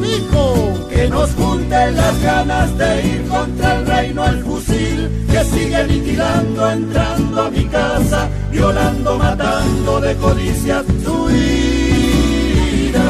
Dijo 0.00 0.88
que 0.88 1.08
nos 1.08 1.30
junten 1.34 1.96
las 1.96 2.22
ganas 2.22 2.78
de 2.78 3.06
ir 3.06 3.28
contra 3.28 3.76
el 3.76 3.86
reino 3.86 4.22
al 4.22 4.42
fusil, 4.44 5.10
que 5.30 5.44
sigue 5.44 5.76
aniquilando, 5.76 6.70
entrando 6.70 7.42
a 7.42 7.50
mi 7.50 7.64
casa, 7.66 8.28
violando, 8.50 9.18
matando 9.18 10.00
de 10.00 10.16
codicias 10.16 10.84
su 11.04 11.30
ira. 11.30 13.00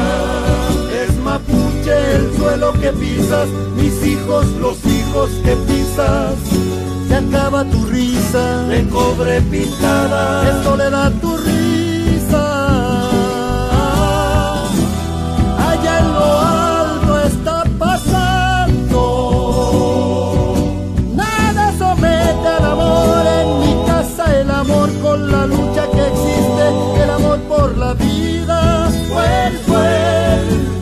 Es 1.03 1.15
mapuche 1.17 2.15
el 2.15 2.35
suelo 2.37 2.73
que 2.73 2.91
pisas, 2.93 3.47
mis 3.75 4.05
hijos 4.05 4.45
los 4.59 4.77
hijos 4.85 5.29
que 5.43 5.55
pisas. 5.55 6.35
Se 7.07 7.15
acaba 7.15 7.63
tu 7.65 7.85
risa, 7.85 8.63
de 8.67 8.87
cobre 8.89 9.41
pintada, 9.41 10.43
de 10.43 10.63
soledad 10.63 11.11
tu 11.21 11.37
risa. 11.37 11.62
Vida. 27.95 28.89
Fue, 29.07 29.51
la 29.67 30.72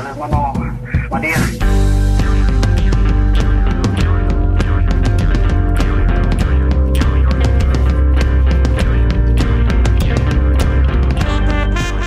al 0.00 0.06
hermano 0.06 0.52
Matías. 1.10 1.58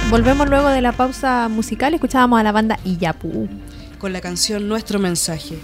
Volvemos 0.09 0.49
luego 0.49 0.69
de 0.69 0.81
la 0.81 0.91
pausa 0.91 1.47
musical. 1.49 1.93
Escuchábamos 1.93 2.39
a 2.39 2.43
la 2.43 2.51
banda 2.51 2.79
Iyapu. 2.83 3.47
con 3.99 4.11
la 4.11 4.21
canción 4.21 4.67
Nuestro 4.67 4.99
Mensaje. 4.99 5.59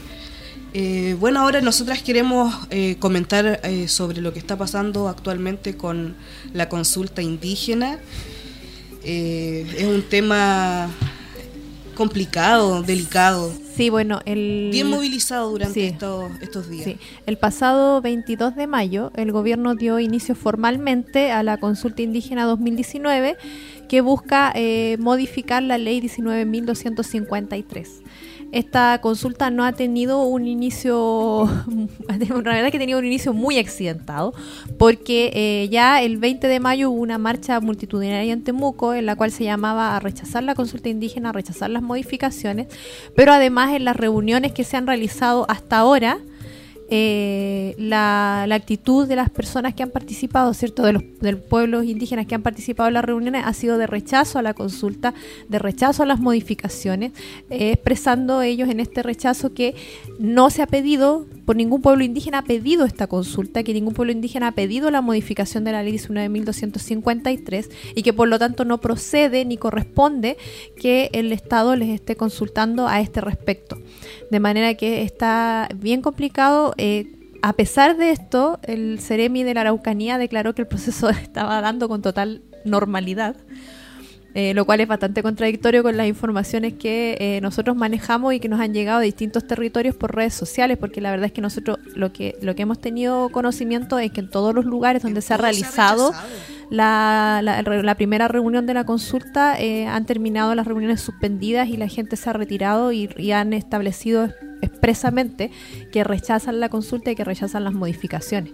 Eh, 0.74 1.16
bueno, 1.20 1.42
ahora 1.42 1.62
nosotras 1.62 2.04
queremos 2.04 2.56
eh, 2.70 2.96
comentar 3.00 3.60
eh, 3.64 3.88
sobre 3.88 4.22
lo 4.22 4.34
que 4.34 4.40
está 4.40 4.56
pasando 4.56 5.08
actualmente 5.08 5.76
con 5.76 6.16
la 6.54 6.70
consulta 6.70 7.24
indígena. 7.24 8.00
Es 9.04 9.84
un 9.84 10.04
tema 10.04 10.90
complicado, 12.00 12.82
delicado. 12.82 13.52
Sí, 13.76 13.90
bueno, 13.90 14.22
el... 14.24 14.70
Bien 14.72 14.90
movilizado 14.90 15.52
durante 15.52 15.86
estos, 15.86 16.32
estos 16.40 16.70
días. 16.70 16.86
Sí. 16.86 16.98
El 17.26 17.38
pasado 17.38 18.02
22 18.02 18.56
de 18.56 18.68
mayo, 18.68 19.12
el 19.16 19.34
gobierno 19.34 19.76
dio 19.76 20.00
inicio 20.00 20.34
formalmente 20.34 21.34
a 21.34 21.44
la 21.44 21.58
consulta 21.58 22.02
indígena 22.02 22.46
2019 22.46 23.36
que 23.90 24.00
busca 24.00 24.54
eh, 24.56 24.96
modificar 24.98 25.62
la 25.62 25.78
ley 25.78 26.00
19.253 26.00 27.88
esta 28.52 29.00
consulta 29.02 29.50
no 29.50 29.64
ha 29.64 29.74
tenido 29.74 30.24
un 30.24 30.48
inicio, 30.48 31.50
en 32.10 32.46
realidad 32.46 32.72
que 32.72 32.78
ha 32.78 32.80
tenido 32.80 33.00
un 33.00 33.06
inicio 33.06 33.34
muy 33.34 33.58
accidentado, 33.58 34.34
porque 34.78 35.32
eh, 35.34 35.70
ya 35.70 36.02
el 36.02 36.18
20 36.18 36.48
de 36.48 36.60
mayo 36.60 36.90
hubo 36.92 37.02
una 37.02 37.18
marcha 37.18 37.60
multitudinaria 37.60 38.34
en 38.34 38.44
Temuco 38.44 38.94
en 38.94 39.06
la 39.06 39.16
cual 39.16 39.32
se 39.32 39.44
llamaba 39.44 39.96
a 39.96 40.00
rechazar 40.00 40.44
la 40.44 40.56
consulta 40.56 40.90
indígena, 40.90 41.30
a 41.30 41.34
rechazar 41.34 41.70
las 41.70 41.84
modificaciones, 41.84 42.68
pero 43.16 43.34
además 43.34 43.74
en 43.74 43.86
las 43.86 43.96
reuniones 43.96 44.52
que 44.52 44.64
se 44.64 44.78
han 44.78 44.88
realizado 44.88 45.46
hasta 45.50 45.78
ahora, 45.78 46.20
eh, 46.92 47.76
la, 47.78 48.44
actitud 48.44 49.08
de 49.08 49.16
las 49.16 49.30
personas 49.30 49.74
que 49.74 49.84
han 49.84 49.92
participado, 49.92 50.54
¿cierto? 50.54 50.84
De 50.84 50.94
los, 50.94 51.04
pueblos 51.50 51.86
indígenas 51.86 52.26
que 52.26 52.36
han 52.36 52.42
participado 52.42 52.88
en 52.88 52.96
las 52.96 53.06
reuniones 53.06 53.44
ha 53.46 53.54
sido 53.54 53.78
de 53.78 53.88
rechazo 53.88 54.40
a 54.40 54.42
la 54.42 54.54
consulta, 54.54 55.14
de 55.48 55.60
rechazo 55.60 56.04
a 56.04 56.06
las 56.06 56.20
modificaciones, 56.20 57.12
eh, 57.50 57.72
expresando 57.72 58.42
ellos 58.42 58.70
en 58.70 58.80
este 58.80 59.04
rechazo 59.04 59.54
que 59.54 59.76
no 60.20 60.50
se 60.50 60.62
ha 60.62 60.68
pedido, 60.68 61.28
por 61.50 61.56
ningún 61.56 61.82
pueblo 61.82 62.04
indígena 62.04 62.38
ha 62.38 62.44
pedido 62.44 62.86
esta 62.86 63.08
consulta, 63.08 63.64
que 63.64 63.74
ningún 63.74 63.96
pueblo 63.96 64.12
indígena 64.12 64.50
ha 64.50 64.52
pedido 64.52 64.92
la 64.92 65.02
modificación 65.02 65.64
de 65.64 65.72
la 65.72 65.82
ley 65.82 65.94
19.253 65.94 67.72
y 67.96 68.04
que 68.04 68.14
por 68.14 68.28
lo 68.28 68.38
tanto 68.38 68.66
no 68.66 68.80
procede 68.80 69.44
ni 69.46 69.58
corresponde 69.58 70.38
que 70.80 71.10
el 71.12 71.32
Estado 71.32 71.76
les 71.76 71.90
esté 71.90 72.16
consultando 72.16 72.88
a 72.88 73.02
este 73.02 73.20
respecto. 73.20 73.80
De 74.30 74.40
manera 74.40 74.76
que 74.76 75.02
está 75.02 75.70
bien 75.76 76.04
complicado. 76.04 76.76
Eh, 76.78 77.16
a 77.42 77.54
pesar 77.54 77.98
de 77.98 78.12
esto, 78.12 78.60
el 78.62 79.00
Ceremi 79.00 79.44
de 79.44 79.56
la 79.56 79.62
Araucanía 79.62 80.20
declaró 80.20 80.54
que 80.54 80.62
el 80.62 80.68
proceso 80.68 81.10
estaba 81.10 81.62
dando 81.62 81.90
con 81.90 82.04
total 82.04 82.44
normalidad. 82.64 83.36
Eh, 84.36 84.54
lo 84.54 84.66
cual 84.66 84.80
es 84.80 84.88
bastante 84.88 85.24
contradictorio 85.24 85.82
con 85.82 85.98
las 85.98 86.08
informaciones 86.08 86.74
que 86.74 87.18
eh, 87.20 87.42
nosotros 87.42 87.76
manejamos 87.76 88.34
y 88.36 88.40
que 88.40 88.48
nos 88.48 88.60
han 88.60 88.74
llegado 88.76 89.00
de 89.00 89.08
distintos 89.08 89.48
territorios 89.48 89.96
por 89.96 90.16
redes 90.16 90.36
sociales, 90.36 90.78
porque 90.78 91.02
la 91.02 91.10
verdad 91.10 91.26
es 91.28 91.32
que 91.32 91.42
nosotros 91.42 91.80
lo 91.96 92.14
que 92.14 92.38
lo 92.42 92.54
que 92.54 92.62
hemos 92.62 92.80
tenido 92.80 93.30
conocimiento 93.30 93.98
es 93.98 94.12
que 94.12 94.20
en 94.20 94.30
todos 94.30 94.54
los 94.54 94.66
lugares 94.66 95.02
donde 95.02 95.22
se 95.22 95.34
ha 95.34 95.38
realizado 95.38 96.14
la, 96.70 97.42
la, 97.42 97.96
primera 97.96 98.28
reunión 98.28 98.68
de 98.68 98.76
la 98.76 98.86
consulta 98.86 99.60
eh, 99.60 99.88
han 99.88 100.06
terminado 100.06 100.54
las 100.54 100.68
reuniones 100.68 101.02
suspendidas 101.02 101.68
y 101.68 101.78
la 101.78 101.88
gente 101.88 102.16
se 102.16 102.30
ha 102.30 102.34
retirado 102.34 102.92
y, 102.92 103.32
han 103.32 103.54
establecido 103.54 104.30
expresamente 104.62 105.52
que 105.92 106.04
rechazan 106.04 106.60
la 106.60 106.70
consulta 106.70 107.12
y 107.12 107.16
que 107.16 107.24
rechazan 107.24 107.64
las 107.64 107.74
modificaciones. 107.74 108.54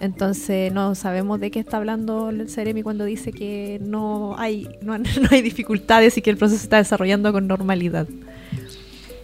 Entonces 0.00 0.72
no 0.72 0.94
sabemos 0.94 1.40
de 1.40 1.50
qué 1.50 1.60
está 1.60 1.78
hablando 1.78 2.28
el 2.28 2.50
Ceremi 2.50 2.82
cuando 2.82 3.04
dice 3.04 3.32
que 3.32 3.80
no 3.82 4.38
hay, 4.38 4.68
no, 4.82 4.96
hay 5.30 5.42
dificultades 5.42 6.18
y 6.18 6.22
que 6.22 6.30
el 6.30 6.36
proceso 6.36 6.62
está 6.62 6.76
desarrollando 6.76 7.32
con 7.32 7.46
normalidad. 7.46 8.06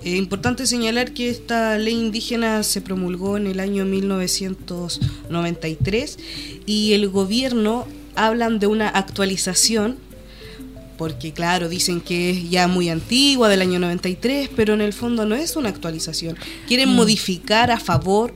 Es 0.02 0.16
importante 0.16 0.66
señalar 0.66 1.12
que 1.12 1.28
esta 1.30 1.78
ley 1.78 1.94
indígena 1.94 2.64
se 2.64 2.80
promulgó 2.80 3.36
en 3.36 3.46
el 3.46 3.60
año 3.60 3.84
1993 3.84 6.18
y 6.66 6.94
el 6.94 7.08
gobierno 7.08 7.86
hablan 8.16 8.58
de 8.58 8.66
una 8.66 8.88
actualización, 8.88 9.96
porque 10.98 11.32
claro, 11.32 11.68
dicen 11.68 12.00
que 12.00 12.30
es 12.30 12.50
ya 12.50 12.66
muy 12.66 12.88
antigua, 12.88 13.48
del 13.48 13.62
año 13.62 13.78
93, 13.78 14.50
pero 14.56 14.74
en 14.74 14.80
el 14.80 14.92
fondo 14.92 15.24
no 15.24 15.36
es 15.36 15.54
una 15.54 15.68
actualización. 15.68 16.36
Quieren 16.66 16.88
mm. 16.90 16.96
modificar 16.96 17.70
a 17.70 17.78
favor 17.78 18.34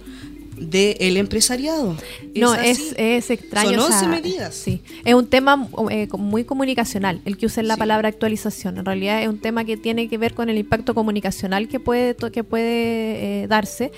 del 0.56 1.16
empresariado. 1.16 1.96
no, 2.34 2.54
es, 2.54 2.94
es, 2.96 3.30
extraño. 3.30 3.80
Son 3.80 3.92
11 3.92 4.08
medidas. 4.08 4.54
Sí, 4.54 4.82
es 5.04 5.14
un 5.14 5.26
tema 5.26 5.68
eh, 5.90 6.08
muy 6.18 6.44
comunicacional, 6.44 7.20
el 7.24 7.36
que 7.36 7.46
usen 7.46 7.68
la 7.68 7.76
palabra 7.76 8.08
actualización. 8.08 8.78
En 8.78 8.84
realidad 8.84 9.22
es 9.22 9.28
un 9.28 9.38
tema 9.38 9.64
que 9.64 9.76
tiene 9.76 10.08
que 10.08 10.18
ver 10.18 10.34
con 10.34 10.48
el 10.48 10.58
impacto 10.58 10.94
comunicacional 10.94 11.68
que 11.68 11.80
puede, 11.80 12.16
que 12.32 12.44
puede 12.44 13.42
eh, 13.42 13.46
darse, 13.48 13.92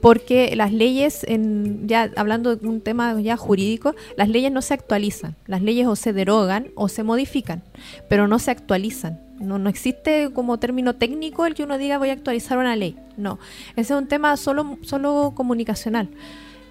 porque 0.00 0.54
las 0.56 0.72
leyes, 0.72 1.24
en, 1.24 1.86
ya 1.86 2.10
hablando 2.16 2.56
de 2.56 2.66
un 2.66 2.80
tema 2.80 3.20
ya 3.20 3.36
jurídico, 3.36 3.94
las 4.16 4.28
leyes 4.28 4.52
no 4.52 4.62
se 4.62 4.74
actualizan, 4.74 5.36
las 5.46 5.62
leyes 5.62 5.86
o 5.86 5.96
se 5.96 6.12
derogan 6.12 6.68
o 6.74 6.88
se 6.88 7.02
modifican, 7.02 7.62
pero 8.08 8.28
no 8.28 8.38
se 8.38 8.50
actualizan. 8.50 9.29
No, 9.40 9.58
no 9.58 9.70
existe 9.70 10.30
como 10.32 10.58
término 10.58 10.94
técnico 10.94 11.46
el 11.46 11.54
que 11.54 11.62
uno 11.62 11.78
diga 11.78 11.98
voy 11.98 12.10
a 12.10 12.12
actualizar 12.12 12.58
una 12.58 12.76
ley. 12.76 12.96
No, 13.16 13.38
ese 13.74 13.94
es 13.94 13.98
un 13.98 14.06
tema 14.06 14.36
solo, 14.36 14.78
solo 14.82 15.32
comunicacional. 15.34 16.08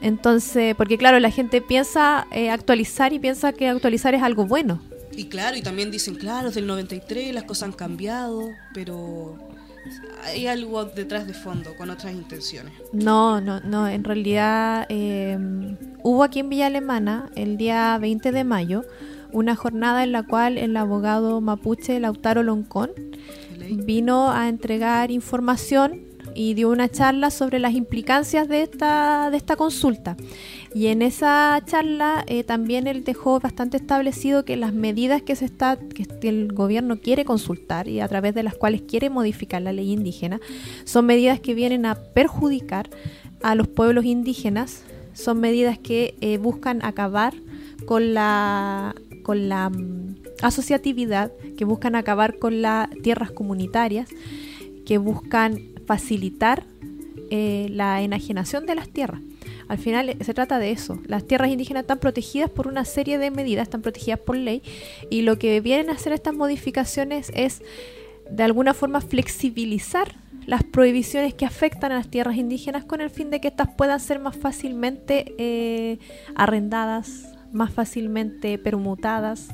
Entonces, 0.01 0.75
porque 0.75 0.97
claro, 0.97 1.19
la 1.19 1.31
gente 1.31 1.61
piensa 1.61 2.27
eh, 2.31 2.49
actualizar 2.49 3.11
y 3.11 3.19
piensa 3.19 3.51
que 3.51 3.67
actualizar 3.67 4.15
es 4.15 4.23
algo 4.23 4.45
bueno. 4.45 4.81
Y 5.11 5.25
claro, 5.25 5.57
y 5.57 5.61
también 5.61 5.91
dicen, 5.91 6.15
claro, 6.15 6.49
es 6.49 6.55
del 6.55 6.67
93, 6.67 7.33
las 7.33 7.43
cosas 7.43 7.63
han 7.63 7.73
cambiado, 7.73 8.51
pero 8.73 9.37
hay 10.23 10.47
algo 10.47 10.85
detrás 10.85 11.27
de 11.27 11.33
fondo, 11.33 11.75
con 11.75 11.89
otras 11.89 12.13
intenciones. 12.13 12.73
No, 12.93 13.41
no, 13.41 13.59
no. 13.61 13.87
En 13.87 14.03
realidad 14.03 14.85
em, 14.89 15.77
hubo 16.03 16.23
aquí 16.23 16.39
en 16.39 16.49
Villa 16.49 16.67
Alemana 16.67 17.29
el 17.35 17.57
día 17.57 17.97
20 17.99 18.31
de 18.31 18.43
mayo 18.43 18.85
una 19.31 19.55
jornada 19.55 20.03
en 20.03 20.11
la 20.11 20.23
cual 20.23 20.57
el 20.57 20.75
abogado 20.77 21.41
mapuche 21.41 21.99
Lautaro 21.99 22.43
Loncón 22.43 22.91
vino 23.85 24.31
a 24.31 24.49
entregar 24.49 25.11
información 25.11 26.09
y 26.35 26.53
dio 26.53 26.69
una 26.69 26.89
charla 26.89 27.31
sobre 27.31 27.59
las 27.59 27.73
implicancias 27.73 28.47
de 28.47 28.61
esta, 28.61 29.29
de 29.29 29.37
esta 29.37 29.55
consulta. 29.55 30.15
Y 30.73 30.87
en 30.87 31.01
esa 31.01 31.61
charla 31.65 32.23
eh, 32.27 32.43
también 32.43 32.87
él 32.87 33.03
dejó 33.03 33.39
bastante 33.39 33.77
establecido 33.77 34.45
que 34.45 34.55
las 34.55 34.73
medidas 34.73 35.21
que 35.21 35.35
se 35.35 35.45
está, 35.45 35.77
que 35.77 36.29
el 36.29 36.53
gobierno 36.53 36.99
quiere 36.99 37.25
consultar 37.25 37.87
y 37.87 37.99
a 37.99 38.07
través 38.07 38.35
de 38.35 38.43
las 38.43 38.55
cuales 38.55 38.83
quiere 38.83 39.09
modificar 39.09 39.61
la 39.61 39.73
ley 39.73 39.91
indígena, 39.91 40.39
son 40.85 41.05
medidas 41.05 41.39
que 41.39 41.53
vienen 41.53 41.85
a 41.85 41.95
perjudicar 41.95 42.89
a 43.41 43.55
los 43.55 43.67
pueblos 43.67 44.05
indígenas, 44.05 44.83
son 45.13 45.39
medidas 45.39 45.79
que 45.79 46.15
eh, 46.21 46.37
buscan 46.37 46.85
acabar 46.85 47.33
con 47.85 48.13
la 48.13 48.95
con 49.21 49.49
la 49.49 49.69
mm, 49.69 50.15
asociatividad, 50.41 51.31
que 51.57 51.65
buscan 51.65 51.95
acabar 51.95 52.39
con 52.39 52.61
las 52.61 52.89
tierras 53.03 53.31
comunitarias, 53.31 54.09
que 54.85 54.97
buscan 54.97 55.61
facilitar 55.85 56.65
eh, 57.31 57.67
la 57.69 58.01
enajenación 58.01 58.65
de 58.65 58.75
las 58.75 58.89
tierras. 58.89 59.21
Al 59.67 59.77
final 59.77 60.09
eh, 60.09 60.17
se 60.21 60.33
trata 60.33 60.59
de 60.59 60.71
eso. 60.71 60.99
Las 61.05 61.25
tierras 61.25 61.49
indígenas 61.51 61.81
están 61.81 61.99
protegidas 61.99 62.49
por 62.49 62.67
una 62.67 62.85
serie 62.85 63.17
de 63.17 63.31
medidas, 63.31 63.63
están 63.63 63.81
protegidas 63.81 64.19
por 64.19 64.35
ley, 64.35 64.63
y 65.09 65.21
lo 65.21 65.37
que 65.37 65.61
vienen 65.61 65.89
a 65.89 65.93
hacer 65.93 66.11
estas 66.11 66.33
modificaciones 66.33 67.31
es 67.35 67.61
de 68.29 68.43
alguna 68.43 68.73
forma 68.73 69.01
flexibilizar 69.01 70.15
las 70.45 70.63
prohibiciones 70.63 71.35
que 71.35 71.45
afectan 71.45 71.91
a 71.91 71.95
las 71.95 72.09
tierras 72.09 72.37
indígenas 72.37 72.83
con 72.83 73.01
el 73.01 73.11
fin 73.11 73.29
de 73.29 73.39
que 73.39 73.49
éstas 73.49 73.69
puedan 73.77 73.99
ser 73.99 74.19
más 74.19 74.35
fácilmente 74.35 75.35
eh, 75.37 75.99
arrendadas, 76.35 77.27
más 77.51 77.73
fácilmente 77.73 78.57
permutadas, 78.57 79.49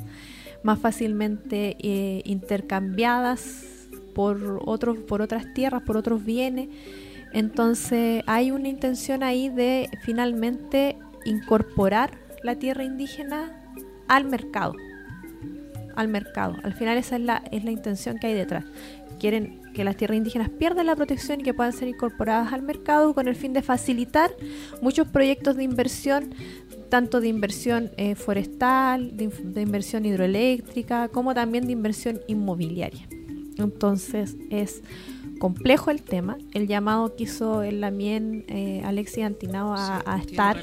más 0.64 0.80
fácilmente 0.80 1.78
eh, 1.80 2.22
intercambiadas 2.26 3.66
por, 4.14 4.62
otros, 4.66 4.98
por 5.00 5.22
otras 5.22 5.54
tierras, 5.54 5.84
por 5.84 5.98
otros 5.98 6.24
bienes. 6.24 6.70
Entonces 7.34 8.24
hay 8.28 8.52
una 8.52 8.70
intención 8.70 9.24
ahí 9.24 9.50
de 9.50 9.90
finalmente 10.04 10.98
incorporar 11.26 12.18
la 12.44 12.56
tierra 12.56 12.84
indígena 12.84 13.52
al 14.08 14.26
mercado. 14.26 14.74
Al 15.96 16.08
mercado. 16.08 16.56
Al 16.64 16.74
final 16.74 16.98
esa 16.98 17.16
es 17.16 17.22
la, 17.22 17.44
es 17.52 17.64
la 17.64 17.72
intención 17.72 18.18
que 18.18 18.28
hay 18.28 18.34
detrás. 18.34 18.66
Quieren 19.20 19.65
que 19.76 19.84
las 19.84 19.98
tierras 19.98 20.18
indígenas 20.18 20.50
pierdan 20.50 20.88
la 20.88 20.96
protección 20.96 21.42
y 21.42 21.44
que 21.44 21.54
puedan 21.54 21.74
ser 21.74 21.88
incorporadas 21.88 22.54
al 22.54 22.64
mercado 22.64 23.14
con 23.14 23.28
el 23.28 23.36
fin 23.36 23.54
de 23.54 23.62
facilitar 23.62 24.32
muchos 24.82 25.08
proyectos 25.08 25.56
de 25.56 25.64
inversión, 25.64 26.34
tanto 26.90 27.22
de 27.22 27.28
inversión 27.28 27.92
eh, 27.98 28.16
forestal, 28.16 29.16
de 29.16 29.62
inversión 29.62 30.06
hidroeléctrica, 30.06 31.10
como 31.10 31.36
también 31.36 31.68
de 31.68 31.74
inversión 31.74 32.22
inmobiliaria. 32.28 33.08
Entonces 33.58 34.36
es 34.50 34.82
complejo 35.40 35.92
el 35.92 36.02
tema. 36.02 36.38
El 36.54 36.68
llamado 36.68 37.16
que 37.16 37.24
hizo 37.24 37.64
el 37.64 37.82
Lamien 37.82 38.46
eh, 38.48 38.82
Alexis 38.86 39.24
Antinao 39.24 39.74
a, 39.74 40.20
estar, 40.20 40.58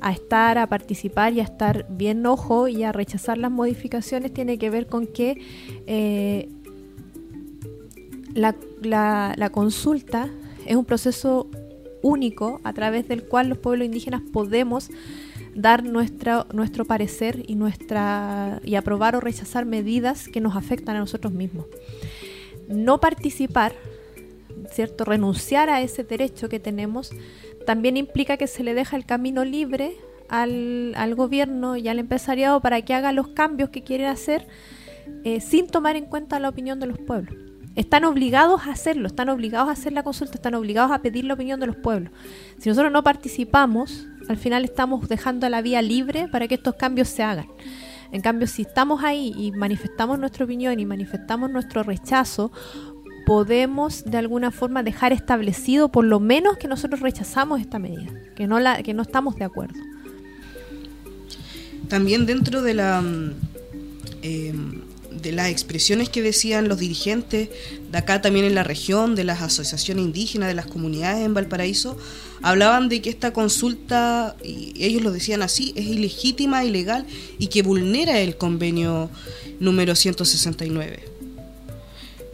a 0.00 0.12
estar, 0.12 0.58
a 0.58 0.66
participar 0.68 1.32
y 1.32 1.40
a 1.40 1.44
estar 1.44 1.86
bien 1.90 2.24
ojo 2.26 2.68
y 2.68 2.82
a 2.84 2.92
rechazar 2.92 3.38
las 3.38 3.50
modificaciones 3.50 4.32
tiene 4.32 4.58
que 4.58 4.70
ver 4.70 4.86
con 4.86 5.06
que 5.06 5.40
eh, 5.86 6.48
la, 8.34 9.50
consulta 9.52 10.28
es 10.66 10.76
un 10.76 10.84
proceso 10.84 11.48
único 12.02 12.60
a 12.64 12.72
través 12.72 13.08
del 13.08 13.24
cual 13.24 13.48
los 13.48 13.58
pueblos 13.58 13.86
indígenas 13.86 14.22
podemos 14.32 14.90
dar 15.54 15.84
nuestro 15.84 16.84
parecer 16.86 17.42
y, 17.46 17.54
nuestra, 17.54 18.60
y 18.64 18.74
aprobar 18.74 19.16
o 19.16 19.20
rechazar 19.20 19.64
medidas 19.64 20.28
que 20.28 20.40
nos 20.40 20.56
afectan 20.56 20.96
a 20.96 21.00
nosotros 21.00 21.32
mismos. 21.32 21.66
no 22.68 22.98
participar, 22.98 23.74
¿cierto? 24.70 25.04
Renunciar 25.04 25.68
a 25.68 25.82
ese 25.82 26.02
derecho 26.02 26.48
que 26.48 26.58
tenemos, 26.58 27.10
también 27.66 27.96
implica 27.96 28.36
que 28.36 28.46
se 28.46 28.62
le 28.62 28.74
deja 28.74 28.96
el 28.96 29.04
camino 29.04 29.44
libre 29.44 29.96
al, 30.28 30.94
al 30.96 31.14
gobierno 31.14 31.76
y 31.76 31.88
al 31.88 31.98
empresariado 31.98 32.60
para 32.60 32.80
que 32.82 32.94
haga 32.94 33.12
los 33.12 33.28
cambios 33.28 33.68
que 33.68 33.82
quiere 33.82 34.06
hacer 34.06 34.46
eh, 35.24 35.40
sin 35.40 35.66
tomar 35.66 35.96
en 35.96 36.06
cuenta 36.06 36.38
la 36.40 36.48
opinión 36.48 36.80
de 36.80 36.86
los 36.86 36.98
pueblos. 36.98 37.53
Están 37.76 38.04
obligados 38.04 38.66
a 38.66 38.70
hacerlo, 38.70 39.08
están 39.08 39.28
obligados 39.28 39.68
a 39.68 39.72
hacer 39.72 39.92
la 39.92 40.04
consulta, 40.04 40.34
están 40.34 40.54
obligados 40.54 40.92
a 40.92 41.02
pedir 41.02 41.24
la 41.24 41.34
opinión 41.34 41.58
de 41.58 41.66
los 41.66 41.76
pueblos. 41.76 42.12
Si 42.58 42.68
nosotros 42.68 42.92
no 42.92 43.02
participamos, 43.02 44.06
al 44.28 44.36
final 44.36 44.64
estamos 44.64 45.08
dejando 45.08 45.48
la 45.48 45.60
vía 45.60 45.82
libre 45.82 46.28
para 46.28 46.46
que 46.46 46.54
estos 46.54 46.76
cambios 46.76 47.08
se 47.08 47.24
hagan. 47.24 47.46
En 48.12 48.20
cambio, 48.20 48.46
si 48.46 48.62
estamos 48.62 49.02
ahí 49.02 49.34
y 49.36 49.50
manifestamos 49.50 50.20
nuestra 50.20 50.44
opinión 50.44 50.78
y 50.78 50.86
manifestamos 50.86 51.50
nuestro 51.50 51.82
rechazo, 51.82 52.52
podemos 53.26 54.04
de 54.04 54.18
alguna 54.18 54.52
forma 54.52 54.84
dejar 54.84 55.12
establecido 55.12 55.90
por 55.90 56.04
lo 56.04 56.20
menos 56.20 56.58
que 56.58 56.68
nosotros 56.68 57.00
rechazamos 57.00 57.60
esta 57.60 57.80
medida, 57.80 58.12
que 58.36 58.46
no, 58.46 58.60
la, 58.60 58.84
que 58.84 58.94
no 58.94 59.02
estamos 59.02 59.34
de 59.34 59.44
acuerdo. 59.44 59.80
También 61.88 62.24
dentro 62.24 62.62
de 62.62 62.74
la... 62.74 63.02
Mm, 63.02 63.34
em, 64.22 64.83
de 65.20 65.32
las 65.32 65.50
expresiones 65.50 66.08
que 66.08 66.22
decían 66.22 66.68
los 66.68 66.78
dirigentes 66.78 67.48
de 67.90 67.98
acá 67.98 68.20
también 68.20 68.44
en 68.44 68.54
la 68.54 68.64
región, 68.64 69.14
de 69.14 69.24
las 69.24 69.42
asociaciones 69.42 70.04
indígenas, 70.04 70.48
de 70.48 70.54
las 70.54 70.66
comunidades 70.66 71.24
en 71.24 71.34
Valparaíso, 71.34 71.96
hablaban 72.42 72.88
de 72.88 73.00
que 73.00 73.10
esta 73.10 73.32
consulta, 73.32 74.36
y 74.42 74.74
ellos 74.82 75.02
lo 75.02 75.12
decían 75.12 75.42
así, 75.42 75.72
es 75.76 75.86
ilegítima, 75.86 76.64
ilegal 76.64 77.06
y 77.38 77.46
que 77.46 77.62
vulnera 77.62 78.20
el 78.20 78.36
convenio 78.36 79.10
número 79.60 79.94
169. 79.94 81.00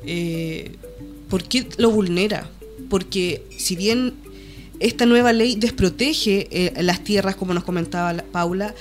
Eh, 0.06 0.72
¿Por 1.28 1.44
qué 1.44 1.66
lo 1.76 1.90
vulnera? 1.90 2.50
Porque 2.88 3.44
si 3.56 3.76
bien 3.76 4.14
esta 4.80 5.06
nueva 5.06 5.32
ley 5.32 5.56
desprotege 5.56 6.48
eh, 6.50 6.82
las 6.82 7.04
tierras, 7.04 7.36
como 7.36 7.54
nos 7.54 7.64
comentaba 7.64 8.14
Paula, 8.32 8.74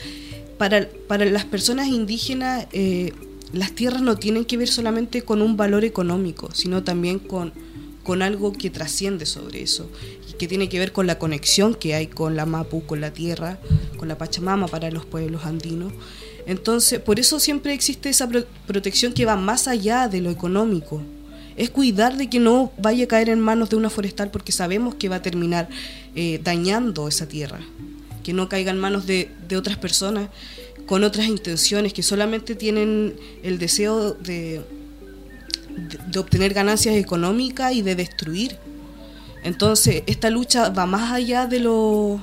para, 0.58 0.90
para 1.08 1.26
las 1.26 1.46
personas 1.46 1.88
indígenas 1.88 2.68
eh, 2.74 3.14
las 3.54 3.72
tierras 3.72 4.02
no 4.02 4.18
tienen 4.18 4.46
que 4.46 4.58
ver 4.58 4.68
solamente 4.68 5.24
con 5.24 5.42
un 5.42 5.58
valor 5.58 5.84
económico, 5.84 6.50
sino 6.54 6.84
también 6.84 7.20
con, 7.20 7.54
con 8.04 8.22
algo 8.22 8.54
que 8.54 8.70
trasciende 8.70 9.26
sobre 9.26 9.62
eso, 9.62 9.90
y 10.30 10.34
que 10.34 10.48
tiene 10.48 10.70
que 10.70 10.80
ver 10.80 10.92
con 10.92 11.08
la 11.08 11.18
conexión 11.18 11.74
que 11.74 11.96
hay 11.96 12.08
con 12.08 12.36
la 12.36 12.46
Mapu, 12.46 12.86
con 12.86 13.02
la 13.02 13.12
tierra, 13.12 13.60
con 13.98 14.08
la 14.08 14.18
Pachamama 14.18 14.68
para 14.68 14.92
los 14.92 15.06
pueblos 15.06 15.46
andinos. 15.46 15.92
Entonces, 16.46 17.00
por 17.00 17.20
eso 17.20 17.40
siempre 17.40 17.74
existe 17.74 18.10
esa 18.10 18.30
protección 18.66 19.14
que 19.14 19.26
va 19.26 19.36
más 19.36 19.68
allá 19.68 20.08
de 20.08 20.22
lo 20.22 20.30
económico. 20.30 21.02
Es 21.58 21.70
cuidar 21.70 22.16
de 22.18 22.30
que 22.30 22.40
no 22.40 22.72
vaya 22.78 23.04
a 23.04 23.08
caer 23.08 23.30
en 23.30 23.40
manos 23.40 23.70
de 23.70 23.76
una 23.76 23.90
forestal 23.90 24.32
porque 24.32 24.52
sabemos 24.52 24.96
que 24.96 25.10
va 25.10 25.18
a 25.18 25.22
terminar 25.22 25.68
eh, 26.16 26.40
dañando 26.42 27.08
esa 27.08 27.28
tierra, 27.28 27.60
que 28.24 28.34
no 28.34 28.48
caiga 28.48 28.72
en 28.72 28.80
manos 28.80 29.06
de, 29.06 29.30
de 29.48 29.58
otras 29.58 29.78
personas 29.78 30.30
con 30.90 31.04
otras 31.04 31.28
intenciones 31.28 31.94
que 31.94 32.02
solamente 32.02 32.56
tienen 32.56 33.16
el 33.44 33.60
deseo 33.60 34.16
de, 34.16 34.60
de, 36.08 36.20
obtener 36.20 36.56
ganancias 36.56 36.96
económicas 36.96 37.76
y 37.76 37.84
de 37.84 37.94
destruir. 37.94 38.58
Entonces, 39.44 40.02
esta 40.08 40.32
lucha 40.32 40.70
va 40.70 40.88
más 40.88 41.12
allá 41.12 41.46
de 41.46 41.60
lo, 41.60 42.20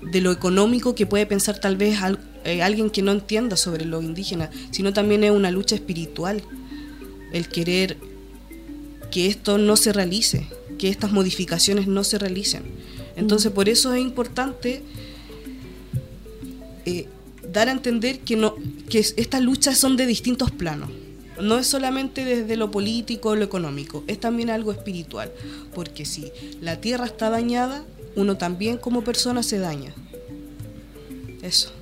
de 0.00 0.20
lo 0.20 0.32
económico 0.32 0.96
que 0.96 1.06
puede 1.06 1.26
pensar 1.26 1.60
tal 1.60 1.76
vez 1.76 1.96
eh, 2.42 2.60
alguien 2.60 2.90
que 2.90 3.02
no 3.02 3.12
entienda 3.12 3.56
sobre 3.56 3.84
lo 3.84 4.02
indígena, 4.02 4.50
sino 4.72 4.92
también 4.92 5.22
es 5.22 5.30
una 5.30 5.52
lucha 5.52 5.76
espiritual, 5.76 6.42
el 7.32 7.46
querer 7.46 7.98
que 9.12 9.28
esto 9.28 9.58
no 9.58 9.76
se 9.76 9.92
realice, 9.92 10.48
que 10.76 10.88
estas 10.88 11.12
modificaciones 11.12 11.86
no 11.86 12.02
se 12.02 12.18
realicen. 12.18 12.64
Entonces, 13.14 13.52
por 13.52 13.68
eso 13.68 13.94
es 13.94 14.02
importante 14.02 14.82
eh, 16.84 17.06
dar 17.52 17.68
a 17.68 17.72
entender 17.72 18.20
que, 18.20 18.36
no, 18.36 18.54
que 18.88 18.98
estas 18.98 19.42
luchas 19.42 19.78
son 19.78 19.96
de 19.96 20.06
distintos 20.06 20.50
planos. 20.50 20.90
No 21.40 21.58
es 21.58 21.66
solamente 21.66 22.24
desde 22.24 22.56
lo 22.56 22.70
político 22.70 23.30
o 23.30 23.36
lo 23.36 23.44
económico, 23.44 24.04
es 24.06 24.20
también 24.20 24.50
algo 24.50 24.72
espiritual. 24.72 25.32
Porque 25.74 26.04
si 26.04 26.30
la 26.60 26.80
tierra 26.80 27.06
está 27.06 27.30
dañada, 27.30 27.84
uno 28.16 28.36
también 28.36 28.76
como 28.76 29.02
persona 29.02 29.42
se 29.42 29.58
daña. 29.58 29.94
Eso. 31.42 31.72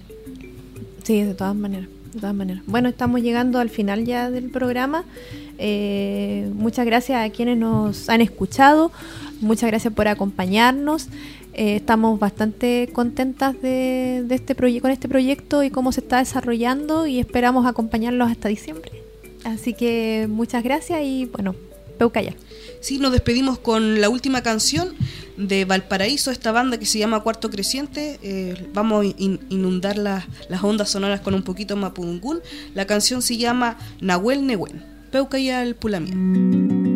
Sí, 1.04 1.22
de 1.22 1.34
todas 1.34 1.56
maneras. 1.56 1.88
De 2.14 2.20
todas 2.20 2.34
maneras. 2.34 2.62
Bueno, 2.66 2.88
estamos 2.88 3.20
llegando 3.20 3.58
al 3.58 3.70
final 3.70 4.04
ya 4.04 4.30
del 4.30 4.50
programa. 4.50 5.04
Eh, 5.58 6.50
muchas 6.54 6.86
gracias 6.86 7.24
a 7.24 7.30
quienes 7.30 7.58
nos 7.58 8.08
han 8.08 8.20
escuchado. 8.20 8.90
Muchas 9.40 9.68
gracias 9.70 9.92
por 9.92 10.08
acompañarnos. 10.08 11.08
Eh, 11.52 11.76
estamos 11.76 12.18
bastante 12.18 12.88
contentas 12.92 13.60
de, 13.60 14.24
este 14.30 14.54
con 14.80 14.90
este 14.90 15.08
proyecto 15.08 15.62
y 15.62 15.70
cómo 15.70 15.92
se 15.92 16.00
está 16.00 16.18
desarrollando 16.18 17.06
y 17.06 17.18
esperamos 17.18 17.66
acompañarlos 17.66 18.30
hasta 18.30 18.48
diciembre. 18.48 18.92
Así 19.44 19.74
que 19.74 20.26
muchas 20.28 20.62
gracias 20.62 21.00
y 21.02 21.26
bueno, 21.26 21.54
Peucaya. 21.98 22.34
Sí, 22.80 22.98
nos 22.98 23.12
despedimos 23.12 23.58
con 23.58 24.00
la 24.00 24.08
última 24.08 24.42
canción 24.42 24.94
de 25.36 25.64
Valparaíso, 25.64 26.30
esta 26.30 26.52
banda 26.52 26.78
que 26.78 26.86
se 26.86 26.98
llama 26.98 27.20
Cuarto 27.20 27.50
Creciente. 27.50 28.18
Eh, 28.22 28.68
vamos 28.72 29.04
a 29.04 29.08
inundar 29.18 29.98
las 29.98 30.24
ondas 30.62 30.90
sonoras 30.90 31.20
con 31.20 31.34
un 31.34 31.42
poquito 31.42 31.76
mapungún. 31.76 32.40
La 32.74 32.86
canción 32.86 33.22
se 33.22 33.36
llama 33.36 33.76
Nahuel 34.00 34.46
Nehuen. 34.46 34.82
Peucaya 35.10 35.62
el 35.62 35.74
Pulamien. 35.74 36.89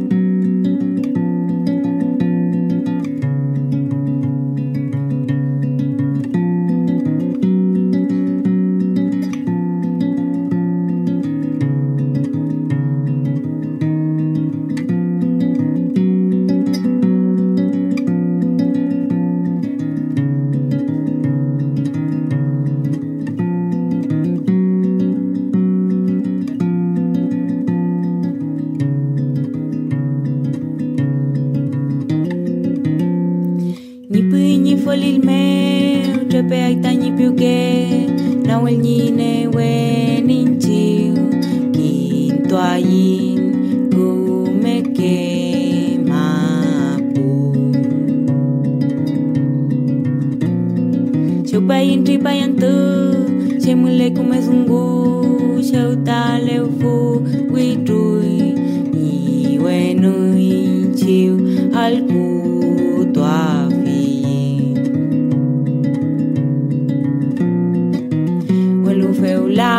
feula 69.18 69.74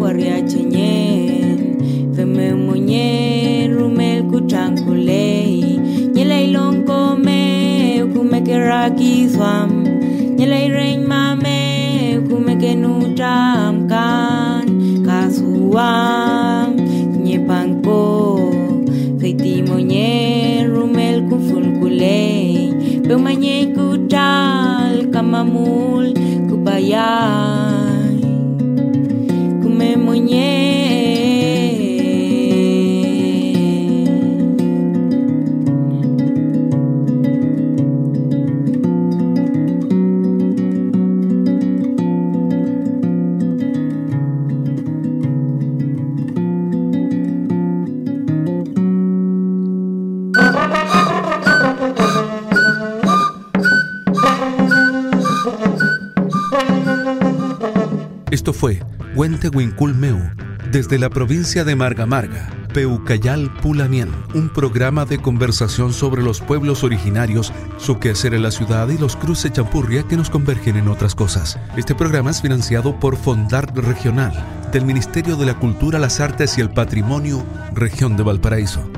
warria 0.00 0.38
chenyen 0.50 1.58
feme 2.14 2.46
munye 2.64 3.08
rumel 3.76 4.20
kutankulei 4.30 5.78
nyelei 6.14 6.46
lonko 6.54 7.00
me 7.24 7.40
kumekera 8.12 8.82
kizwam 8.98 9.70
nyelei 10.38 10.68
rein 10.76 11.00
mame 11.10 11.58
kumekenutam 12.28 13.74
kan. 13.92 14.66
Kasuam 15.06 16.70
nyepanko 17.24 18.00
feitimonye 19.20 20.10
rumel 20.72 21.18
kufulkulei 21.28 22.72
peumanyeikutal 23.06 24.94
kamamul 25.14 26.06
kubayam 26.48 27.63
fue 58.54 58.80
Huente 59.14 59.50
Meu, 59.50 60.18
desde 60.70 60.98
la 60.98 61.10
provincia 61.10 61.64
de 61.64 61.76
Marga 61.76 62.06
Marga, 62.06 62.48
Peucayal 62.72 63.52
Pulamien, 63.60 64.08
un 64.34 64.48
programa 64.48 65.04
de 65.04 65.18
conversación 65.18 65.92
sobre 65.92 66.22
los 66.22 66.40
pueblos 66.40 66.84
originarios, 66.84 67.52
su 67.78 67.98
quehacer 67.98 68.32
en 68.32 68.42
la 68.42 68.50
ciudad 68.50 68.88
y 68.88 68.96
los 68.96 69.16
cruces 69.16 69.52
champurria 69.52 70.04
que 70.04 70.16
nos 70.16 70.30
convergen 70.30 70.76
en 70.76 70.88
otras 70.88 71.14
cosas. 71.14 71.58
Este 71.76 71.94
programa 71.94 72.30
es 72.30 72.40
financiado 72.40 72.98
por 72.98 73.16
Fondart 73.16 73.76
Regional, 73.76 74.32
del 74.72 74.84
Ministerio 74.84 75.36
de 75.36 75.46
la 75.46 75.58
Cultura, 75.58 75.98
las 75.98 76.20
Artes 76.20 76.56
y 76.56 76.60
el 76.60 76.70
Patrimonio, 76.70 77.44
Región 77.74 78.16
de 78.16 78.22
Valparaíso. 78.22 78.88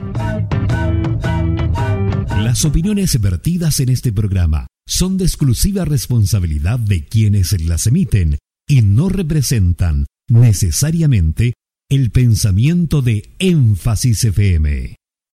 Las 2.38 2.64
opiniones 2.64 3.20
vertidas 3.20 3.80
en 3.80 3.88
este 3.88 4.12
programa 4.12 4.66
son 4.86 5.16
de 5.16 5.24
exclusiva 5.24 5.84
responsabilidad 5.84 6.78
de 6.78 7.07
quienes 7.07 7.61
las 7.61 7.86
emiten 7.86 8.38
y 8.68 8.82
no 8.82 9.08
representan 9.08 10.06
necesariamente 10.28 11.54
el 11.88 12.10
pensamiento 12.10 13.00
de 13.02 13.34
Énfasis 13.38 14.24
FM. 14.24 14.96